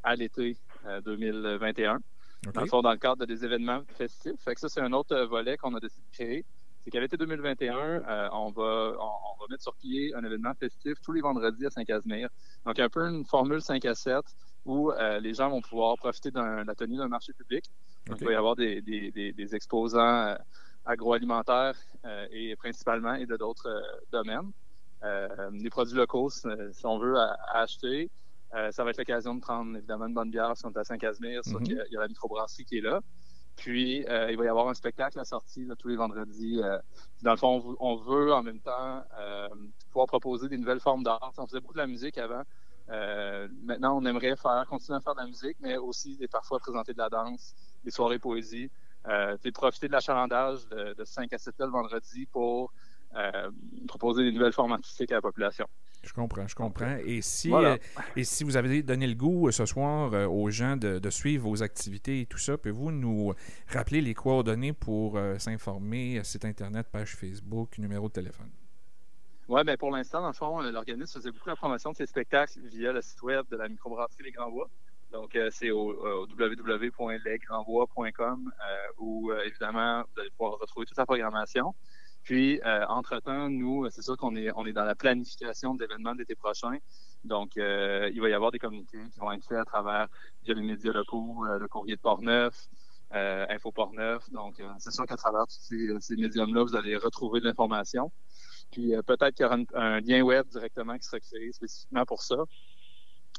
à 0.01 0.15
l'été 0.15 0.57
2021. 1.05 1.99
Dans 2.51 2.61
le 2.61 2.67
fond, 2.67 2.81
dans 2.81 2.91
le 2.91 2.97
cadre 2.97 3.27
des 3.27 3.45
événements 3.45 3.83
festifs. 3.95 4.41
Fait 4.43 4.55
que 4.55 4.59
ça, 4.59 4.69
c'est 4.69 4.81
un 4.81 4.91
autre 4.91 5.15
volet 5.25 5.55
qu'on 5.55 5.75
a 5.75 5.79
décidé 5.79 6.01
de 6.01 6.15
créer 6.15 6.45
c'est 6.83 6.91
qu'à 6.91 6.99
l'été 6.99 7.15
2021, 7.15 7.75
euh, 7.77 8.29
on, 8.33 8.51
va, 8.51 8.93
on, 8.99 9.39
va 9.39 9.45
mettre 9.49 9.63
sur 9.63 9.73
pied 9.75 10.13
un 10.15 10.23
événement 10.23 10.53
festif 10.53 10.95
tous 11.01 11.13
les 11.13 11.21
vendredis 11.21 11.65
à 11.65 11.69
Saint-Casimir. 11.69 12.27
Donc, 12.65 12.77
un 12.79 12.89
peu 12.89 13.01
une 13.01 13.25
formule 13.25 13.61
5 13.61 13.85
à 13.85 13.95
7 13.95 14.21
où 14.65 14.91
euh, 14.91 15.19
les 15.19 15.33
gens 15.33 15.49
vont 15.49 15.61
pouvoir 15.61 15.95
profiter 15.97 16.31
de 16.31 16.39
la 16.39 16.75
tenue 16.75 16.97
d'un 16.97 17.07
marché 17.07 17.31
public. 17.33 17.65
Donc, 18.07 18.17
il 18.19 18.25
va 18.25 18.33
y 18.33 18.35
avoir 18.35 18.55
des, 18.55 18.81
des, 18.81 19.11
des, 19.11 19.55
exposants 19.55 20.27
euh, 20.27 20.35
agroalimentaires 20.85 21.77
et 22.31 22.55
principalement 22.57 23.13
et 23.13 23.25
de 23.25 23.37
d'autres 23.37 23.81
domaines. 24.11 24.51
des 25.53 25.69
produits 25.69 25.95
locaux, 25.95 26.29
si, 26.29 26.85
on 26.85 26.99
veut, 26.99 27.17
à, 27.17 27.37
acheter. 27.53 28.09
ça 28.71 28.83
va 28.83 28.89
être 28.89 28.97
l'occasion 28.97 29.35
de 29.35 29.39
prendre 29.39 29.77
évidemment 29.77 30.07
une 30.07 30.13
bonne 30.13 30.31
bière 30.31 30.57
si 30.57 30.65
on 30.65 30.71
est 30.71 30.77
à 30.77 30.83
Saint-Casimir, 30.83 31.39
mm 31.45 31.57
il 31.63 31.87
y 31.91 31.97
a 31.97 32.01
la 32.01 32.09
microbrasserie 32.09 32.65
qui 32.65 32.79
est 32.79 32.81
là. 32.81 32.99
Puis, 33.55 34.05
euh, 34.07 34.31
il 34.31 34.37
va 34.37 34.45
y 34.45 34.47
avoir 34.47 34.67
un 34.67 34.73
spectacle 34.73 35.19
à 35.19 35.25
sortie 35.25 35.67
tous 35.77 35.87
les 35.87 35.95
vendredis. 35.95 36.61
Euh, 36.61 36.77
dans 37.21 37.31
le 37.31 37.37
fond, 37.37 37.75
on, 37.79 37.95
veut 37.95 38.33
en 38.33 38.43
même 38.43 38.59
temps 38.59 39.03
euh, 39.19 39.47
pouvoir 39.91 40.07
proposer 40.07 40.49
des 40.49 40.57
nouvelles 40.57 40.79
formes 40.79 41.03
d'art. 41.03 41.33
On 41.37 41.45
faisait 41.45 41.59
beaucoup 41.59 41.73
de 41.73 41.79
la 41.79 41.87
musique 41.87 42.17
avant. 42.17 42.43
maintenant, 43.63 43.97
on 43.97 44.05
aimerait 44.05 44.35
faire 44.35 44.65
continuer 44.67 44.97
à 44.97 45.01
faire 45.01 45.15
de 45.15 45.19
la 45.19 45.27
musique, 45.27 45.57
mais 45.61 45.77
aussi 45.77 46.19
parfois 46.31 46.59
présenter 46.59 46.93
de 46.93 46.97
la 46.97 47.09
danse, 47.09 47.53
des 47.83 47.91
soirées 47.91 48.19
poésie. 48.19 48.69
Euh, 49.07 49.37
profiter 49.53 49.87
de 49.87 49.91
l'achalandage 49.91 50.65
de, 50.69 50.93
de 50.93 51.03
5 51.03 51.31
à 51.33 51.37
7 51.37 51.59
heures 51.59 51.67
le 51.67 51.73
vendredi 51.73 52.25
pour 52.27 52.71
euh, 53.15 53.51
proposer 53.87 54.23
des 54.23 54.31
nouvelles 54.31 54.53
formes 54.53 54.71
artistiques 54.71 55.11
à 55.11 55.15
la 55.15 55.21
population. 55.21 55.67
Je 56.01 56.11
comprends, 56.13 56.47
je 56.47 56.55
comprends. 56.55 56.97
Et 57.05 57.21
si, 57.21 57.53
euh, 57.53 57.77
et 58.15 58.23
si 58.23 58.43
vous 58.43 58.57
avez 58.57 58.81
donné 58.81 59.05
le 59.05 59.13
goût 59.13 59.47
euh, 59.47 59.51
ce 59.51 59.67
soir 59.67 60.11
aux 60.31 60.49
gens 60.49 60.77
de, 60.77 61.09
suivre 61.11 61.47
vos 61.47 61.61
activités 61.61 62.21
et 62.21 62.25
tout 62.25 62.39
ça, 62.39 62.57
pouvez-vous 62.57 62.89
nous 62.91 63.35
rappeler 63.67 64.01
les 64.01 64.15
coordonnées 64.15 64.73
pour 64.73 65.19
s'informer, 65.37 66.23
site 66.23 66.45
Internet, 66.45 66.87
page 66.91 67.15
Facebook, 67.15 67.77
numéro 67.77 68.07
de 68.07 68.13
téléphone? 68.13 68.49
Oui, 69.47 69.63
bien 69.63 69.77
pour 69.77 69.91
l'instant, 69.91 70.21
dans 70.21 70.27
le 70.27 70.33
fond, 70.33 70.59
l'organisme 70.61 71.19
faisait 71.19 71.31
beaucoup 71.31 71.49
la 71.49 71.55
promotion 71.55 71.91
de 71.91 71.97
ses 71.97 72.07
spectacles 72.07 72.61
via 72.63 72.91
le 72.91 73.01
site 73.01 73.21
web 73.21 73.45
de 73.51 73.57
la 73.57 73.69
microbrasserie 73.69 74.23
Les 74.23 74.31
Grands 74.31 74.49
Bois. 74.49 74.71
Donc, 75.11 75.37
c'est 75.51 75.69
au, 75.69 76.25
www.lesgrandsbois.com 76.35 78.51
où, 78.97 79.31
évidemment, 79.45 80.01
vous 80.01 80.21
allez 80.21 80.31
pouvoir 80.31 80.57
retrouver 80.59 80.87
toute 80.87 80.97
la 80.97 81.05
programmation. 81.05 81.75
Puis, 82.23 82.61
euh, 82.65 82.85
entre-temps, 82.87 83.49
nous, 83.49 83.89
c'est 83.89 84.01
sûr 84.01 84.15
qu'on 84.15 84.35
est, 84.35 84.49
on 84.55 84.65
est 84.65 84.71
dans 84.71 84.85
la 84.85 84.95
planification 84.95 85.75
d'événements 85.75 86.15
d'été 86.15 86.35
prochain. 86.35 86.77
Donc, 87.25 87.57
euh, 87.57 88.09
il 88.13 88.21
va 88.21 88.29
y 88.29 88.33
avoir 88.33 88.51
des 88.51 88.59
communiqués 88.59 88.99
qui 89.11 89.19
vont 89.19 89.31
être 89.31 89.45
faits 89.45 89.57
à 89.57 89.65
travers 89.65 90.07
via 90.45 90.53
les 90.53 90.61
médias 90.61 90.93
locaux, 90.93 91.45
euh, 91.45 91.59
le 91.59 91.67
courrier 91.67 91.95
de 91.95 92.01
Port-Neuf, 92.01 92.67
Info 93.11 93.71
Port-Neuf. 93.71 94.29
Donc, 94.31 94.55
c'est 94.79 94.91
sûr 94.91 95.05
qu'à 95.05 95.17
travers 95.17 95.45
tous 95.45 95.59
ces, 95.59 95.87
ces 95.99 96.15
médiums-là, 96.15 96.63
vous 96.63 96.75
allez 96.75 96.95
retrouver 96.95 97.41
de 97.41 97.45
l'information. 97.45 98.11
Puis, 98.71 98.93
peut-être 99.05 99.35
qu'il 99.35 99.43
y 99.43 99.45
aura 99.45 99.57
un, 99.75 99.99
lien 99.99 100.23
web 100.23 100.47
directement 100.47 100.97
qui 100.97 101.03
sera 101.03 101.19
créé 101.19 101.51
spécifiquement 101.51 102.05
pour 102.05 102.23
ça. 102.23 102.37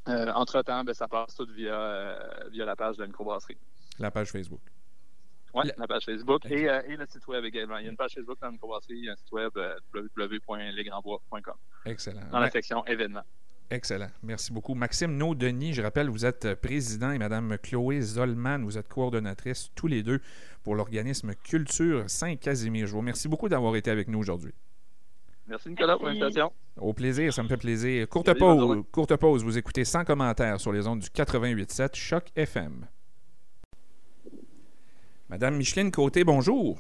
entre-temps, 0.07 0.85
ben, 0.85 0.95
ça 0.95 1.09
passe 1.09 1.35
tout 1.35 1.49
via, 1.53 2.16
via 2.53 2.64
la 2.64 2.76
page 2.76 2.99
de 2.99 3.03
la 3.03 3.09
microbrasserie. 3.09 3.59
La 3.99 4.12
page 4.12 4.30
Facebook. 4.30 4.61
Oui, 5.55 5.70
la 5.76 5.86
page 5.86 6.05
Facebook 6.05 6.44
et, 6.46 6.68
euh, 6.68 6.82
et, 6.88 6.96
le 6.96 7.07
site 7.07 7.26
web 7.28 7.44
également. 7.44 7.78
Il 7.78 7.84
y 7.84 7.88
a 7.88 7.90
une 7.90 7.96
page 7.96 8.14
Facebook 8.14 8.38
dans 8.40 8.48
le 8.48 8.52
microbrasserie, 8.55 8.94
il 8.98 9.05
y 9.05 9.09
a 9.09 9.12
un 9.12 9.16
site 9.16 9.30
web 9.32 9.50
euh, 9.57 9.74
www.lesgrandsbois.com. 9.94 11.55
Excellent. 11.86 12.22
Dans 12.30 12.40
la 12.40 12.50
section 12.50 12.84
événements. 12.86 13.22
Excellent. 13.70 14.11
Merci 14.22 14.52
beaucoup. 14.52 14.74
Maxime 14.74 15.16
Naud-Denis, 15.16 15.72
je 15.72 15.82
rappelle, 15.82 16.09
vous 16.09 16.26
êtes 16.26 16.55
président 16.57 17.12
et 17.12 17.18
Madame 17.18 17.57
Chloé 17.59 18.00
Zolman, 18.00 18.62
vous 18.62 18.76
êtes 18.76 18.88
coordonnatrice 18.88 19.70
tous 19.74 19.86
les 19.86 20.02
deux 20.02 20.20
pour 20.62 20.74
l'organisme 20.74 21.34
Culture 21.34 22.05
Saint-Casimir. 22.09 22.86
Je 22.86 22.92
vous 22.92 22.98
remercie 22.98 23.28
beaucoup 23.28 23.48
d'avoir 23.48 23.74
été 23.76 23.90
avec 23.90 24.09
nous 24.09 24.18
aujourd'hui. 24.18 24.52
Merci 25.46 25.70
Nicolas 25.70 25.96
pour 25.96 26.07
l'invitation. 26.07 26.52
Au 26.76 26.92
plaisir, 26.92 27.32
ça 27.32 27.42
me 27.42 27.48
fait 27.48 27.57
plaisir. 27.57 28.09
Courte 28.09 28.36
pause, 28.38 28.84
courte 28.90 29.16
pause, 29.16 29.44
vous 29.44 29.57
écoutez 29.57 29.84
sans 29.84 30.05
commentaires 30.05 30.61
sur 30.61 30.72
les 30.72 30.86
ondes 30.86 31.00
du 31.00 31.09
88.7 31.09 31.94
Choc 31.94 32.24
FM. 32.34 32.86
Madame 35.31 35.57
Micheline 35.57 35.91
Côté, 35.91 36.22
bonjour. 36.22 36.79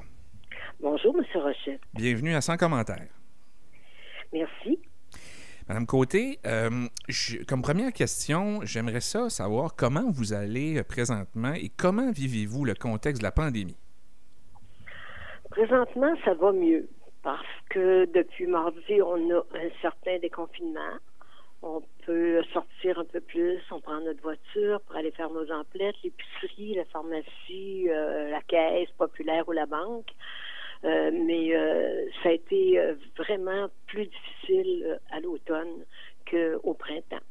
Bonjour, 0.80 1.16
M. 1.16 1.24
Rochet. 1.34 1.80
Bienvenue 1.94 2.34
à 2.34 2.40
Sans 2.42 2.56
commentaires. 2.56 3.08
Merci. 4.32 4.78
Madame 5.66 5.86
Côté, 5.86 6.38
euh, 6.44 6.86
comme 7.48 7.62
première 7.62 7.92
question, 7.92 8.60
j'aimerais 8.64 9.00
ça 9.00 9.30
savoir 9.30 9.74
comment 9.74 10.10
vous 10.10 10.34
allez 10.34 10.76
euh, 10.76 10.84
présentement 10.84 11.54
et 11.54 11.70
comment 11.74 12.10
vivez-vous 12.12 12.66
le 12.66 12.74
contexte 12.74 13.22
de 13.22 13.26
la 13.26 13.32
pandémie? 13.32 13.78
Présentement, 15.50 16.14
ça 16.24 16.34
va 16.34 16.52
mieux 16.52 16.86
parce 17.22 17.46
que 17.70 18.04
depuis 18.12 18.46
mardi, 18.46 19.00
on 19.00 19.30
a 19.30 19.38
un 19.38 19.70
certain 19.80 20.18
déconfinement 20.18 20.98
on 21.64 21.82
peut 22.04 22.42
sortir 22.52 22.98
un 22.98 23.04
peu 23.06 23.20
plus, 23.20 23.58
on 23.70 23.80
prend 23.80 24.00
notre 24.00 24.22
voiture 24.22 24.80
pour 24.82 24.96
aller 24.96 25.10
faire 25.12 25.30
nos 25.30 25.50
emplettes, 25.50 25.96
l'épicerie, 26.04 26.74
la 26.74 26.84
pharmacie, 26.84 27.88
euh, 27.88 28.30
la 28.30 28.42
caisse 28.42 28.90
populaire 28.98 29.48
ou 29.48 29.52
la 29.52 29.64
banque. 29.64 30.10
Euh, 30.84 31.10
mais 31.10 31.56
euh, 31.56 32.04
ça 32.22 32.28
a 32.28 32.32
été 32.32 32.78
vraiment 33.16 33.68
plus 33.86 34.06
difficile 34.06 35.00
à 35.10 35.20
l'automne 35.20 35.84
qu'au 36.30 36.74
printemps. 36.74 37.24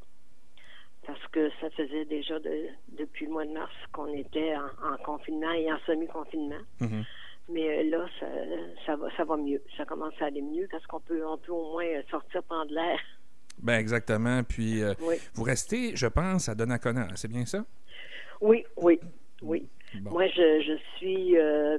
Parce 1.06 1.28
que 1.28 1.52
ça 1.62 1.70
faisait 1.72 2.06
déjà 2.06 2.40
depuis 2.40 3.26
le 3.26 3.32
mois 3.32 3.46
de 3.46 3.52
mars 3.52 3.74
qu'on 3.92 4.12
était 4.14 4.56
en, 4.56 4.98
confinement 5.04 5.52
et 5.52 5.72
en 5.72 5.78
semi-confinement. 5.86 6.64
Mm-hmm. 6.82 7.04
Mais 7.50 7.84
là, 7.84 8.08
ça, 8.20 8.26
ça, 8.86 8.96
va, 8.96 9.16
ça 9.16 9.26
va 9.26 9.38
mieux. 9.38 9.62
Ça 9.78 9.86
commence 9.86 10.14
à 10.22 10.26
aller 10.26 10.42
mieux 10.42 10.68
parce 10.72 10.86
qu'on 10.88 11.02
peut, 11.02 11.24
on 11.28 11.38
peut 11.38 11.52
au 11.52 11.74
moins 11.74 12.02
sortir 12.10 12.42
prendre 12.44 12.74
l'air. 12.74 13.00
Ben 13.62 13.80
exactement. 13.80 14.44
Puis 14.44 14.84
euh, 14.84 14.94
vous 15.34 15.44
restez, 15.44 15.96
je 15.96 16.08
pense, 16.08 16.50
à 16.50 16.56
Donnacona, 16.56 17.08
c'est 17.16 17.30
bien 17.30 17.46
ça? 17.46 17.66
Oui, 18.42 18.66
oui, 18.78 19.00
oui. 19.42 19.70
Moi, 20.02 20.28
je, 20.28 20.78
suis 20.98 21.38
euh, 21.38 21.78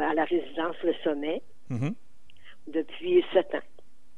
à 0.00 0.14
la 0.14 0.24
résidence 0.24 0.76
Le 0.82 0.92
Sommet 1.04 1.42
mm-hmm. 1.70 1.94
depuis 2.68 3.24
sept 3.32 3.54
ans. 3.54 3.62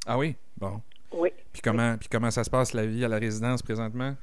Ah 0.07 0.19
oui? 0.19 0.37
Bon. 0.57 0.81
Oui. 1.13 1.31
Puis 1.53 1.63
comment, 1.63 1.97
puis 1.97 2.09
comment 2.11 2.31
ça 2.31 2.45
se 2.45 2.51
passe, 2.51 2.75
la 2.75 2.87
vie 2.87 3.05
à 3.05 3.09
la 3.09 3.19
résidence 3.19 3.63
présentement? 3.63 4.17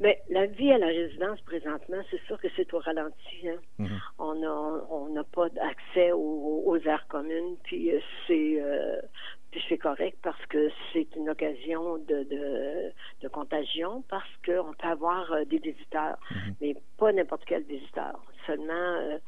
Mais 0.00 0.22
la 0.28 0.46
vie 0.46 0.70
à 0.70 0.78
la 0.78 0.86
résidence 0.86 1.40
présentement, 1.40 2.00
c'est 2.10 2.20
sûr 2.26 2.40
que 2.40 2.46
c'est 2.54 2.72
au 2.72 2.78
ralenti. 2.78 3.48
Hein. 3.48 3.58
Mm-hmm. 3.80 4.00
On 4.18 5.08
n'a 5.08 5.24
pas 5.24 5.48
d'accès 5.48 6.12
aux, 6.12 6.62
aux, 6.66 6.76
aires 6.78 7.06
communes, 7.08 7.56
puis 7.64 7.90
euh, 7.90 7.98
c'est 8.26 8.60
euh, 8.60 9.00
c'est 9.68 9.78
correct 9.78 10.18
parce 10.22 10.44
que 10.46 10.70
c'est 10.92 11.08
une 11.16 11.30
occasion 11.30 11.98
de, 11.98 12.22
de, 12.24 12.92
de 13.22 13.28
contagion 13.28 14.02
parce 14.08 14.28
qu'on 14.44 14.72
peut 14.72 14.86
avoir 14.86 15.32
euh, 15.32 15.44
des 15.44 15.58
visiteurs, 15.58 16.18
mm-hmm. 16.30 16.54
mais 16.60 16.76
pas 16.98 17.12
n'importe 17.12 17.44
quel 17.46 17.62
visiteur, 17.62 18.20
seulement 18.46 19.18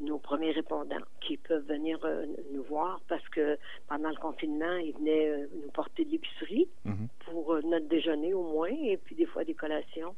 nos 0.00 0.18
premiers 0.18 0.52
répondants 0.52 0.96
qui 1.20 1.36
peuvent 1.36 1.66
venir 1.66 1.98
euh, 2.04 2.26
nous 2.52 2.62
voir 2.64 3.00
parce 3.08 3.26
que 3.30 3.58
pendant 3.88 4.10
le 4.10 4.16
confinement, 4.16 4.76
ils 4.76 4.94
venaient 4.94 5.28
euh, 5.28 5.46
nous 5.62 5.70
porter 5.70 6.04
de 6.04 6.10
l'épicerie 6.10 6.68
mhm. 6.84 7.08
pour 7.26 7.54
euh, 7.54 7.62
notre 7.62 7.88
déjeuner 7.88 8.32
au 8.32 8.42
moins 8.42 8.70
et 8.70 8.96
puis 8.96 9.14
des 9.16 9.26
fois 9.26 9.44
des 9.44 9.54
collations. 9.54 10.14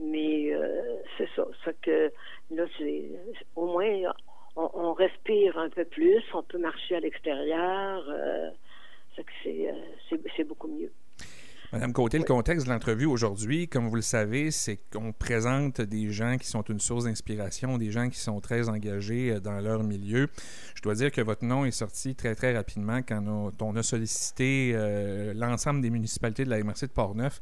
Mais 0.00 0.52
c'est 1.16 1.28
ça. 1.34 1.44
Ça 1.64 1.72
que 1.72 2.12
là, 2.52 2.64
c'est 2.78 3.10
au 3.56 3.66
moins 3.66 4.12
on, 4.54 4.92
respire 4.92 5.58
un 5.58 5.68
peu 5.70 5.84
plus, 5.84 6.22
on 6.34 6.44
peut 6.44 6.58
marcher 6.58 6.94
à 6.94 7.00
l'extérieur. 7.00 8.04
C'est 9.42 10.44
beaucoup 10.44 10.68
mieux. 10.68 10.92
Madame 11.70 11.92
Côté, 11.92 12.16
le 12.16 12.24
contexte 12.24 12.66
de 12.66 12.72
l'entrevue 12.72 13.04
aujourd'hui, 13.04 13.68
comme 13.68 13.88
vous 13.88 13.96
le 13.96 14.00
savez, 14.00 14.50
c'est 14.50 14.78
qu'on 14.90 15.12
présente 15.12 15.82
des 15.82 16.10
gens 16.10 16.38
qui 16.38 16.48
sont 16.48 16.62
une 16.62 16.80
source 16.80 17.04
d'inspiration, 17.04 17.76
des 17.76 17.90
gens 17.90 18.08
qui 18.08 18.18
sont 18.18 18.40
très 18.40 18.70
engagés 18.70 19.32
euh, 19.32 19.40
dans 19.40 19.60
leur 19.60 19.84
milieu. 19.84 20.28
Je 20.74 20.80
dois 20.80 20.94
dire 20.94 21.12
que 21.12 21.20
votre 21.20 21.44
nom 21.44 21.66
est 21.66 21.70
sorti 21.70 22.14
très, 22.14 22.34
très 22.34 22.56
rapidement 22.56 23.02
quand 23.02 23.52
on 23.60 23.76
a 23.76 23.82
sollicité 23.82 24.72
euh, 24.74 25.34
l'ensemble 25.34 25.82
des 25.82 25.90
municipalités 25.90 26.46
de 26.46 26.48
la 26.48 26.64
MRC 26.64 26.84
de 26.84 26.86
Portneuf. 26.86 27.38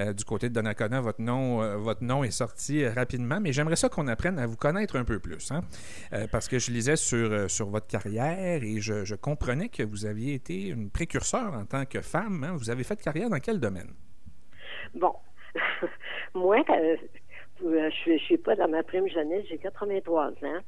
Euh, 0.00 0.12
du 0.12 0.24
côté 0.24 0.48
de 0.48 0.54
Donnacona, 0.54 1.00
votre 1.00 1.22
nom, 1.22 1.78
votre 1.78 2.02
nom 2.02 2.24
est 2.24 2.32
sorti 2.32 2.84
rapidement, 2.84 3.38
mais 3.40 3.52
j'aimerais 3.52 3.76
ça 3.76 3.88
qu'on 3.88 4.08
apprenne 4.08 4.40
à 4.40 4.46
vous 4.48 4.56
connaître 4.56 4.96
un 4.96 5.04
peu 5.04 5.20
plus. 5.20 5.52
Hein? 5.52 5.60
parce 6.32 6.48
que 6.48 6.58
je 6.58 6.72
lisais 6.72 6.96
sur, 6.96 7.48
sur 7.48 7.68
votre 7.68 7.86
carrière 7.86 8.64
et 8.64 8.80
je, 8.80 9.14
comprenais 9.14 9.68
que 9.68 9.84
vous 9.84 10.04
aviez 10.04 10.34
été 10.34 10.66
une 10.66 10.90
précurseur 10.90 11.54
en 11.54 11.64
tant 11.64 11.84
que 11.84 12.00
femme. 12.00 12.42
Hein. 12.42 12.56
Vous 12.56 12.70
avez 12.70 12.82
fait 12.82 13.00
carrière 13.00 13.30
dans 13.30 13.38
quel 13.38 13.60
domaine? 13.60 13.67
Bon, 14.94 15.14
moi, 16.34 16.64
euh, 16.70 16.96
je 17.60 18.12
ne 18.12 18.18
suis 18.18 18.38
pas 18.38 18.54
dans 18.56 18.68
ma 18.68 18.82
prime 18.82 19.08
jeunesse, 19.08 19.46
j'ai 19.48 19.58
83 19.58 20.28
ans. 20.28 20.60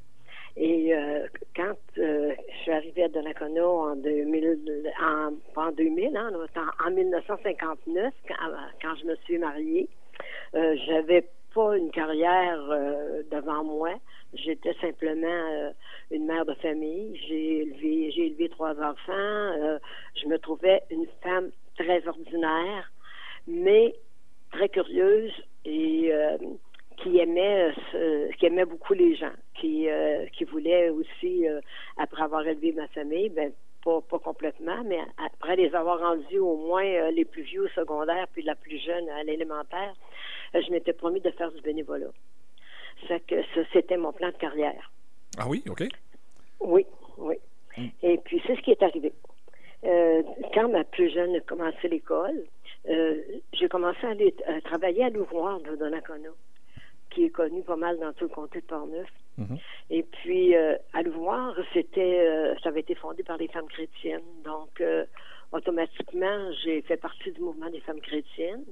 Et 0.56 0.94
euh, 0.94 1.26
quand 1.54 1.76
euh, 1.98 2.34
je 2.52 2.56
suis 2.62 2.72
arrivée 2.72 3.04
à 3.04 3.08
Donnacona 3.08 3.66
en 3.66 3.96
2000, 3.96 4.58
en, 5.00 5.32
en 5.56 5.72
2000, 5.72 6.16
hein, 6.16 6.32
en, 6.84 6.90
1959, 6.90 8.12
quand, 8.82 8.94
je 8.96 9.06
me 9.06 9.14
suis 9.24 9.38
mariée, 9.38 9.88
euh, 10.54 10.76
j'avais 10.86 11.28
pas 11.54 11.76
une 11.76 11.90
carrière 11.90 12.58
devant 13.30 13.64
moi. 13.64 13.90
J'étais 14.34 14.74
simplement 14.80 15.72
une 16.12 16.26
mère 16.26 16.44
de 16.44 16.54
famille. 16.54 17.20
J'ai 17.26 17.62
élevé, 17.62 18.12
j'ai 18.12 18.26
élevé 18.26 18.48
trois 18.48 18.80
enfants. 18.80 19.78
je 20.14 20.28
me 20.28 20.38
trouvais 20.38 20.82
une 20.90 21.06
femme 21.22 21.50
très 21.82 22.06
ordinaire 22.06 22.90
mais 23.46 23.94
très 24.52 24.68
curieuse 24.68 25.32
et 25.64 26.12
euh, 26.12 26.36
qui 26.98 27.18
aimait 27.18 27.72
euh, 27.94 28.28
qui 28.38 28.46
aimait 28.46 28.64
beaucoup 28.64 28.94
les 28.94 29.14
gens, 29.14 29.32
qui 29.54 29.88
euh, 29.88 30.26
qui 30.36 30.44
voulait 30.44 30.90
aussi 30.90 31.46
après 31.96 32.22
avoir 32.22 32.46
élevé 32.46 32.72
ma 32.72 32.88
famille, 32.88 33.30
ben 33.30 33.52
pas, 33.84 34.00
pas 34.02 34.18
complètement, 34.18 34.84
mais 34.84 34.98
après 35.26 35.56
les 35.56 35.74
avoir 35.74 36.00
rendus 36.00 36.38
au 36.38 36.56
moins 36.56 37.10
les 37.10 37.24
plus 37.24 37.42
vieux 37.42 37.64
au 37.64 37.68
secondaire 37.68 38.26
puis 38.32 38.42
la 38.42 38.54
plus 38.54 38.78
jeune 38.78 39.08
à 39.08 39.22
l'élémentaire, 39.22 39.94
je 40.52 40.70
m'étais 40.70 40.92
promis 40.92 41.20
de 41.20 41.30
faire 41.30 41.50
du 41.50 41.62
bénévolat. 41.62 42.12
Ça 43.08 43.18
que 43.20 43.42
ça 43.54 43.60
c'était 43.72 43.96
mon 43.96 44.12
plan 44.12 44.28
de 44.28 44.36
carrière. 44.36 44.92
Ah 45.38 45.46
oui, 45.48 45.62
ok. 45.68 45.84
Oui, 46.60 46.84
oui. 47.16 47.36
Hmm. 47.78 47.86
Et 48.02 48.18
puis 48.18 48.42
c'est 48.46 48.56
ce 48.56 48.60
qui 48.60 48.72
est 48.72 48.82
arrivé. 48.82 49.12
Quand 49.82 50.68
ma 50.68 50.84
plus 50.84 51.10
jeune 51.10 51.36
a 51.36 51.40
commencé 51.40 51.88
l'école, 51.88 52.44
euh, 52.88 53.20
j'ai 53.52 53.68
commencé 53.68 54.06
à 54.06 54.10
aller 54.10 54.34
travailler 54.64 55.04
à 55.04 55.10
l'ouvroir 55.10 55.60
de 55.60 55.76
Donnacona. 55.76 56.30
qui 57.10 57.24
est 57.24 57.30
connu 57.30 57.62
pas 57.62 57.76
mal 57.76 57.98
dans 57.98 58.12
tout 58.12 58.24
le 58.24 58.30
comté 58.30 58.60
de 58.60 58.66
Portneuf. 58.66 59.08
Mhm. 59.36 59.58
Et 59.90 60.02
puis, 60.04 60.54
euh, 60.54 60.76
à 60.92 61.02
le 61.02 61.10
voir, 61.10 61.56
c'était, 61.72 62.20
euh, 62.20 62.54
ça 62.62 62.68
avait 62.68 62.80
été 62.80 62.94
fondé 62.94 63.22
par 63.24 63.36
les 63.36 63.48
femmes 63.48 63.66
chrétiennes. 63.68 64.22
Donc, 64.44 64.80
euh, 64.80 65.04
automatiquement, 65.52 66.52
j'ai 66.62 66.82
fait 66.82 66.96
partie 66.96 67.32
du 67.32 67.40
mouvement 67.40 67.68
des 67.70 67.80
femmes 67.80 68.00
chrétiennes. 68.00 68.64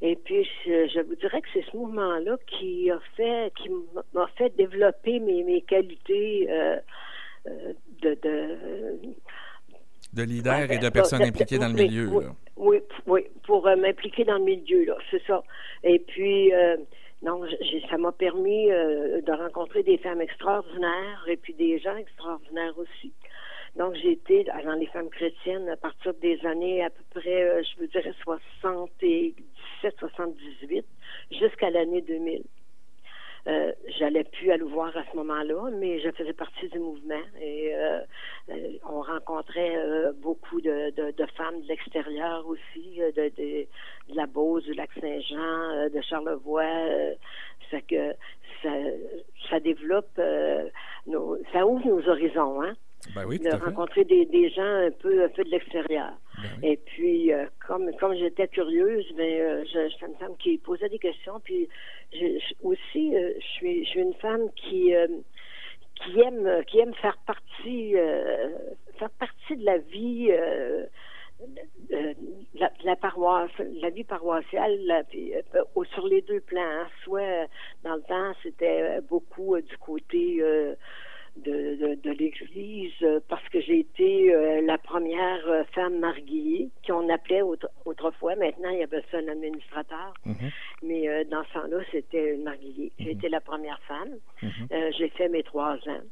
Et 0.00 0.16
puis, 0.16 0.48
je, 0.64 0.88
je 0.88 1.00
vous 1.00 1.16
dirais 1.16 1.40
que 1.40 1.48
c'est 1.52 1.64
ce 1.70 1.76
mouvement-là 1.76 2.36
qui 2.46 2.90
a 2.90 2.98
fait, 3.16 3.52
qui 3.56 3.70
m'a 4.14 4.26
fait 4.38 4.54
développer 4.56 5.20
mes, 5.20 5.42
mes 5.42 5.62
qualités 5.62 6.46
euh, 6.50 6.78
euh, 7.46 7.72
de, 8.02 8.14
de 8.22 8.58
De 10.16 10.22
leader 10.22 10.70
et 10.72 10.78
de 10.78 10.84
Ouais, 10.84 10.90
personnes 10.90 11.18
de- 11.20 11.26
impliquées 11.26 11.58
dans 11.58 11.68
le 11.68 11.74
milieu. 11.74 12.08
Oui, 12.08 12.24
oui, 12.56 12.78
oui, 13.06 13.20
pour 13.46 13.66
euh, 13.66 13.76
m'impliquer 13.76 14.24
dans 14.24 14.38
le 14.38 14.44
milieu, 14.44 14.84
là, 14.86 14.96
c'est 15.10 15.22
ça. 15.26 15.42
Et 15.84 15.98
puis, 15.98 16.54
euh, 16.54 16.78
non, 17.22 17.42
ça 17.90 17.98
m'a 17.98 18.12
permis 18.12 18.70
euh, 18.72 19.20
de 19.20 19.32
rencontrer 19.32 19.82
des 19.82 19.98
femmes 19.98 20.22
extraordinaires 20.22 21.22
et 21.28 21.36
puis 21.36 21.52
des 21.52 21.78
gens 21.78 21.96
extraordinaires 21.96 22.72
aussi. 22.78 23.12
Donc, 23.76 23.94
j'ai 23.96 24.12
été 24.12 24.44
dans 24.44 24.72
les 24.72 24.86
femmes 24.86 25.10
chrétiennes 25.10 25.68
à 25.68 25.76
partir 25.76 26.14
des 26.14 26.38
années 26.46 26.82
à 26.82 26.88
peu 26.88 27.02
près, 27.20 27.62
je 27.62 27.78
vous 27.78 27.86
dirais, 27.88 28.14
77, 28.24 29.94
78, 29.98 30.86
jusqu'à 31.30 31.68
l'année 31.68 32.00
2000. 32.00 32.42
Euh, 33.46 33.72
j'allais 33.98 34.24
plus 34.24 34.50
à 34.50 34.56
le 34.56 34.64
voir 34.64 34.96
à 34.96 35.04
ce 35.10 35.16
moment-là, 35.16 35.70
mais 35.78 36.00
je 36.00 36.10
faisais 36.10 36.32
partie 36.32 36.68
du 36.68 36.80
mouvement 36.80 37.14
et 37.40 37.74
euh, 37.76 38.00
euh, 38.50 38.72
on 38.88 39.00
rencontrait 39.02 39.76
euh, 39.76 40.12
beaucoup 40.14 40.60
de, 40.60 40.90
de, 40.90 41.12
de 41.12 41.26
femmes 41.36 41.60
de 41.60 41.68
l'extérieur 41.68 42.44
aussi, 42.48 43.00
euh, 43.00 43.12
de, 43.12 43.28
de, 43.36 43.66
de 44.10 44.16
la 44.16 44.26
Beauce, 44.26 44.64
du 44.64 44.74
Lac-Saint-Jean, 44.74 45.38
euh, 45.38 45.88
de 45.88 46.00
Charlevoix. 46.00 46.64
Ça 47.70 47.80
que 47.80 48.12
ça, 48.62 48.70
ça 49.48 49.60
développe, 49.60 50.20
nos, 51.06 51.36
ça 51.52 51.66
ouvre 51.66 51.86
nos 51.86 52.08
horizons, 52.08 52.62
hein, 52.62 52.74
Ben 53.14 53.24
oui, 53.24 53.38
de 53.38 53.50
rencontrer 53.50 54.04
des, 54.04 54.26
des 54.26 54.50
gens 54.50 54.62
un 54.62 54.90
peu, 54.90 55.22
un 55.24 55.28
peu 55.28 55.44
de 55.44 55.50
l'extérieur. 55.50 56.12
Ben 56.38 56.48
oui. 56.62 56.68
Et 56.70 56.76
puis, 56.76 57.32
euh, 57.32 57.46
comme 57.66 57.94
comme 57.96 58.14
j'étais 58.14 58.48
curieuse, 58.48 59.06
mais 59.16 59.40
euh, 59.40 59.64
je, 59.64 59.88
j'étais 59.88 60.06
une 60.06 60.16
femme 60.16 60.36
qui 60.38 60.58
posait 60.58 60.88
des 60.88 60.98
questions. 60.98 61.38
Puis, 61.40 61.68
je, 62.12 62.18
je- 62.38 62.54
aussi, 62.62 63.16
euh, 63.16 63.32
je 63.38 63.46
suis 63.46 63.84
je 63.84 63.90
suis 63.90 64.00
une 64.00 64.14
femme 64.14 64.50
qui 64.56 64.94
euh, 64.94 65.06
qui 65.94 66.20
aime 66.20 66.64
qui 66.66 66.78
aime 66.80 66.94
faire 66.94 67.16
partie 67.26 67.94
faire 68.98 69.10
partie 69.18 69.56
de 69.56 69.64
la 69.64 69.78
vie 69.78 70.30
de, 71.90 72.14
la, 72.54 72.68
de 72.70 72.86
la 72.86 72.96
paroisse, 72.96 73.50
la 73.58 73.90
vie 73.90 74.04
paroissiale, 74.04 74.78
sur 75.94 76.06
les 76.06 76.22
deux 76.22 76.40
plans. 76.40 76.60
hein. 76.62 76.86
Soit 77.04 77.46
dans 77.84 77.96
le 77.96 78.02
temps, 78.02 78.32
c'était 78.42 79.00
beaucoup 79.02 79.54
euh, 79.54 79.62
du 79.62 79.76
côté 79.78 80.38
euh, 80.40 80.74
de, 81.36 81.76
de, 81.76 81.94
de 81.96 82.10
l'Église 82.12 82.92
euh, 83.02 83.20
parce 83.28 83.46
que 83.50 83.60
j'ai 83.60 83.80
été 83.80 84.34
euh, 84.34 84.60
la 84.62 84.78
première 84.78 85.46
euh, 85.48 85.64
femme 85.74 85.98
mariée 85.98 86.70
qu'on 86.86 87.08
appelait 87.08 87.42
autre- 87.42 87.70
autrefois. 87.84 88.36
Maintenant, 88.36 88.70
il 88.70 88.78
y 88.78 88.82
avait 88.82 89.02
ça 89.10 89.18
un 89.18 89.28
administrateur. 89.28 90.14
Mhm. 90.24 90.50
Mais 90.82 91.08
euh, 91.08 91.24
dans 91.24 91.44
ce 91.44 91.52
temps-là, 91.54 91.78
c'était 91.92 92.34
une 92.34 92.42
mariée. 92.44 92.92
J'ai 92.98 93.06
Mhm. 93.12 93.18
été 93.18 93.28
la 93.28 93.40
première 93.40 93.80
femme. 93.82 94.16
Mhm. 94.42 94.50
Euh, 94.72 94.90
j'ai 94.98 95.08
fait 95.10 95.28
mes 95.28 95.42
trois 95.42 95.74
ans. 95.88 96.02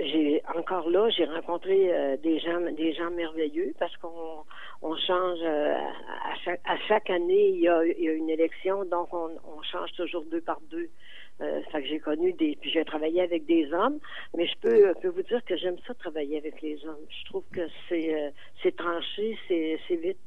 J'ai 0.00 0.40
encore 0.56 0.88
là, 0.90 1.08
j'ai 1.10 1.24
rencontré 1.24 2.16
des 2.22 2.38
gens, 2.38 2.60
des 2.60 2.92
gens 2.92 3.10
merveilleux 3.10 3.74
parce 3.80 3.96
qu'on 3.96 4.44
on 4.80 4.96
change 4.96 5.42
à, 5.42 6.34
chaque, 6.44 6.60
à 6.64 6.76
chaque 6.86 7.10
année, 7.10 7.48
il 7.48 7.60
y, 7.62 7.68
a, 7.68 7.84
il 7.84 8.04
y 8.04 8.08
a 8.08 8.12
une 8.12 8.30
élection, 8.30 8.84
donc 8.84 9.12
on, 9.12 9.30
on 9.44 9.60
change 9.62 9.90
toujours 9.96 10.24
deux 10.30 10.40
par 10.40 10.60
deux. 10.70 10.88
Euh, 11.40 11.60
ça 11.70 11.80
que 11.80 11.86
j'ai 11.86 12.00
connu 12.00 12.32
des, 12.32 12.56
puis 12.60 12.70
j'ai 12.70 12.84
travaillé 12.84 13.20
avec 13.20 13.46
des 13.46 13.72
hommes, 13.72 13.98
mais 14.36 14.46
je 14.46 14.54
peux, 14.60 14.92
peux 15.00 15.08
vous 15.08 15.22
dire 15.22 15.44
que 15.44 15.56
j'aime 15.56 15.76
ça 15.86 15.94
travailler 15.94 16.36
avec 16.36 16.60
les 16.62 16.84
hommes. 16.84 17.06
Je 17.08 17.24
trouve 17.26 17.44
que 17.52 17.68
c'est, 17.88 18.12
euh, 18.12 18.30
c'est 18.62 18.74
tranché, 18.74 19.38
c'est 19.46 19.96
vite. 19.96 20.18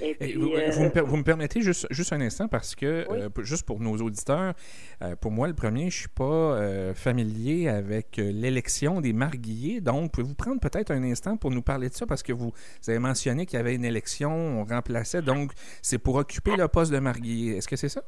Et 0.00 0.10
Et 0.10 0.14
puis, 0.14 0.32
vous, 0.34 0.52
euh, 0.52 0.70
vous 0.70 0.84
me, 0.84 0.90
per- 0.90 1.00
vous 1.02 1.16
me 1.16 1.22
permettez 1.24 1.60
juste, 1.60 1.86
juste 1.90 2.12
un 2.12 2.20
instant 2.20 2.48
parce 2.48 2.74
que, 2.74 3.06
Oui. 3.10 3.18
euh, 3.20 3.28
juste 3.42 3.66
pour 3.66 3.80
nos 3.80 3.96
auditeurs, 3.96 4.54
euh, 5.02 5.16
pour 5.16 5.30
moi, 5.30 5.48
le 5.48 5.54
premier, 5.54 5.90
je 5.90 5.98
suis 6.00 6.08
pas 6.08 6.94
familier 6.94 7.68
avec 7.68 8.16
l'élection 8.16 9.00
des 9.00 9.12
marguilliers. 9.12 9.80
Donc, 9.80 10.12
pouvez-vous 10.12 10.34
prendre 10.34 10.60
peut-être 10.60 10.90
un 10.90 11.02
instant 11.04 11.36
pour 11.36 11.50
nous 11.50 11.62
parler 11.62 11.88
de 11.88 11.94
ça? 11.94 12.06
Parce 12.06 12.22
que 12.22 12.32
vous, 12.32 12.50
vous 12.82 12.90
avez 12.90 12.98
mentionné 12.98 13.46
qu'il 13.46 13.56
y 13.56 13.60
avait 13.60 13.74
une 13.74 13.84
élection, 13.84 14.30
on 14.32 14.64
remplaçait. 14.64 15.22
Donc, 15.22 15.52
c'est 15.82 15.98
pour 15.98 16.16
occuper 16.16 16.56
le 16.56 16.68
poste 16.68 16.92
de 16.92 16.98
marguillier. 16.98 17.56
Est-ce 17.56 17.68
que 17.68 17.76
c'est 17.76 17.88
ça? 17.88 18.02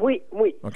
oui, 0.00 0.20
oui. 0.32 0.54
À, 0.64 0.68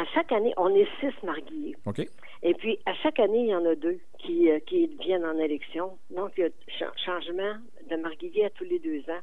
à 0.00 0.04
chaque 0.14 0.32
année, 0.32 0.52
on 0.56 0.68
est 0.74 0.88
six 1.00 1.12
mariés. 1.24 1.76
OK? 1.86 2.00
Et 2.42 2.54
puis, 2.54 2.78
à 2.84 2.94
chaque 3.02 3.18
année, 3.20 3.40
il 3.44 3.48
y 3.48 3.54
en 3.54 3.64
a 3.64 3.74
deux 3.76 3.98
qui, 4.18 4.48
qui 4.66 4.88
viennent 5.00 5.24
en 5.24 5.38
élection. 5.38 5.96
Donc, 6.14 6.32
il 6.36 6.40
y 6.42 6.44
a 6.44 6.48
cha- 6.78 6.92
changement 7.04 7.54
de 7.88 7.96
marguillier 7.96 8.44
à 8.46 8.50
tous 8.50 8.64
les 8.64 8.78
deux 8.78 9.00
ans. 9.10 9.20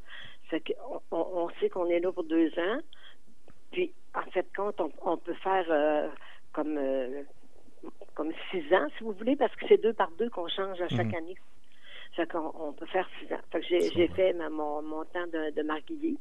Fait 0.50 0.64
on, 1.12 1.50
sait 1.60 1.70
qu'on 1.70 1.88
est 1.90 2.00
là 2.00 2.12
pour 2.12 2.24
deux 2.24 2.52
ans. 2.60 2.80
Puis, 3.72 3.94
en 4.14 4.24
fait, 4.32 4.48
compte, 4.56 4.80
on, 4.80 4.92
on 5.04 5.18
peut 5.18 5.34
faire 5.36 5.66
euh, 5.70 6.08
comme, 6.52 6.78
euh, 6.78 7.24
comme 8.14 8.32
six 8.52 8.74
ans, 8.74 8.88
si 8.98 9.04
vous 9.04 9.14
voulez, 9.14 9.36
parce 9.36 9.56
que 9.56 9.66
c'est 9.68 9.82
deux 9.82 9.94
par 9.94 10.12
deux 10.12 10.30
qu'on 10.30 10.48
change 10.48 10.80
à 10.82 10.90
chaque 10.90 11.08
Mhm. 11.08 11.16
année. 11.16 11.38
Fait 12.16 12.30
qu'on 12.32 12.52
on 12.56 12.74
peut 12.74 12.86
faire 12.88 13.10
six 13.20 13.34
ans. 13.34 13.40
Fait 13.52 13.62
que 13.62 13.66
j'ai 13.68 14.08
fait 14.10 14.34
ma- 14.34 14.50
mon, 14.50 14.82
mon 14.84 15.04
temps 15.06 15.28
de, 15.28 15.52
de 15.52 15.62
marguillier. 15.64 16.18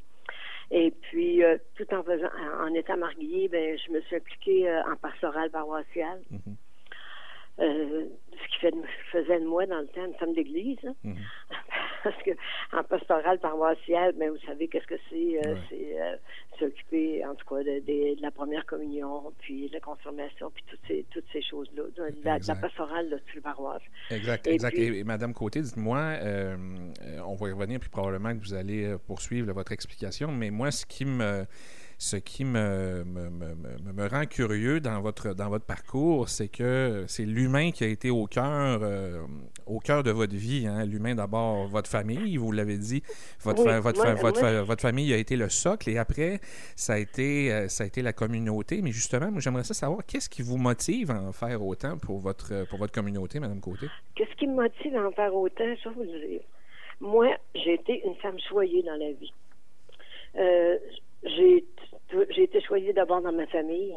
Et 0.71 0.89
puis, 0.91 1.43
euh, 1.43 1.57
tout 1.75 1.85
en 1.93 2.01
faisant, 2.03 2.29
en, 2.61 2.73
étant 2.73 2.97
marguillier, 2.97 3.47
ben, 3.47 3.77
je 3.77 3.91
me 3.91 4.01
suis 4.01 4.15
impliquée 4.15 4.67
en 4.91 4.95
pastoral 4.95 5.51
paroissial. 5.51 6.21
Mhm. 6.31 6.55
Euh, 7.59 8.05
ce 8.31 8.47
qui 8.51 8.59
fait, 8.61 8.73
faisait 9.11 9.39
de 9.39 9.45
moi 9.45 9.65
dans 9.67 9.79
le 9.79 9.87
temps 9.87 10.03
une 10.05 10.15
femme 10.15 10.33
d'église. 10.33 10.79
hein. 10.87 10.95
Mhm. 11.03 11.15
Parce 12.03 12.21
que 12.23 12.31
en 12.75 12.83
pastoral 12.83 13.39
paroissial, 13.39 14.13
ben, 14.17 14.31
vous 14.31 14.45
savez 14.45 14.67
qu'est-ce 14.67 14.87
que 14.87 14.95
c'est? 15.09 15.37
euh, 15.47 15.53
Ouais. 15.53 15.59
C'est 15.69 16.01
euh, 16.01 16.15
s'occuper, 16.59 17.23
en 17.25 17.33
tout 17.35 17.45
cas, 17.47 17.63
de, 17.63 17.79
de- 17.79 18.15
de 18.17 18.21
la 18.21 18.31
première 18.31 18.65
communion, 18.65 19.31
puis 19.39 19.67
de 19.69 19.73
la 19.73 19.79
confirmation, 19.79 20.51
puis 20.53 20.63
toutes 20.67 20.79
ces, 20.87 21.05
toutes 21.11 21.25
ces 21.31 21.41
choses-là. 21.41 21.83
De, 21.95 22.13
la- 22.25 22.55
pastorale 22.55 23.09
de 23.09 23.39
paroisse. 23.39 23.81
Exact, 24.09 24.47
Et 24.47 24.53
exact. 24.55 24.71
puis- 24.73 24.83
Et, 24.83 24.99
et 24.99 25.03
Madame 25.05 25.33
Côté, 25.33 25.61
dites-moi, 25.61 26.15
on 27.25 27.35
va 27.35 27.47
y 27.49 27.51
revenir, 27.51 27.79
puis 27.79 27.89
probablement 27.89 28.33
que 28.37 28.43
vous 28.43 28.53
allez 28.53 28.95
poursuivre 29.07 29.47
là, 29.47 29.53
votre 29.53 29.71
explication, 29.71 30.29
mais 30.31 30.49
moi, 30.49 30.71
ce 30.71 30.85
qui 30.85 31.05
me, 31.05 31.45
ce 32.05 32.17
qui 32.17 32.43
me, 32.43 33.05
me, 33.05 33.29
me- 33.29 33.93
me- 33.93 34.07
rend 34.09 34.25
curieux 34.25 34.81
dans 34.81 34.99
votre, 34.99 35.33
dans 35.33 35.47
votre 35.47 35.63
parcours, 35.63 36.27
c'est 36.27 36.49
que 36.49 37.05
c'est 37.07 37.23
l'humain 37.23 37.71
qui 37.71 37.85
a 37.85 37.87
été 37.87 38.09
au 38.09 38.25
cœur, 38.27 38.79
euh, 38.83 39.21
au 39.65 39.79
cœur 39.79 40.03
de 40.03 40.11
votre 40.11 40.35
vie. 40.35 40.67
Hein? 40.67 40.85
L'humain, 40.85 41.15
d'abord, 41.15 41.65
votre 41.69 41.89
famille, 41.89 42.35
vous 42.35 42.51
l'avez 42.51 42.77
dit, 42.77 43.01
votre, 43.41 43.61
Oui, 43.63 43.69
fa- 43.69 43.79
votre, 43.79 44.03
moi- 44.03 44.15
fa- 44.17 44.21
votre, 44.21 44.39
fa- 44.41 44.63
votre 44.63 44.81
famille 44.81 45.13
a 45.13 45.17
été 45.17 45.37
le 45.37 45.47
socle, 45.47 45.89
et 45.91 45.97
après, 45.97 46.41
ça 46.75 46.95
a 46.95 46.97
été, 46.97 47.53
euh, 47.53 47.69
ça 47.69 47.85
a 47.85 47.87
été 47.87 48.01
la 48.01 48.11
communauté. 48.11 48.81
Mais 48.81 48.91
justement, 48.91 49.31
moi, 49.31 49.39
j'aimerais 49.39 49.63
ça 49.63 49.73
savoir, 49.73 50.05
qu'est-ce 50.05 50.29
qui 50.29 50.41
vous 50.41 50.57
motive 50.57 51.09
à 51.09 51.21
en 51.21 51.31
faire 51.31 51.63
autant 51.65 51.97
pour 51.97 52.19
votre, 52.19 52.67
pour 52.67 52.79
votre 52.79 52.91
communauté, 52.91 53.39
Madame 53.39 53.61
Côté? 53.61 53.87
Qu'est-ce 54.15 54.35
qui 54.35 54.47
me 54.47 54.55
motive 54.55 54.93
à 54.97 55.07
en 55.07 55.11
faire 55.11 55.33
autant? 55.33 55.63
Je 55.81 55.87
vais 55.89 55.95
vous 55.95 56.03
dire. 56.05 56.41
Moi, 56.99 57.29
j'ai 57.55 57.75
été 57.75 58.05
une 58.05 58.15
femme 58.15 58.37
choyée 58.49 58.83
dans 58.83 58.97
la 58.97 59.11
vie. 59.13 59.31
Euh, 60.35 60.77
j'ai 61.25 61.63
j'ai 62.29 62.43
été 62.43 62.61
choyée 62.61 62.93
d'abord 62.93 63.21
dans 63.21 63.31
ma 63.31 63.47
famille, 63.47 63.95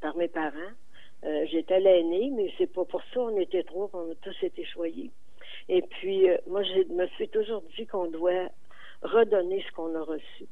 par 0.00 0.16
mes 0.16 0.28
parents. 0.28 0.72
Euh, 1.24 1.44
J'étais 1.50 1.80
l'aînée, 1.80 2.30
mais 2.34 2.52
c'est 2.56 2.72
pas 2.72 2.84
pour 2.84 3.02
ça. 3.12 3.20
On 3.20 3.36
était 3.38 3.62
trois, 3.62 3.90
on 3.92 4.10
a 4.10 4.14
tous 4.22 4.36
été 4.42 4.64
choyés. 4.64 5.10
Et 5.68 5.82
puis, 5.82 6.30
euh, 6.30 6.38
moi, 6.46 6.62
je 6.62 6.92
me 6.92 7.06
suis 7.08 7.28
toujours 7.28 7.62
dit 7.76 7.86
qu'on 7.86 8.06
doit 8.06 8.48
redonner 9.02 9.62
ce 9.66 9.72
qu'on 9.72 9.94
a 9.94 10.02
reçu. 10.02 10.46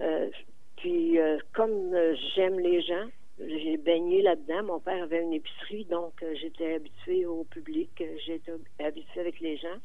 Euh, 0.00 0.28
puis, 0.76 1.18
comme 1.54 1.92
j'aime 2.36 2.60
les 2.60 2.80
gens, 2.82 3.08
j'ai 3.40 3.76
baigné 3.78 4.22
là-dedans. 4.22 4.62
Mon 4.62 4.80
père 4.80 5.02
avait 5.02 5.22
une 5.22 5.32
épicerie, 5.32 5.84
donc 5.86 6.24
j'étais 6.40 6.74
habituée 6.74 7.26
au 7.26 7.42
public, 7.44 7.90
j'étais 8.24 8.52
habituée 8.78 9.20
avec 9.20 9.40
les 9.40 9.56
gens. 9.56 9.76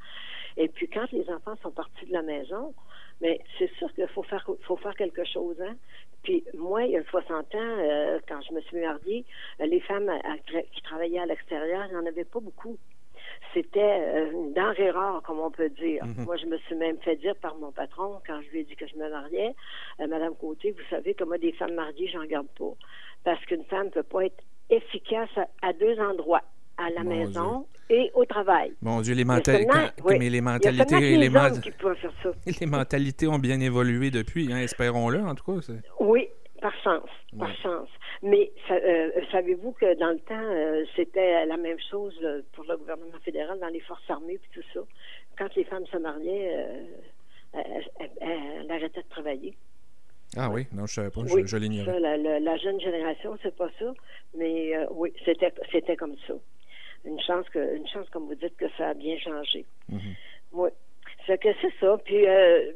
Et 0.55 0.68
puis, 0.68 0.88
quand 0.88 1.11
les 1.11 1.28
enfants 1.32 1.55
sont 1.64 1.72
partis 1.72 2.05
de 2.05 2.14
la 2.14 2.22
maison, 2.22 2.76
mais 3.24 3.40
c'est 3.58 3.72
sûr 3.78 3.92
qu'il 3.94 4.06
faut 4.10 4.22
faire, 4.24 4.46
faut 4.68 4.76
faire 4.78 4.96
quelque 4.96 5.24
chose. 5.24 5.60
Hein? 5.62 5.76
Puis 6.24 6.44
moi, 6.54 6.84
il 6.84 6.92
y 6.92 6.98
a 6.98 7.04
60 7.06 7.56
ans, 7.56 7.58
euh, 7.58 8.20
quand 8.28 8.40
je 8.48 8.54
me 8.54 8.62
suis 8.62 8.78
mariée, 8.80 9.26
euh, 9.62 9.66
les 9.66 9.80
femmes 9.80 10.10
à- 10.10 10.18
à- 10.34 10.38
qui 10.74 10.82
travaillaient 10.84 11.20
à 11.20 11.26
l'extérieur, 11.26 11.86
il 11.86 11.92
n'y 11.92 11.96
en 11.98 12.06
avait 12.06 12.26
pas 12.26 12.40
beaucoup. 12.42 12.78
C'était 13.54 13.80
euh, 13.82 14.32
une 14.32 14.54
denrée 14.54 14.90
rare, 14.92 15.22
comme 15.24 15.40
on 15.40 15.52
peut 15.52 15.70
dire. 15.70 16.04
Mhm. 16.06 16.26
Moi, 16.26 16.36
je 16.38 16.46
me 16.46 16.58
suis 16.60 16.76
même 16.76 16.98
fait 17.00 17.16
dire 17.16 17.36
par 17.38 17.56
mon 17.56 17.72
patron, 17.72 18.20
quand 18.28 18.42
je 18.42 18.50
lui 18.52 18.60
ai 18.60 18.64
dit 18.64 18.76
que 18.76 18.88
je 18.88 18.96
me 18.98 19.10
mariais, 19.10 19.56
euh, 20.02 20.08
Madame 20.08 20.36
Côté, 20.36 20.72
vous 20.72 20.84
savez 20.90 21.14
que 21.14 21.24
moi, 21.24 21.38
des 21.38 21.54
femmes 21.54 21.74
mariées, 21.76 22.08
j'en 22.12 22.26
garde 22.26 22.48
pas. 22.60 22.74
Parce 23.24 23.44
qu'une 23.46 23.64
femme 23.66 23.86
ne 23.88 23.92
peut 23.92 24.04
pas 24.04 24.26
être 24.26 24.44
efficace 24.70 25.30
à, 25.38 25.48
à 25.62 25.74
deux 25.74 25.98
endroits, 26.00 26.44
à 26.78 26.90
la 26.90 27.04
Mon 27.04 27.10
maison 27.10 27.66
et 27.90 28.12
au 28.14 28.26
travail. 28.26 28.74
Mon 28.82 29.02
Dieu, 29.02 29.14
les, 29.14 29.26
mentali- 29.26 29.68
quand- 29.68 29.92
oui. 30.06 30.18
mais 30.20 30.30
les 30.30 30.42
mentalités, 30.42 31.00
les, 31.00 31.18
les 31.18 31.30
men- 31.30 31.52
hommes 31.54 31.62
qui 31.62 31.72
peuvent 31.72 31.98
faire 31.98 32.14
ça. 32.24 32.32
les 32.60 32.66
mentalités 32.66 33.28
ont 33.28 33.40
bien 33.40 33.60
évolué 33.60 34.10
depuis, 34.12 34.52
hein, 34.52 34.58
espérons-le 34.58 35.20
en 35.20 35.36
tout 35.36 35.44
cas. 35.60 35.74
Oui, 36.00 36.28
par 36.62 36.74
chance, 36.82 37.10
par 37.38 37.54
chance. 37.58 37.90
Mais 38.22 38.52
euh, 38.72 39.12
savez-vous 39.32 39.74
que 39.74 40.00
dans 40.00 40.12
le 40.12 40.20
temps, 40.20 40.34
euh, 40.40 40.86
c'était 40.96 41.46
la 41.46 41.58
même 41.58 41.78
chose 41.92 42.18
pour 42.54 42.64
le 42.64 42.78
gouvernement 42.78 43.20
fédéral 43.24 43.60
dans 43.60 43.68
les 43.68 43.82
forces 43.82 44.10
armées 44.10 44.36
et 44.36 44.40
tout 44.54 44.66
ça. 44.74 44.80
Quand 45.38 45.54
les 45.56 45.66
femmes 45.66 45.86
se 45.88 45.98
mariaient, 45.98 46.56
euh, 47.54 47.60
elles, 48.22 48.72
arrêtaient 48.72 49.02
de 49.02 49.10
travailler. 49.10 49.56
Ah 50.38 50.50
oui, 50.50 50.66
non, 50.74 50.88
je 50.88 50.94
savais 50.94 51.10
pas, 51.12 51.22
je, 51.26 51.58
l'ignorais. 51.58 52.00
La, 52.00 52.18
la, 52.40 52.58
jeune 52.58 52.80
génération, 52.80 53.38
c'est 53.44 53.56
pas 53.56 53.70
ça, 53.78 53.94
mais 54.36 54.72
oui, 54.92 55.14
c'était 55.26 55.54
c'était 55.72 55.96
comme 55.96 56.16
ça. 56.26 56.34
Une 57.06 57.20
chance 57.20 57.47
que, 57.49 57.76
une 57.76 57.88
chance, 57.88 58.10
comme 58.10 58.28
vous 58.28 58.36
dites, 58.36 58.56
que 58.58 58.70
ça 58.78 58.89
a 58.89 58.93
bien 58.93 59.18
changé. 59.18 59.66
Mm-hmm. 59.91 60.16
Oui. 60.54 60.70
C'est 61.26 61.38
que 61.38 61.49
c'est 61.62 61.74
ça. 61.80 61.97
Puis 62.04 62.28
euh, 62.28 62.72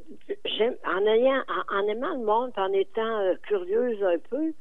en 0.85 1.05
ayant, 1.05 1.43
en, 1.69 1.87
aimant 1.87 2.13
le 2.13 2.23
monde, 2.23 2.51
en 2.55 2.71
étant 2.71 3.19
euh, 3.19 3.35
curieuse 3.43 4.01
un 4.03 4.19
peu, 4.29 4.53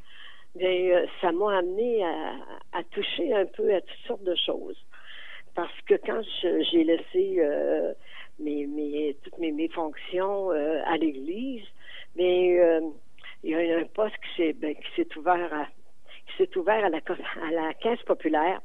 bien, 0.57 0.69
euh, 0.69 1.07
ça 1.21 1.31
m'a 1.31 1.59
amené 1.59 2.05
à, 2.05 2.83
toucher 2.91 3.33
un 3.33 3.47
peu 3.47 3.75
à 3.75 3.81
toutes 3.81 4.07
sortes 4.07 4.25
de 4.25 4.35
choses. 4.35 4.77
Parce 5.55 5.81
que 5.87 5.95
quand 5.95 6.21
j'ai 6.43 6.85
laissé 6.85 7.41
mes, 8.39 8.67
mes, 8.67 9.17
toutes 9.23 9.39
mes, 9.39 9.53
mes 9.53 9.69
fonctions 9.69 10.51
à 10.51 10.97
l'Église, 10.99 11.65
bien, 12.15 12.81
il 13.43 13.51
y 13.51 13.55
a 13.55 13.79
un 13.79 13.85
poste 13.85 14.17
qui 14.17 14.37
s'est 14.37 14.53
ben, 14.53 14.75
qui 14.75 14.89
s'est 14.97 15.17
ouvert 15.17 15.53
à 15.55 15.67
qui 16.27 16.37
s'est 16.37 16.57
ouvert 16.59 16.85
à 16.85 16.91
la 16.91 16.99
à 16.99 17.51
la 17.53 17.73
caisse 17.73 18.03
populaire 18.03 18.61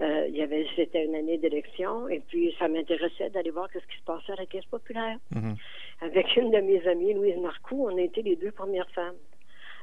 euh, 0.00 0.26
il 0.28 0.36
y 0.36 0.42
avait, 0.42 0.66
c'était 0.76 1.04
une 1.04 1.14
année 1.14 1.38
d'élection, 1.38 2.08
et 2.08 2.20
puis 2.20 2.54
ça 2.58 2.68
m'intéressait 2.68 3.30
d'aller 3.30 3.50
voir 3.50 3.68
ce 3.72 3.78
qui 3.78 3.98
se 3.98 4.04
passait 4.04 4.32
à 4.32 4.36
la 4.36 4.46
Caisse 4.46 4.64
populaire. 4.66 5.18
Mhm. 5.34 5.56
Avec 6.02 6.36
une 6.36 6.50
de 6.50 6.58
mes 6.58 6.86
amies, 6.86 7.14
Louise 7.14 7.36
Marcoux, 7.38 7.88
on 7.90 7.96
a 7.96 8.02
été 8.02 8.22
les 8.22 8.36
deux 8.36 8.52
premières 8.52 8.90
femmes. 8.90 9.16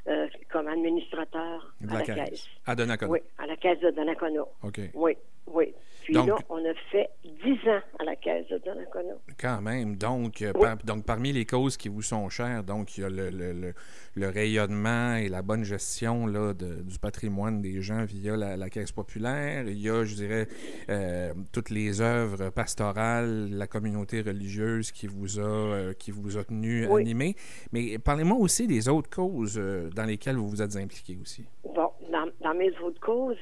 Euh, 0.08 0.28
comme 0.52 0.68
administrateur 0.68 1.74
à 1.90 1.94
la, 1.96 2.02
caisse. 2.04 2.46
À 2.68 2.76
Donnacona. 2.76 3.12
Oui, 3.12 3.20
à 3.40 3.48
la 3.48 3.56
caisse 3.56 3.80
de 3.80 3.90
Donnacona. 3.90 4.42
OK. 4.62 4.80
Oui, 4.94 5.18
oui. 5.48 5.74
Puis 6.06 6.14
là, 6.14 6.38
on 6.50 6.64
a 6.64 6.74
fait 6.92 7.10
dix 7.24 7.58
ans 7.68 7.82
à 7.98 8.04
la 8.04 8.16
caisse 8.16 8.48
de 8.50 8.60
Donnacona. 8.60 9.16
Quand 9.40 9.60
même. 9.60 9.96
Donc, 9.96 10.44
euh, 10.44 10.54
donc, 10.84 11.04
parmi 11.04 11.34
les 11.34 11.46
causes 11.46 11.78
qui 11.78 11.90
vous 11.90 12.04
sont 12.04 12.30
chères, 12.30 12.64
donc, 12.64 12.96
il 12.96 13.02
y 13.02 13.04
a 13.04 13.10
le, 13.10 13.32
le, 13.32 13.74
le, 14.14 14.30
rayonnement 14.30 15.16
et 15.16 15.30
la 15.30 15.42
bonne 15.42 15.64
gestion 15.64 16.28
là, 16.28 16.54
de, 16.54 16.84
du 16.84 17.00
patrimoine 17.00 17.60
des 17.60 17.82
gens 17.82 18.06
via 18.06 18.38
la, 18.38 18.70
caisse 18.70 18.92
populaire. 18.92 19.68
Il 19.68 19.80
y 19.80 19.90
a, 19.90 20.04
je 20.04 20.14
dirais, 20.14 20.48
euh, 20.90 21.34
toutes 21.52 21.72
les 21.72 22.02
œuvres 22.02 22.52
pastorales, 22.52 23.50
la 23.50 23.66
communauté 23.66 24.22
religieuse 24.22 24.92
qui 24.92 25.08
vous 25.08 25.40
a, 25.40 25.44
euh, 25.44 25.94
qui 25.94 26.12
vous 26.12 26.38
a 26.38 26.44
tenu 26.44 26.86
animé. 26.86 27.36
Mais 27.72 27.98
parlez-moi 27.98 28.38
aussi 28.38 28.68
des 28.68 28.90
autres 28.90 29.10
causes 29.10 29.60
dans 29.96 30.06
lesquelles 30.06 30.36
vous 30.36 30.50
vous 30.50 30.62
êtes 30.62 30.76
impliqué 30.76 31.18
aussi. 31.20 31.46
Bon, 31.64 31.90
dans, 32.12 32.30
dans 32.42 32.54
mes 32.54 32.72
autres 32.80 33.00
causes, 33.02 33.38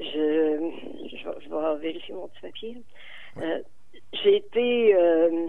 je, 0.00 0.99
je, 1.22 1.48
vais 1.48 1.78
vérifier 1.80 2.14
mon 2.14 2.28
petit 2.28 2.40
papier. 2.40 2.76
Euh, 3.38 3.62
j'ai 4.12 4.36
été. 4.36 4.94
Euh, 4.94 5.48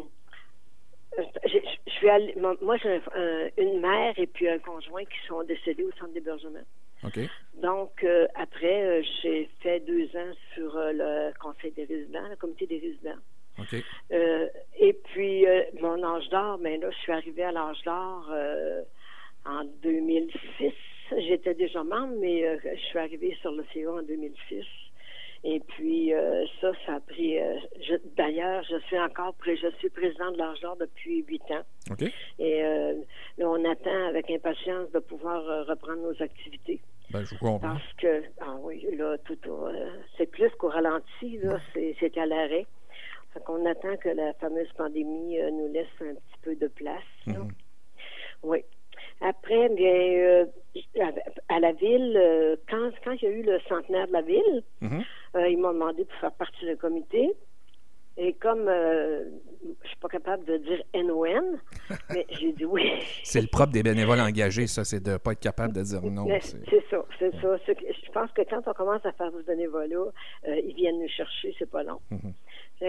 je 1.46 1.92
suis 1.92 2.10
allée, 2.10 2.36
moi, 2.38 2.78
j'ai 2.78 3.02
une 3.58 3.82
mère 3.82 4.18
et 4.18 4.28
puis 4.28 4.48
un 4.48 4.60
conjoint 4.60 5.04
qui 5.04 5.28
sont 5.28 5.44
décédés 5.44 5.84
au 5.84 5.92
centre 5.92 6.14
d'hébergement. 6.14 6.64
Donc, 7.62 8.04
euh, 8.04 8.28
après, 8.36 9.04
j'ai 9.22 9.50
fait 9.62 9.82
deux 9.82 10.06
ans 10.16 10.32
sur 10.54 10.72
le 10.76 11.34
conseil 11.40 11.72
des 11.72 11.84
résidents, 11.84 12.28
le 12.30 12.36
comité 12.38 12.66
des 12.66 12.80
résidents. 12.80 13.20
et 14.80 14.94
puis, 15.12 15.46
mon 15.82 16.02
âge 16.02 16.30
d'or, 16.30 16.60
mais 16.60 16.78
ben 16.78 16.88
là, 16.88 16.92
je 16.92 16.98
suis 17.00 17.12
arrivée 17.12 17.44
à 17.44 17.52
l'âge 17.52 17.82
d'or 17.84 18.32
en 19.46 19.66
2006 19.84 20.74
j'étais 21.18 21.54
déjà 21.54 21.84
membre, 21.84 22.16
mais 22.20 22.58
je 22.64 22.82
suis 22.86 23.00
arrivée 23.00 23.38
sur 23.42 23.52
le 23.52 23.66
CA 23.74 23.92
en 23.92 24.04
2006. 24.04 24.66
Et 25.44 25.60
puis 25.60 26.14
euh, 26.14 26.46
ça, 26.60 26.72
ça 26.86 26.96
a 26.96 27.00
pris. 27.00 27.40
Euh, 27.40 27.58
d'ailleurs, 28.16 28.64
je 28.70 28.78
suis 28.86 29.00
encore 29.00 29.36
je 29.46 29.72
suis 29.80 29.90
président 29.90 30.32
de 30.32 30.38
l'Argent 30.38 30.76
depuis 30.80 31.24
huit 31.24 31.44
ans. 31.50 31.96
Et 32.40 32.62
là, 32.62 33.50
on 33.50 33.66
attend 33.66 34.08
avec 34.08 34.30
impatience 34.30 34.92
de 34.92 35.00
pouvoir 35.00 35.66
reprendre 35.66 36.02
nos 36.02 36.22
activités. 36.22 36.80
Ben, 37.10 37.26
je 37.26 37.36
comprends. 37.38 37.60
Parce 37.60 37.94
que 37.98 38.24
ah 38.40 38.56
oui, 38.62 38.86
là, 38.96 39.18
tout 39.26 39.38
c'est 40.18 40.28
plus 40.28 40.50
qu'au 40.60 40.70
ralenti, 40.70 41.38
là, 41.40 41.60
c'est 41.74 42.18
à 42.18 42.26
l'arrêt. 42.26 42.66
On 43.48 43.66
attend 43.66 43.96
que 43.98 44.10
la 44.10 44.34
fameuse 44.34 44.72
pandémie 44.78 45.38
nous 45.52 45.72
laisse 45.72 45.88
un 46.02 46.14
petit 46.14 46.40
peu 46.44 46.56
de 46.56 46.68
place. 46.68 47.02
Mm-hmm. 47.28 47.50
Oui. 48.44 48.64
Après, 49.22 49.70
bien, 49.70 49.94
euh, 49.94 50.46
à 51.50 51.60
la 51.60 51.74
ville, 51.74 52.18
euh, 52.18 52.56
quand, 52.68 52.90
quand 53.04 53.12
il 53.12 53.24
y 53.24 53.28
a 53.28 53.30
eu 53.30 53.44
le 53.44 53.60
centenaire 53.70 54.08
de 54.08 54.14
la 54.14 54.22
ville, 54.22 54.64
mhm. 54.82 55.04
euh, 55.36 55.48
ils 55.48 55.58
m'ont 55.60 55.74
demandé 55.74 56.06
pour 56.06 56.16
faire 56.20 56.32
partie 56.32 56.66
du 56.66 56.76
comité. 56.76 57.32
Et 58.18 58.34
comme 58.34 58.66
je 58.66 59.24
je 59.84 59.88
suis 59.88 59.98
pas 59.98 60.10
capable 60.10 60.44
de 60.44 60.58
dire 60.58 60.84
NON, 60.94 61.60
mais 62.10 62.26
j'ai 62.30 62.52
dit 62.52 62.66
oui. 62.66 62.84
c'est 63.24 63.40
le 63.40 63.48
propre 63.48 63.72
des 63.72 63.84
bénévoles 63.84 64.20
engagés, 64.20 64.68
ça, 64.68 64.84
c'est 64.84 65.00
de 65.00 65.12
ne 65.12 65.18
pas 65.18 65.32
être 65.32 65.40
capable 65.40 65.74
de 65.74 65.82
dire 65.82 66.02
non. 66.04 66.28
C'est 66.42 66.84
ça, 66.90 67.06
c'est 67.18 67.32
ça. 67.42 67.58
Je 67.68 68.12
pense 68.12 68.32
que 68.32 68.42
quand 68.42 68.62
on 68.68 68.74
commence 68.74 69.06
à 69.06 69.14
faire 69.14 69.32
ce 69.32 69.46
bénévolat, 69.46 70.12
ils 70.46 70.76
viennent 70.76 71.00
nous 71.00 71.08
chercher, 71.08 71.56
c'est 71.58 71.70
pas 71.70 71.84
long. 71.84 72.00
Mhm. 72.10 72.34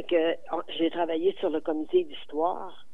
que 0.02 0.34
j'ai 0.76 0.90
travaillé 0.90 1.36
sur 1.38 1.50
le 1.50 1.60
comité 1.60 2.02
d'histoire. 2.02 2.84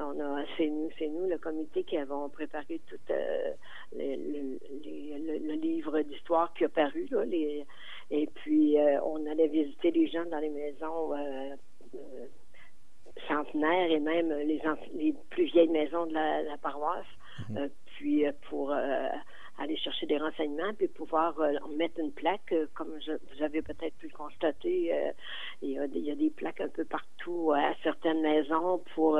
On 0.00 0.20
a, 0.20 0.44
c'est 0.56 0.68
nous, 0.68 0.90
c'est 0.98 1.08
nous, 1.08 1.28
le 1.28 1.38
comité, 1.38 1.82
qui 1.84 1.96
avons 1.96 2.28
préparé 2.28 2.80
tout 2.88 2.96
euh, 3.10 3.52
le, 3.96 5.54
livre 5.54 6.00
d'histoire 6.02 6.52
qui 6.54 6.64
a 6.64 6.68
paru 6.68 7.08
là, 7.10 7.24
les, 7.24 7.64
et 8.10 8.26
puis 8.26 8.78
euh, 8.78 9.00
on 9.02 9.26
allait 9.26 9.48
visiter 9.48 9.90
les 9.90 10.06
gens 10.08 10.24
dans 10.26 10.38
les 10.38 10.50
maisons 10.50 11.14
euh, 11.14 11.56
centenaires 13.26 13.90
et 13.90 14.00
même 14.00 14.30
les, 14.30 14.62
les 14.94 15.14
plus 15.30 15.44
vieilles 15.46 15.68
maisons 15.68 16.06
de 16.06 16.14
la, 16.14 16.56
paroisse, 16.62 17.04
mm-hmm. 17.50 17.70
puis 17.96 18.24
pour 18.48 18.72
aller 19.58 19.76
chercher 19.76 20.06
des 20.06 20.18
renseignements 20.18 20.72
puis 20.76 20.88
pouvoir 20.88 21.38
euh, 21.40 21.52
mettre 21.76 21.98
une 21.98 22.12
plaque, 22.12 22.52
euh, 22.52 22.66
comme 22.74 22.88
vous 22.88 23.42
avez 23.42 23.60
peut-être 23.62 23.94
pu 23.98 24.06
le 24.06 24.16
constater, 24.16 24.92
euh, 24.92 25.10
il, 25.62 25.70
y 25.70 25.78
a, 25.78 25.86
y 25.86 26.10
a, 26.10 26.14
des 26.14 26.30
plaques 26.30 26.60
un 26.60 26.68
peu 26.68 26.84
partout 26.84 27.52
à 27.52 27.74
certaines 27.82 28.22
maisons 28.22 28.82
pour 28.94 29.18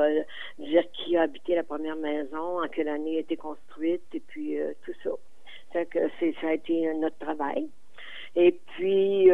dire 0.57 0.83
qui 0.91 1.17
a 1.17 1.23
habité 1.23 1.55
la 1.55 1.63
première 1.63 1.97
maison, 1.97 2.63
en 2.63 2.67
quelle 2.67 2.87
année 2.87 3.17
a 3.17 3.19
été 3.19 3.35
construite, 3.35 4.03
et 4.13 4.21
puis 4.21 4.57
tout 4.85 4.93
ça. 5.03 5.85
Que 5.85 5.99
c'est, 6.19 6.33
ça 6.41 6.47
a 6.47 6.53
été 6.53 6.91
notre 6.95 7.17
travail. 7.19 7.69
Et 8.35 8.59
puis 8.75 9.29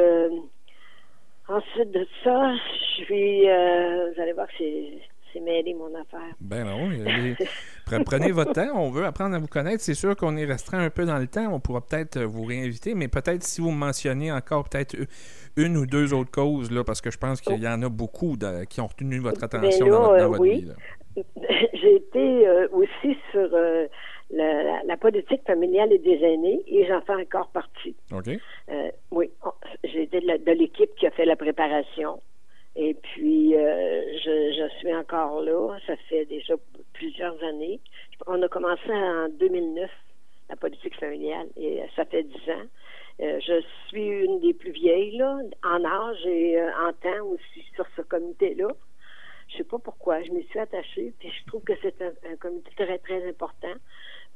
ensuite 1.47 1.91
de 1.91 2.05
ça, 2.23 2.55
je 2.55 3.03
suis, 3.03 3.41
vous 3.43 4.21
allez 4.21 4.33
voir 4.33 4.47
que 4.47 4.53
c'est 4.57 4.99
c'est 5.35 5.41
mêlé 5.41 5.73
mon 5.73 5.93
affaire. 5.93 6.33
Ben 6.39 6.63
non, 6.65 6.89
prenez 8.05 8.31
votre 8.31 8.53
temps. 8.53 8.71
On 8.75 8.89
veut 8.89 9.05
apprendre 9.05 9.35
à 9.35 9.39
vous 9.39 9.47
connaître. 9.47 9.81
C'est 9.81 9.93
sûr 9.93 10.15
qu'on 10.15 10.37
est 10.37 10.45
restreint 10.45 10.79
un 10.79 10.89
peu 10.89 11.05
dans 11.05 11.17
le 11.17 11.27
temps. 11.27 11.53
On 11.53 11.59
pourra 11.59 11.81
peut-être 11.81 12.19
vous 12.21 12.45
réinviter, 12.45 12.95
mais 12.95 13.07
peut-être 13.07 13.43
si 13.43 13.61
vous 13.61 13.71
mentionnez 13.71 14.31
encore 14.31 14.69
peut-être 14.69 14.95
une 15.57 15.77
ou 15.77 15.85
deux 15.85 16.13
autres 16.13 16.31
causes, 16.31 16.71
là, 16.71 16.83
parce 16.83 17.01
que 17.01 17.11
je 17.11 17.17
pense 17.17 17.41
qu'il 17.41 17.61
y 17.61 17.67
en 17.67 17.81
a 17.81 17.89
beaucoup 17.89 18.37
qui 18.69 18.81
ont 18.81 18.87
retenu 18.87 19.19
votre 19.19 19.41
ben 19.41 19.59
attention 19.59 19.87
dans 19.87 20.29
votre, 20.29 20.39
oui. 20.39 20.61
vie. 20.61 20.71
J'ai 21.73 21.95
été 21.95 22.47
euh, 22.47 22.67
aussi 22.71 23.17
sur 23.31 23.49
euh, 23.53 23.87
la, 24.31 24.97
politique 24.97 25.41
familiale 25.45 25.93
et 25.93 25.99
des 25.99 26.23
aînés 26.23 26.61
et 26.67 26.85
j'en 26.87 27.01
fais 27.01 27.15
encore 27.15 27.49
partie. 27.49 27.95
OK. 28.11 28.29
Euh, 28.69 28.89
oui, 29.11 29.29
j'ai 29.83 30.03
été 30.03 30.19
de 30.19 30.51
l'équipe 30.51 30.93
qui 30.95 31.07
a 31.07 31.11
fait 31.11 31.25
la 31.25 31.35
préparation. 31.35 32.19
Et 32.75 32.93
puis, 32.93 33.55
euh, 33.55 34.01
je, 34.23 34.53
je, 34.53 34.77
suis 34.79 34.93
encore 34.93 35.41
là. 35.41 35.77
Ça 35.87 35.95
fait 36.09 36.25
déjà 36.25 36.55
plusieurs 36.93 37.41
années. 37.43 37.79
On 38.27 38.41
a 38.41 38.49
commencé 38.49 38.91
en 38.91 39.29
2009, 39.29 39.89
la 40.49 40.55
politique 40.57 40.99
familiale, 40.99 41.47
et 41.55 41.81
ça 41.95 42.05
fait 42.05 42.23
dix 42.23 42.49
ans. 42.51 42.65
Euh, 43.21 43.39
je 43.39 43.63
suis 43.87 44.05
une 44.05 44.41
des 44.41 44.53
plus 44.53 44.71
vieilles, 44.71 45.17
là, 45.17 45.39
en 45.63 45.85
âge 45.85 46.25
et 46.25 46.59
euh, 46.59 46.69
en 46.85 46.91
temps 46.91 47.25
aussi 47.27 47.63
sur 47.75 47.85
ce 47.95 48.01
comité-là. 48.01 48.67
Je 49.47 49.57
sais 49.57 49.63
pas 49.63 49.79
pourquoi. 49.79 50.21
Je 50.23 50.31
m'y 50.31 50.43
suis 50.47 50.59
attachée, 50.59 51.13
puis 51.19 51.31
je 51.31 51.45
trouve 51.45 51.63
que 51.63 51.73
c'est 51.81 52.01
un, 52.01 52.11
un, 52.29 52.35
comité 52.35 52.69
très, 52.75 52.97
très 52.97 53.25
important 53.29 53.73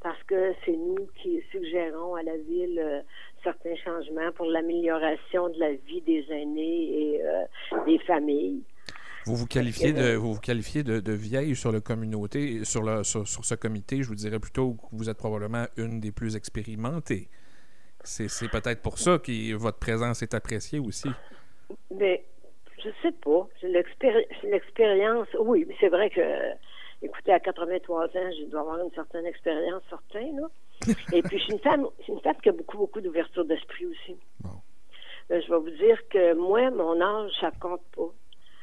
parce 0.00 0.22
que 0.22 0.54
c'est 0.64 0.76
nous 0.76 1.08
qui 1.20 1.42
suggérons 1.50 2.14
à 2.14 2.22
la 2.22 2.38
ville 2.38 2.78
euh, 2.78 3.02
certains 3.42 3.76
changements 3.76 4.32
pour 4.34 4.46
l'amélioration 4.46 5.48
de 5.48 5.58
la 5.58 5.72
vie 5.72 6.00
des 6.02 6.24
aînés 6.30 7.14
et 7.14 7.22
euh, 7.22 7.44
des 7.86 7.98
familles. 8.00 8.62
Vous 9.26 9.36
vous 9.36 9.46
qualifiez 9.46 9.92
de 9.92 10.14
vous, 10.14 10.34
vous 10.34 10.40
qualifiez 10.40 10.82
de, 10.82 10.98
de, 10.98 11.12
vieille 11.12 11.54
sur 11.54 11.72
le 11.72 11.80
communauté 11.80 12.64
sur 12.64 12.82
le 12.82 13.04
sur, 13.04 13.26
ce 13.26 13.54
comité, 13.54 14.02
je 14.02 14.08
vous 14.08 14.14
dirais 14.14 14.40
plutôt 14.40 14.72
que 14.72 14.86
vous 14.92 15.10
êtes 15.10 15.18
probablement 15.18 15.66
une 15.76 16.00
des 16.00 16.10
plus 16.10 16.36
expérimentées. 16.36 17.28
C'est 18.02 18.50
peut-être 18.50 18.80
pour 18.80 18.98
ça 18.98 19.18
que 19.18 19.54
votre 19.54 19.78
présence 19.78 20.22
est 20.22 20.32
appréciée 20.32 20.78
aussi. 20.78 21.10
Mais 21.94 22.24
je 22.82 22.88
sais 23.02 23.12
pas. 23.12 23.46
L'expérience, 24.42 25.28
oui, 25.38 25.66
c'est 25.80 25.88
vrai 25.88 26.08
que 26.08 26.20
écoutez, 27.02 27.32
à 27.32 27.40
83 27.40 28.04
ans, 28.04 28.30
je 28.38 28.44
dois 28.46 28.60
avoir 28.60 28.78
une 28.78 28.90
certaine 28.92 29.26
expérience, 29.26 29.82
certain, 29.88 30.32
là. 30.36 30.48
Et 31.12 31.22
puis, 31.22 31.38
je 31.38 31.44
suis 31.44 31.52
une 31.52 31.58
femme, 31.60 31.86
une 32.08 32.20
femme 32.20 32.36
qui 32.42 32.48
a 32.48 32.52
beaucoup, 32.52 32.78
beaucoup 32.78 33.00
d'ouverture 33.00 33.44
d'esprit 33.44 33.86
aussi. 33.86 34.16
Euh, 35.30 35.40
je 35.40 35.50
vais 35.50 35.58
vous 35.58 35.70
dire 35.70 35.98
que 36.08 36.34
moi, 36.34 36.70
mon 36.70 37.00
âge, 37.00 37.30
ça 37.40 37.50
compte 37.60 37.82
pas. 37.96 38.10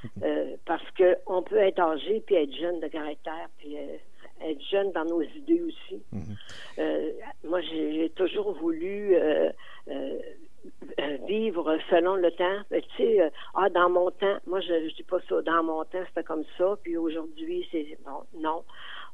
Euh, 0.21 0.55
parce 0.65 0.85
qu'on 0.91 1.41
peut 1.41 1.57
être 1.57 1.79
âgé 1.79 2.21
puis 2.25 2.35
être 2.35 2.53
jeune 2.53 2.79
de 2.79 2.87
caractère, 2.87 3.49
puis 3.57 3.75
être 3.75 4.61
jeune 4.69 4.91
dans 4.91 5.03
nos 5.03 5.23
idées 5.23 5.61
aussi. 5.63 6.01
Mhm. 6.11 6.35
moi, 7.43 7.61
j'ai 7.61 8.11
toujours 8.15 8.53
voulu 8.53 9.17
vivre 11.27 11.77
selon 11.89 12.15
le 12.15 12.31
temps. 12.31 12.61
Tu 12.71 12.81
sais, 12.97 13.31
ah, 13.53 13.69
dans 13.69 13.89
mon 13.89 14.11
temps, 14.11 14.37
moi, 14.45 14.59
je 14.61 14.73
ne 14.73 14.89
dis 14.89 15.03
pas 15.03 15.19
ça, 15.27 15.41
dans 15.41 15.63
mon 15.63 15.83
temps, 15.85 16.03
c'était 16.07 16.23
comme 16.23 16.43
ça, 16.57 16.77
puis 16.83 16.97
aujourd'hui, 16.97 17.67
c'est... 17.71 17.97
Non, 18.05 18.23
non. 18.39 18.63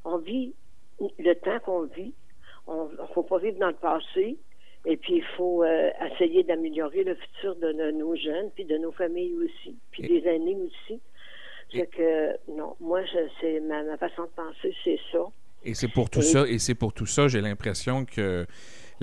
On 0.06 0.18
vit 0.18 0.54
le 1.00 1.34
temps 1.34 1.60
qu'on 1.60 1.84
vit, 1.84 2.14
on 2.68 2.86
ne 2.86 3.08
faut 3.14 3.24
pas 3.24 3.40
vivre 3.40 3.60
dans 3.60 3.68
le 3.68 3.74
passé. 3.74 4.38
Et 4.86 4.98
puis, 4.98 5.16
il 5.16 5.24
faut 5.38 5.64
euh, 5.64 5.92
essayer 6.12 6.44
d'améliorer 6.44 7.04
le 7.06 7.16
futur 7.16 7.56
de, 7.56 7.92
nos 7.92 8.16
jeunes, 8.16 8.50
puis 8.54 8.66
de 8.66 8.78
nos 8.78 8.92
familles 8.92 9.34
aussi, 9.36 9.78
puis 9.92 10.04
des 10.04 10.28
aînés 10.28 10.58
aussi. 10.58 11.00
C'est 11.72 11.88
que, 11.88 12.52
non, 12.52 12.76
moi, 12.80 13.02
c'est 13.40 13.60
ma, 13.62 13.98
façon 13.98 14.24
de 14.24 14.30
penser, 14.36 14.76
c'est 14.84 15.00
ça. 15.12 15.26
Et 15.64 15.74
c'est 15.74 15.88
pour 15.88 16.10
tout 16.10 16.22
ça, 16.22 16.46
et 16.48 16.60
c'est 16.60 16.76
pour 16.76 16.94
tout 16.94 17.06
ça, 17.06 17.30
j'ai 17.30 17.40
l'impression 17.40 18.04
que 18.04 18.46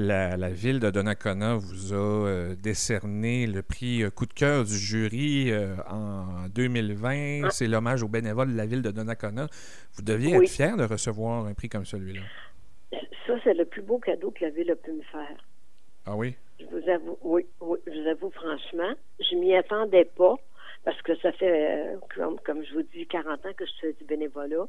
la, 0.07 0.51
ville 0.51 0.81
de 0.81 0.91
Donnacona 0.91 1.55
vous 1.55 1.93
a 1.93 1.97
euh, 1.97 2.55
décerné 2.57 3.47
le 3.47 3.63
prix 3.63 4.03
euh, 4.03 4.11
coup 4.11 4.27
de 4.27 4.33
cœur 4.33 4.65
du 4.65 4.77
jury 4.77 5.53
en 5.89 6.49
2020. 6.55 7.43
Ah. 7.45 7.51
C'est 7.51 7.67
l'hommage 7.67 8.03
aux 8.03 8.09
bénévoles 8.09 8.53
de 8.53 8.57
la 8.57 8.67
ville 8.67 8.83
de 8.83 8.91
Donnacona. 8.91 9.47
Vous 9.95 10.03
deviez 10.03 10.35
être 10.35 10.49
fier 10.49 10.77
de 10.77 10.85
recevoir 10.85 11.47
un 11.47 11.55
prix 11.55 11.69
comme 11.69 11.85
celui-là. 11.85 12.23
Ça, 13.27 13.35
c'est 13.45 13.55
le 13.55 13.65
plus 13.65 13.83
beau 13.83 13.99
cadeau 13.99 14.31
que 14.31 14.45
la 14.45 14.51
ville 14.51 14.71
a 14.71 14.77
pu 14.77 14.93
me 14.93 15.03
faire. 15.03 15.47
Ah 16.07 16.17
oui? 16.17 16.35
Je 16.59 16.65
vous 16.67 16.89
avoue, 16.91 17.19
oui, 17.23 17.47
oui, 17.61 17.79
je 17.87 18.01
vous 18.01 18.09
avoue 18.09 18.31
franchement, 18.31 18.93
je 19.21 19.37
m'y 19.37 19.55
attendais 19.55 20.05
pas 20.05 20.37
parce 20.91 21.03
que 21.03 21.17
ça 21.19 21.31
fait, 21.31 21.95
euh, 21.95 22.35
comme, 22.45 22.65
je 22.65 22.75
vous 22.75 22.83
dis, 22.83 23.07
40 23.07 23.47
ans 23.47 23.53
que 23.57 23.65
je 23.65 23.73
fais 23.81 23.93
du 23.93 24.05
bénévolat. 24.05 24.67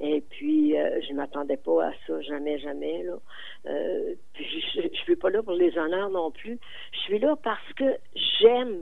Et 0.00 0.22
puis, 0.22 0.78
euh, 0.78 0.98
je 1.02 1.12
ne 1.12 1.16
m'attendais 1.18 1.58
pas 1.58 1.88
à 1.88 1.92
ça, 2.06 2.22
jamais, 2.22 2.58
jamais. 2.58 3.02
Là. 3.02 3.18
Euh, 3.66 4.14
puis, 4.32 4.64
je 4.74 4.80
ne 4.80 4.88
suis 4.94 5.16
pas 5.16 5.28
là 5.28 5.42
pour 5.42 5.52
les 5.52 5.76
honneurs 5.76 6.08
non 6.08 6.30
plus. 6.30 6.58
Je 6.92 6.98
suis 7.00 7.18
là 7.18 7.36
parce 7.42 7.72
que 7.74 7.98
j'aime 8.40 8.78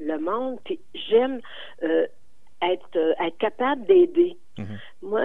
le 0.00 0.18
monde, 0.18 0.58
puis 0.64 0.80
j'aime 1.08 1.40
être, 1.80 2.98
être 2.98 3.38
capable 3.38 3.86
d'aider. 3.86 4.36
Mm-hmm. 4.58 4.78
Moi, 5.02 5.22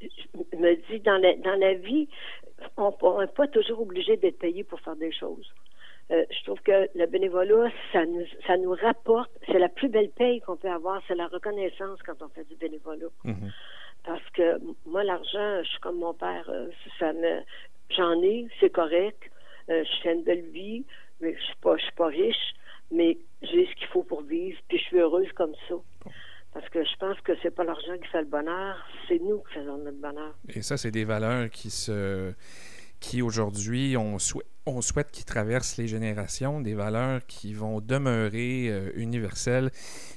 je 0.00 0.56
me 0.56 0.76
dis, 0.88 1.00
dans 1.00 1.18
la, 1.18 1.34
dans 1.36 1.60
la 1.60 1.74
vie, 1.74 2.08
on 2.78 3.20
n'est 3.20 3.26
pas 3.26 3.48
toujours 3.48 3.82
obligé 3.82 4.16
d'être 4.16 4.38
payé 4.38 4.64
pour 4.64 4.80
faire 4.80 4.96
des 4.96 5.12
choses. 5.12 5.52
Euh, 6.10 6.24
je 6.30 6.42
que 6.68 6.98
le 6.98 7.06
bénévolat, 7.06 7.70
ça 7.92 8.04
nous, 8.04 8.24
ça 8.46 8.58
nous 8.58 8.72
rapporte, 8.72 9.30
c'est 9.46 9.58
la 9.58 9.70
plus 9.70 9.88
belle 9.88 10.10
paye 10.10 10.40
qu'on 10.40 10.56
peut 10.56 10.70
avoir, 10.70 11.00
c'est 11.08 11.14
la 11.14 11.26
reconnaissance 11.28 11.98
quand 12.04 12.20
on 12.20 12.28
fait 12.28 12.44
du 12.44 12.56
bénévolat. 12.56 13.08
Mhm. 13.24 13.50
Parce 14.04 14.28
que 14.34 14.60
moi, 14.84 15.02
l'argent, 15.02 15.62
je 15.62 15.68
suis 15.68 15.80
comme 15.80 15.98
mon 15.98 16.12
père, 16.12 16.48
euh, 16.50 16.68
ça 16.98 17.12
me, 17.14 17.40
j'en 17.90 18.22
ai, 18.22 18.48
c'est 18.60 18.70
correct, 18.70 19.30
euh, 19.70 19.82
je 19.82 20.02
fais 20.02 20.12
une 20.12 20.24
belle 20.24 20.46
vie, 20.50 20.84
mais 21.20 21.34
je 21.34 21.42
suis 21.42 21.56
pas, 21.62 21.76
je 21.78 21.82
suis 21.84 21.92
pas 21.92 22.08
riche, 22.08 22.54
mais 22.90 23.16
j'ai 23.42 23.66
ce 23.66 23.74
qu'il 23.76 23.86
faut 23.86 24.02
pour 24.02 24.22
vivre, 24.22 24.58
puis 24.68 24.78
je 24.78 24.84
suis 24.84 24.98
heureuse 24.98 25.32
comme 25.34 25.54
ça. 25.68 25.74
Parce 26.52 26.68
que 26.68 26.84
je 26.84 26.96
pense 26.98 27.18
que 27.20 27.32
c'est 27.42 27.54
pas 27.54 27.64
l'argent 27.64 27.96
qui 28.02 28.08
fait 28.08 28.20
le 28.20 28.26
bonheur, 28.26 28.76
c'est 29.06 29.20
nous 29.20 29.38
qui 29.38 29.54
faisons 29.54 29.78
notre 29.78 30.00
bonheur. 30.00 30.34
Et 30.54 30.62
ça, 30.62 30.76
c'est 30.76 30.90
des 30.90 31.04
valeurs 31.04 31.48
qui 31.50 31.70
se 31.70 32.32
qui 33.00 33.22
aujourd'hui, 33.22 33.96
on, 33.96 34.18
souhaite 34.18 35.10
qu'ils 35.10 35.24
traversent 35.24 35.76
les 35.76 35.88
générations, 35.88 36.60
des 36.60 36.74
valeurs 36.74 37.24
qui 37.26 37.54
vont 37.54 37.80
demeurer 37.80 38.68
euh, 38.68 38.90
universelles. 38.96 39.70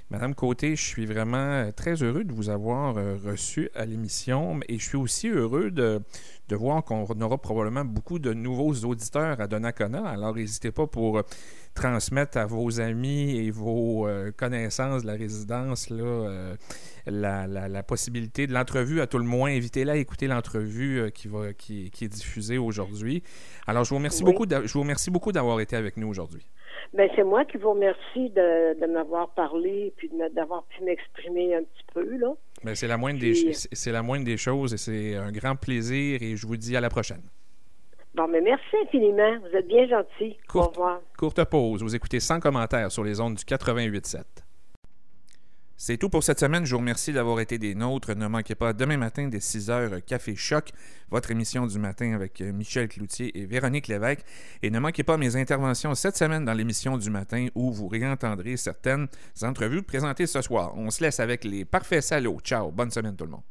Madame 0.10 0.36
Côté, 0.36 0.76
je 0.76 0.84
suis 0.84 1.06
vraiment 1.06 1.38
euh, 1.38 1.72
très 1.72 2.04
heureux 2.04 2.24
de 2.24 2.34
vous 2.34 2.50
avoir 2.50 2.98
euh, 2.98 3.16
reçu 3.24 3.70
à 3.76 3.86
l'émission 3.86 4.60
et 4.68 4.78
je 4.78 4.84
suis 4.86 4.98
aussi 4.98 5.30
heureux 5.30 5.72
de, 5.72 6.02
de 6.52 6.56
voir 6.58 6.84
qu'on 6.84 7.06
aura 7.22 7.38
probablement 7.38 7.86
beaucoup 7.86 8.20
de 8.20 8.34
nouveaux 8.34 8.74
auditeurs 8.86 9.40
à 9.40 9.48
Donnacona. 9.48 10.06
Alors, 10.06 10.36
n'hésitez 10.36 10.72
pas 10.72 10.86
pour 10.86 11.22
transmettre 11.74 12.38
à 12.38 12.46
vos 12.46 12.82
amis 12.82 13.38
et 13.38 13.52
vos 13.52 14.08
connaissances 14.38 15.04
de 15.04 15.08
la 15.08 15.14
résidence 15.14 15.90
là, 15.90 16.56
la, 17.08 17.84
possibilité 17.84 18.48
de 18.48 18.54
l'entrevue, 18.54 19.00
à 19.00 19.08
tout 19.08 19.18
le 19.18 19.24
moins. 19.24 19.50
Invitez-la 19.52 19.94
à 19.94 19.96
écouter 19.96 20.28
l'entrevue 20.28 21.12
qui, 21.14 21.30
va, 21.30 21.54
qui, 21.54 21.90
qui, 21.92 22.06
est 22.06 22.10
diffusée 22.10 22.58
aujourd'hui. 22.58 23.24
Alors, 23.66 23.86
je 23.86 23.92
vous 23.92 23.98
remercie 23.98 24.24
beaucoup 24.24 24.46
je 24.50 24.74
vous 24.74 24.82
remercie 24.82 25.10
beaucoup 25.10 25.32
d'avoir 25.32 25.62
été 25.62 25.78
avec 25.78 25.96
nous 25.96 26.10
aujourd'hui. 26.10 26.46
Ben, 26.94 27.10
c'est 27.16 27.24
moi 27.24 27.46
qui 27.46 27.58
vous 27.58 27.72
remercie 27.72 28.30
de, 28.32 28.86
m'avoir 28.88 29.30
parlé 29.30 29.94
et 30.04 30.30
d'avoir 30.34 30.64
pu 30.66 30.84
m'exprimer 30.84 31.56
un 31.56 31.64
petit 31.64 31.86
peu. 31.94 32.18
Là. 32.18 32.34
C'est, 32.74 32.88
la 32.88 32.98
moindre 32.98 33.20
des, 33.20 33.54
c'est 33.54 33.92
la 33.92 34.04
moindre 34.04 34.26
des 34.26 34.38
choses 34.38 34.74
et 34.74 34.78
c'est 34.78 35.16
un 35.16 35.32
grand 35.32 35.56
plaisir 35.56 36.22
et 36.22 36.36
je 36.36 36.46
vous 36.46 36.58
dis 36.58 36.76
à 36.76 36.82
la 36.82 36.90
prochaine. 36.90 37.22
Bon, 38.14 38.28
mais 38.28 38.42
merci 38.42 38.76
infiniment. 38.86 39.40
Vous 39.40 39.58
êtes 39.58 39.68
bien 39.68 39.88
gentil. 39.88 40.38
Au 40.54 40.68
revoir. 40.68 41.00
Courte 41.18 41.44
pause. 41.46 41.82
Vous 41.82 41.96
écoutez 41.96 42.20
sans 42.20 42.40
commentaires 42.40 42.92
sur 42.92 43.04
les 43.04 43.22
ondes 43.22 43.36
du 43.36 43.44
88.7. 43.44 44.24
C'est 45.84 45.98
tout 45.98 46.10
pour 46.10 46.24
cette 46.24 46.40
semaine. 46.40 46.64
Je 46.64 46.76
vous 46.76 46.78
remercie 46.78 47.12
d'avoir 47.12 47.40
été 47.40 47.58
des 47.58 47.74
nôtres. 47.74 48.14
Ne 48.14 48.28
manquez 48.28 48.54
pas 48.54 48.72
demain 48.72 48.98
matin 48.98 49.28
dès 49.28 49.40
6 49.40 49.70
h 49.70 50.02
Café 50.04 50.36
Choc, 50.36 50.70
votre 51.10 51.32
émission 51.32 51.66
du 51.66 51.80
matin 51.80 52.14
avec 52.14 52.40
euh, 52.42 52.52
Michel 52.54 52.88
Cloutier 52.88 53.36
et 53.36 53.48
Véronique 53.48 53.88
Lévesque. 53.88 54.24
Et 54.62 54.70
ne 54.70 54.78
manquez 54.78 55.02
pas 55.02 55.18
mes 55.18 55.36
interventions 55.38 55.96
cette 55.96 56.18
semaine 56.18 56.46
dans 56.46 56.54
l'émission 56.54 57.00
du 57.00 57.10
matin 57.10 57.48
où 57.56 57.72
vous 57.72 57.88
réentendrez 57.88 58.58
certaines 58.58 59.08
entrevues 59.42 59.82
présentées 59.82 60.28
ce 60.28 60.44
soir. 60.44 60.78
On 60.78 60.92
se 60.92 61.04
laisse 61.04 61.20
avec 61.20 61.44
les 61.46 61.66
parfaits 61.66 62.04
salauds. 62.04 62.42
Ciao, 62.44 62.70
bonne 62.70 62.92
semaine 62.92 63.16
tout 63.16 63.26
le 63.26 63.32
monde. 63.32 63.42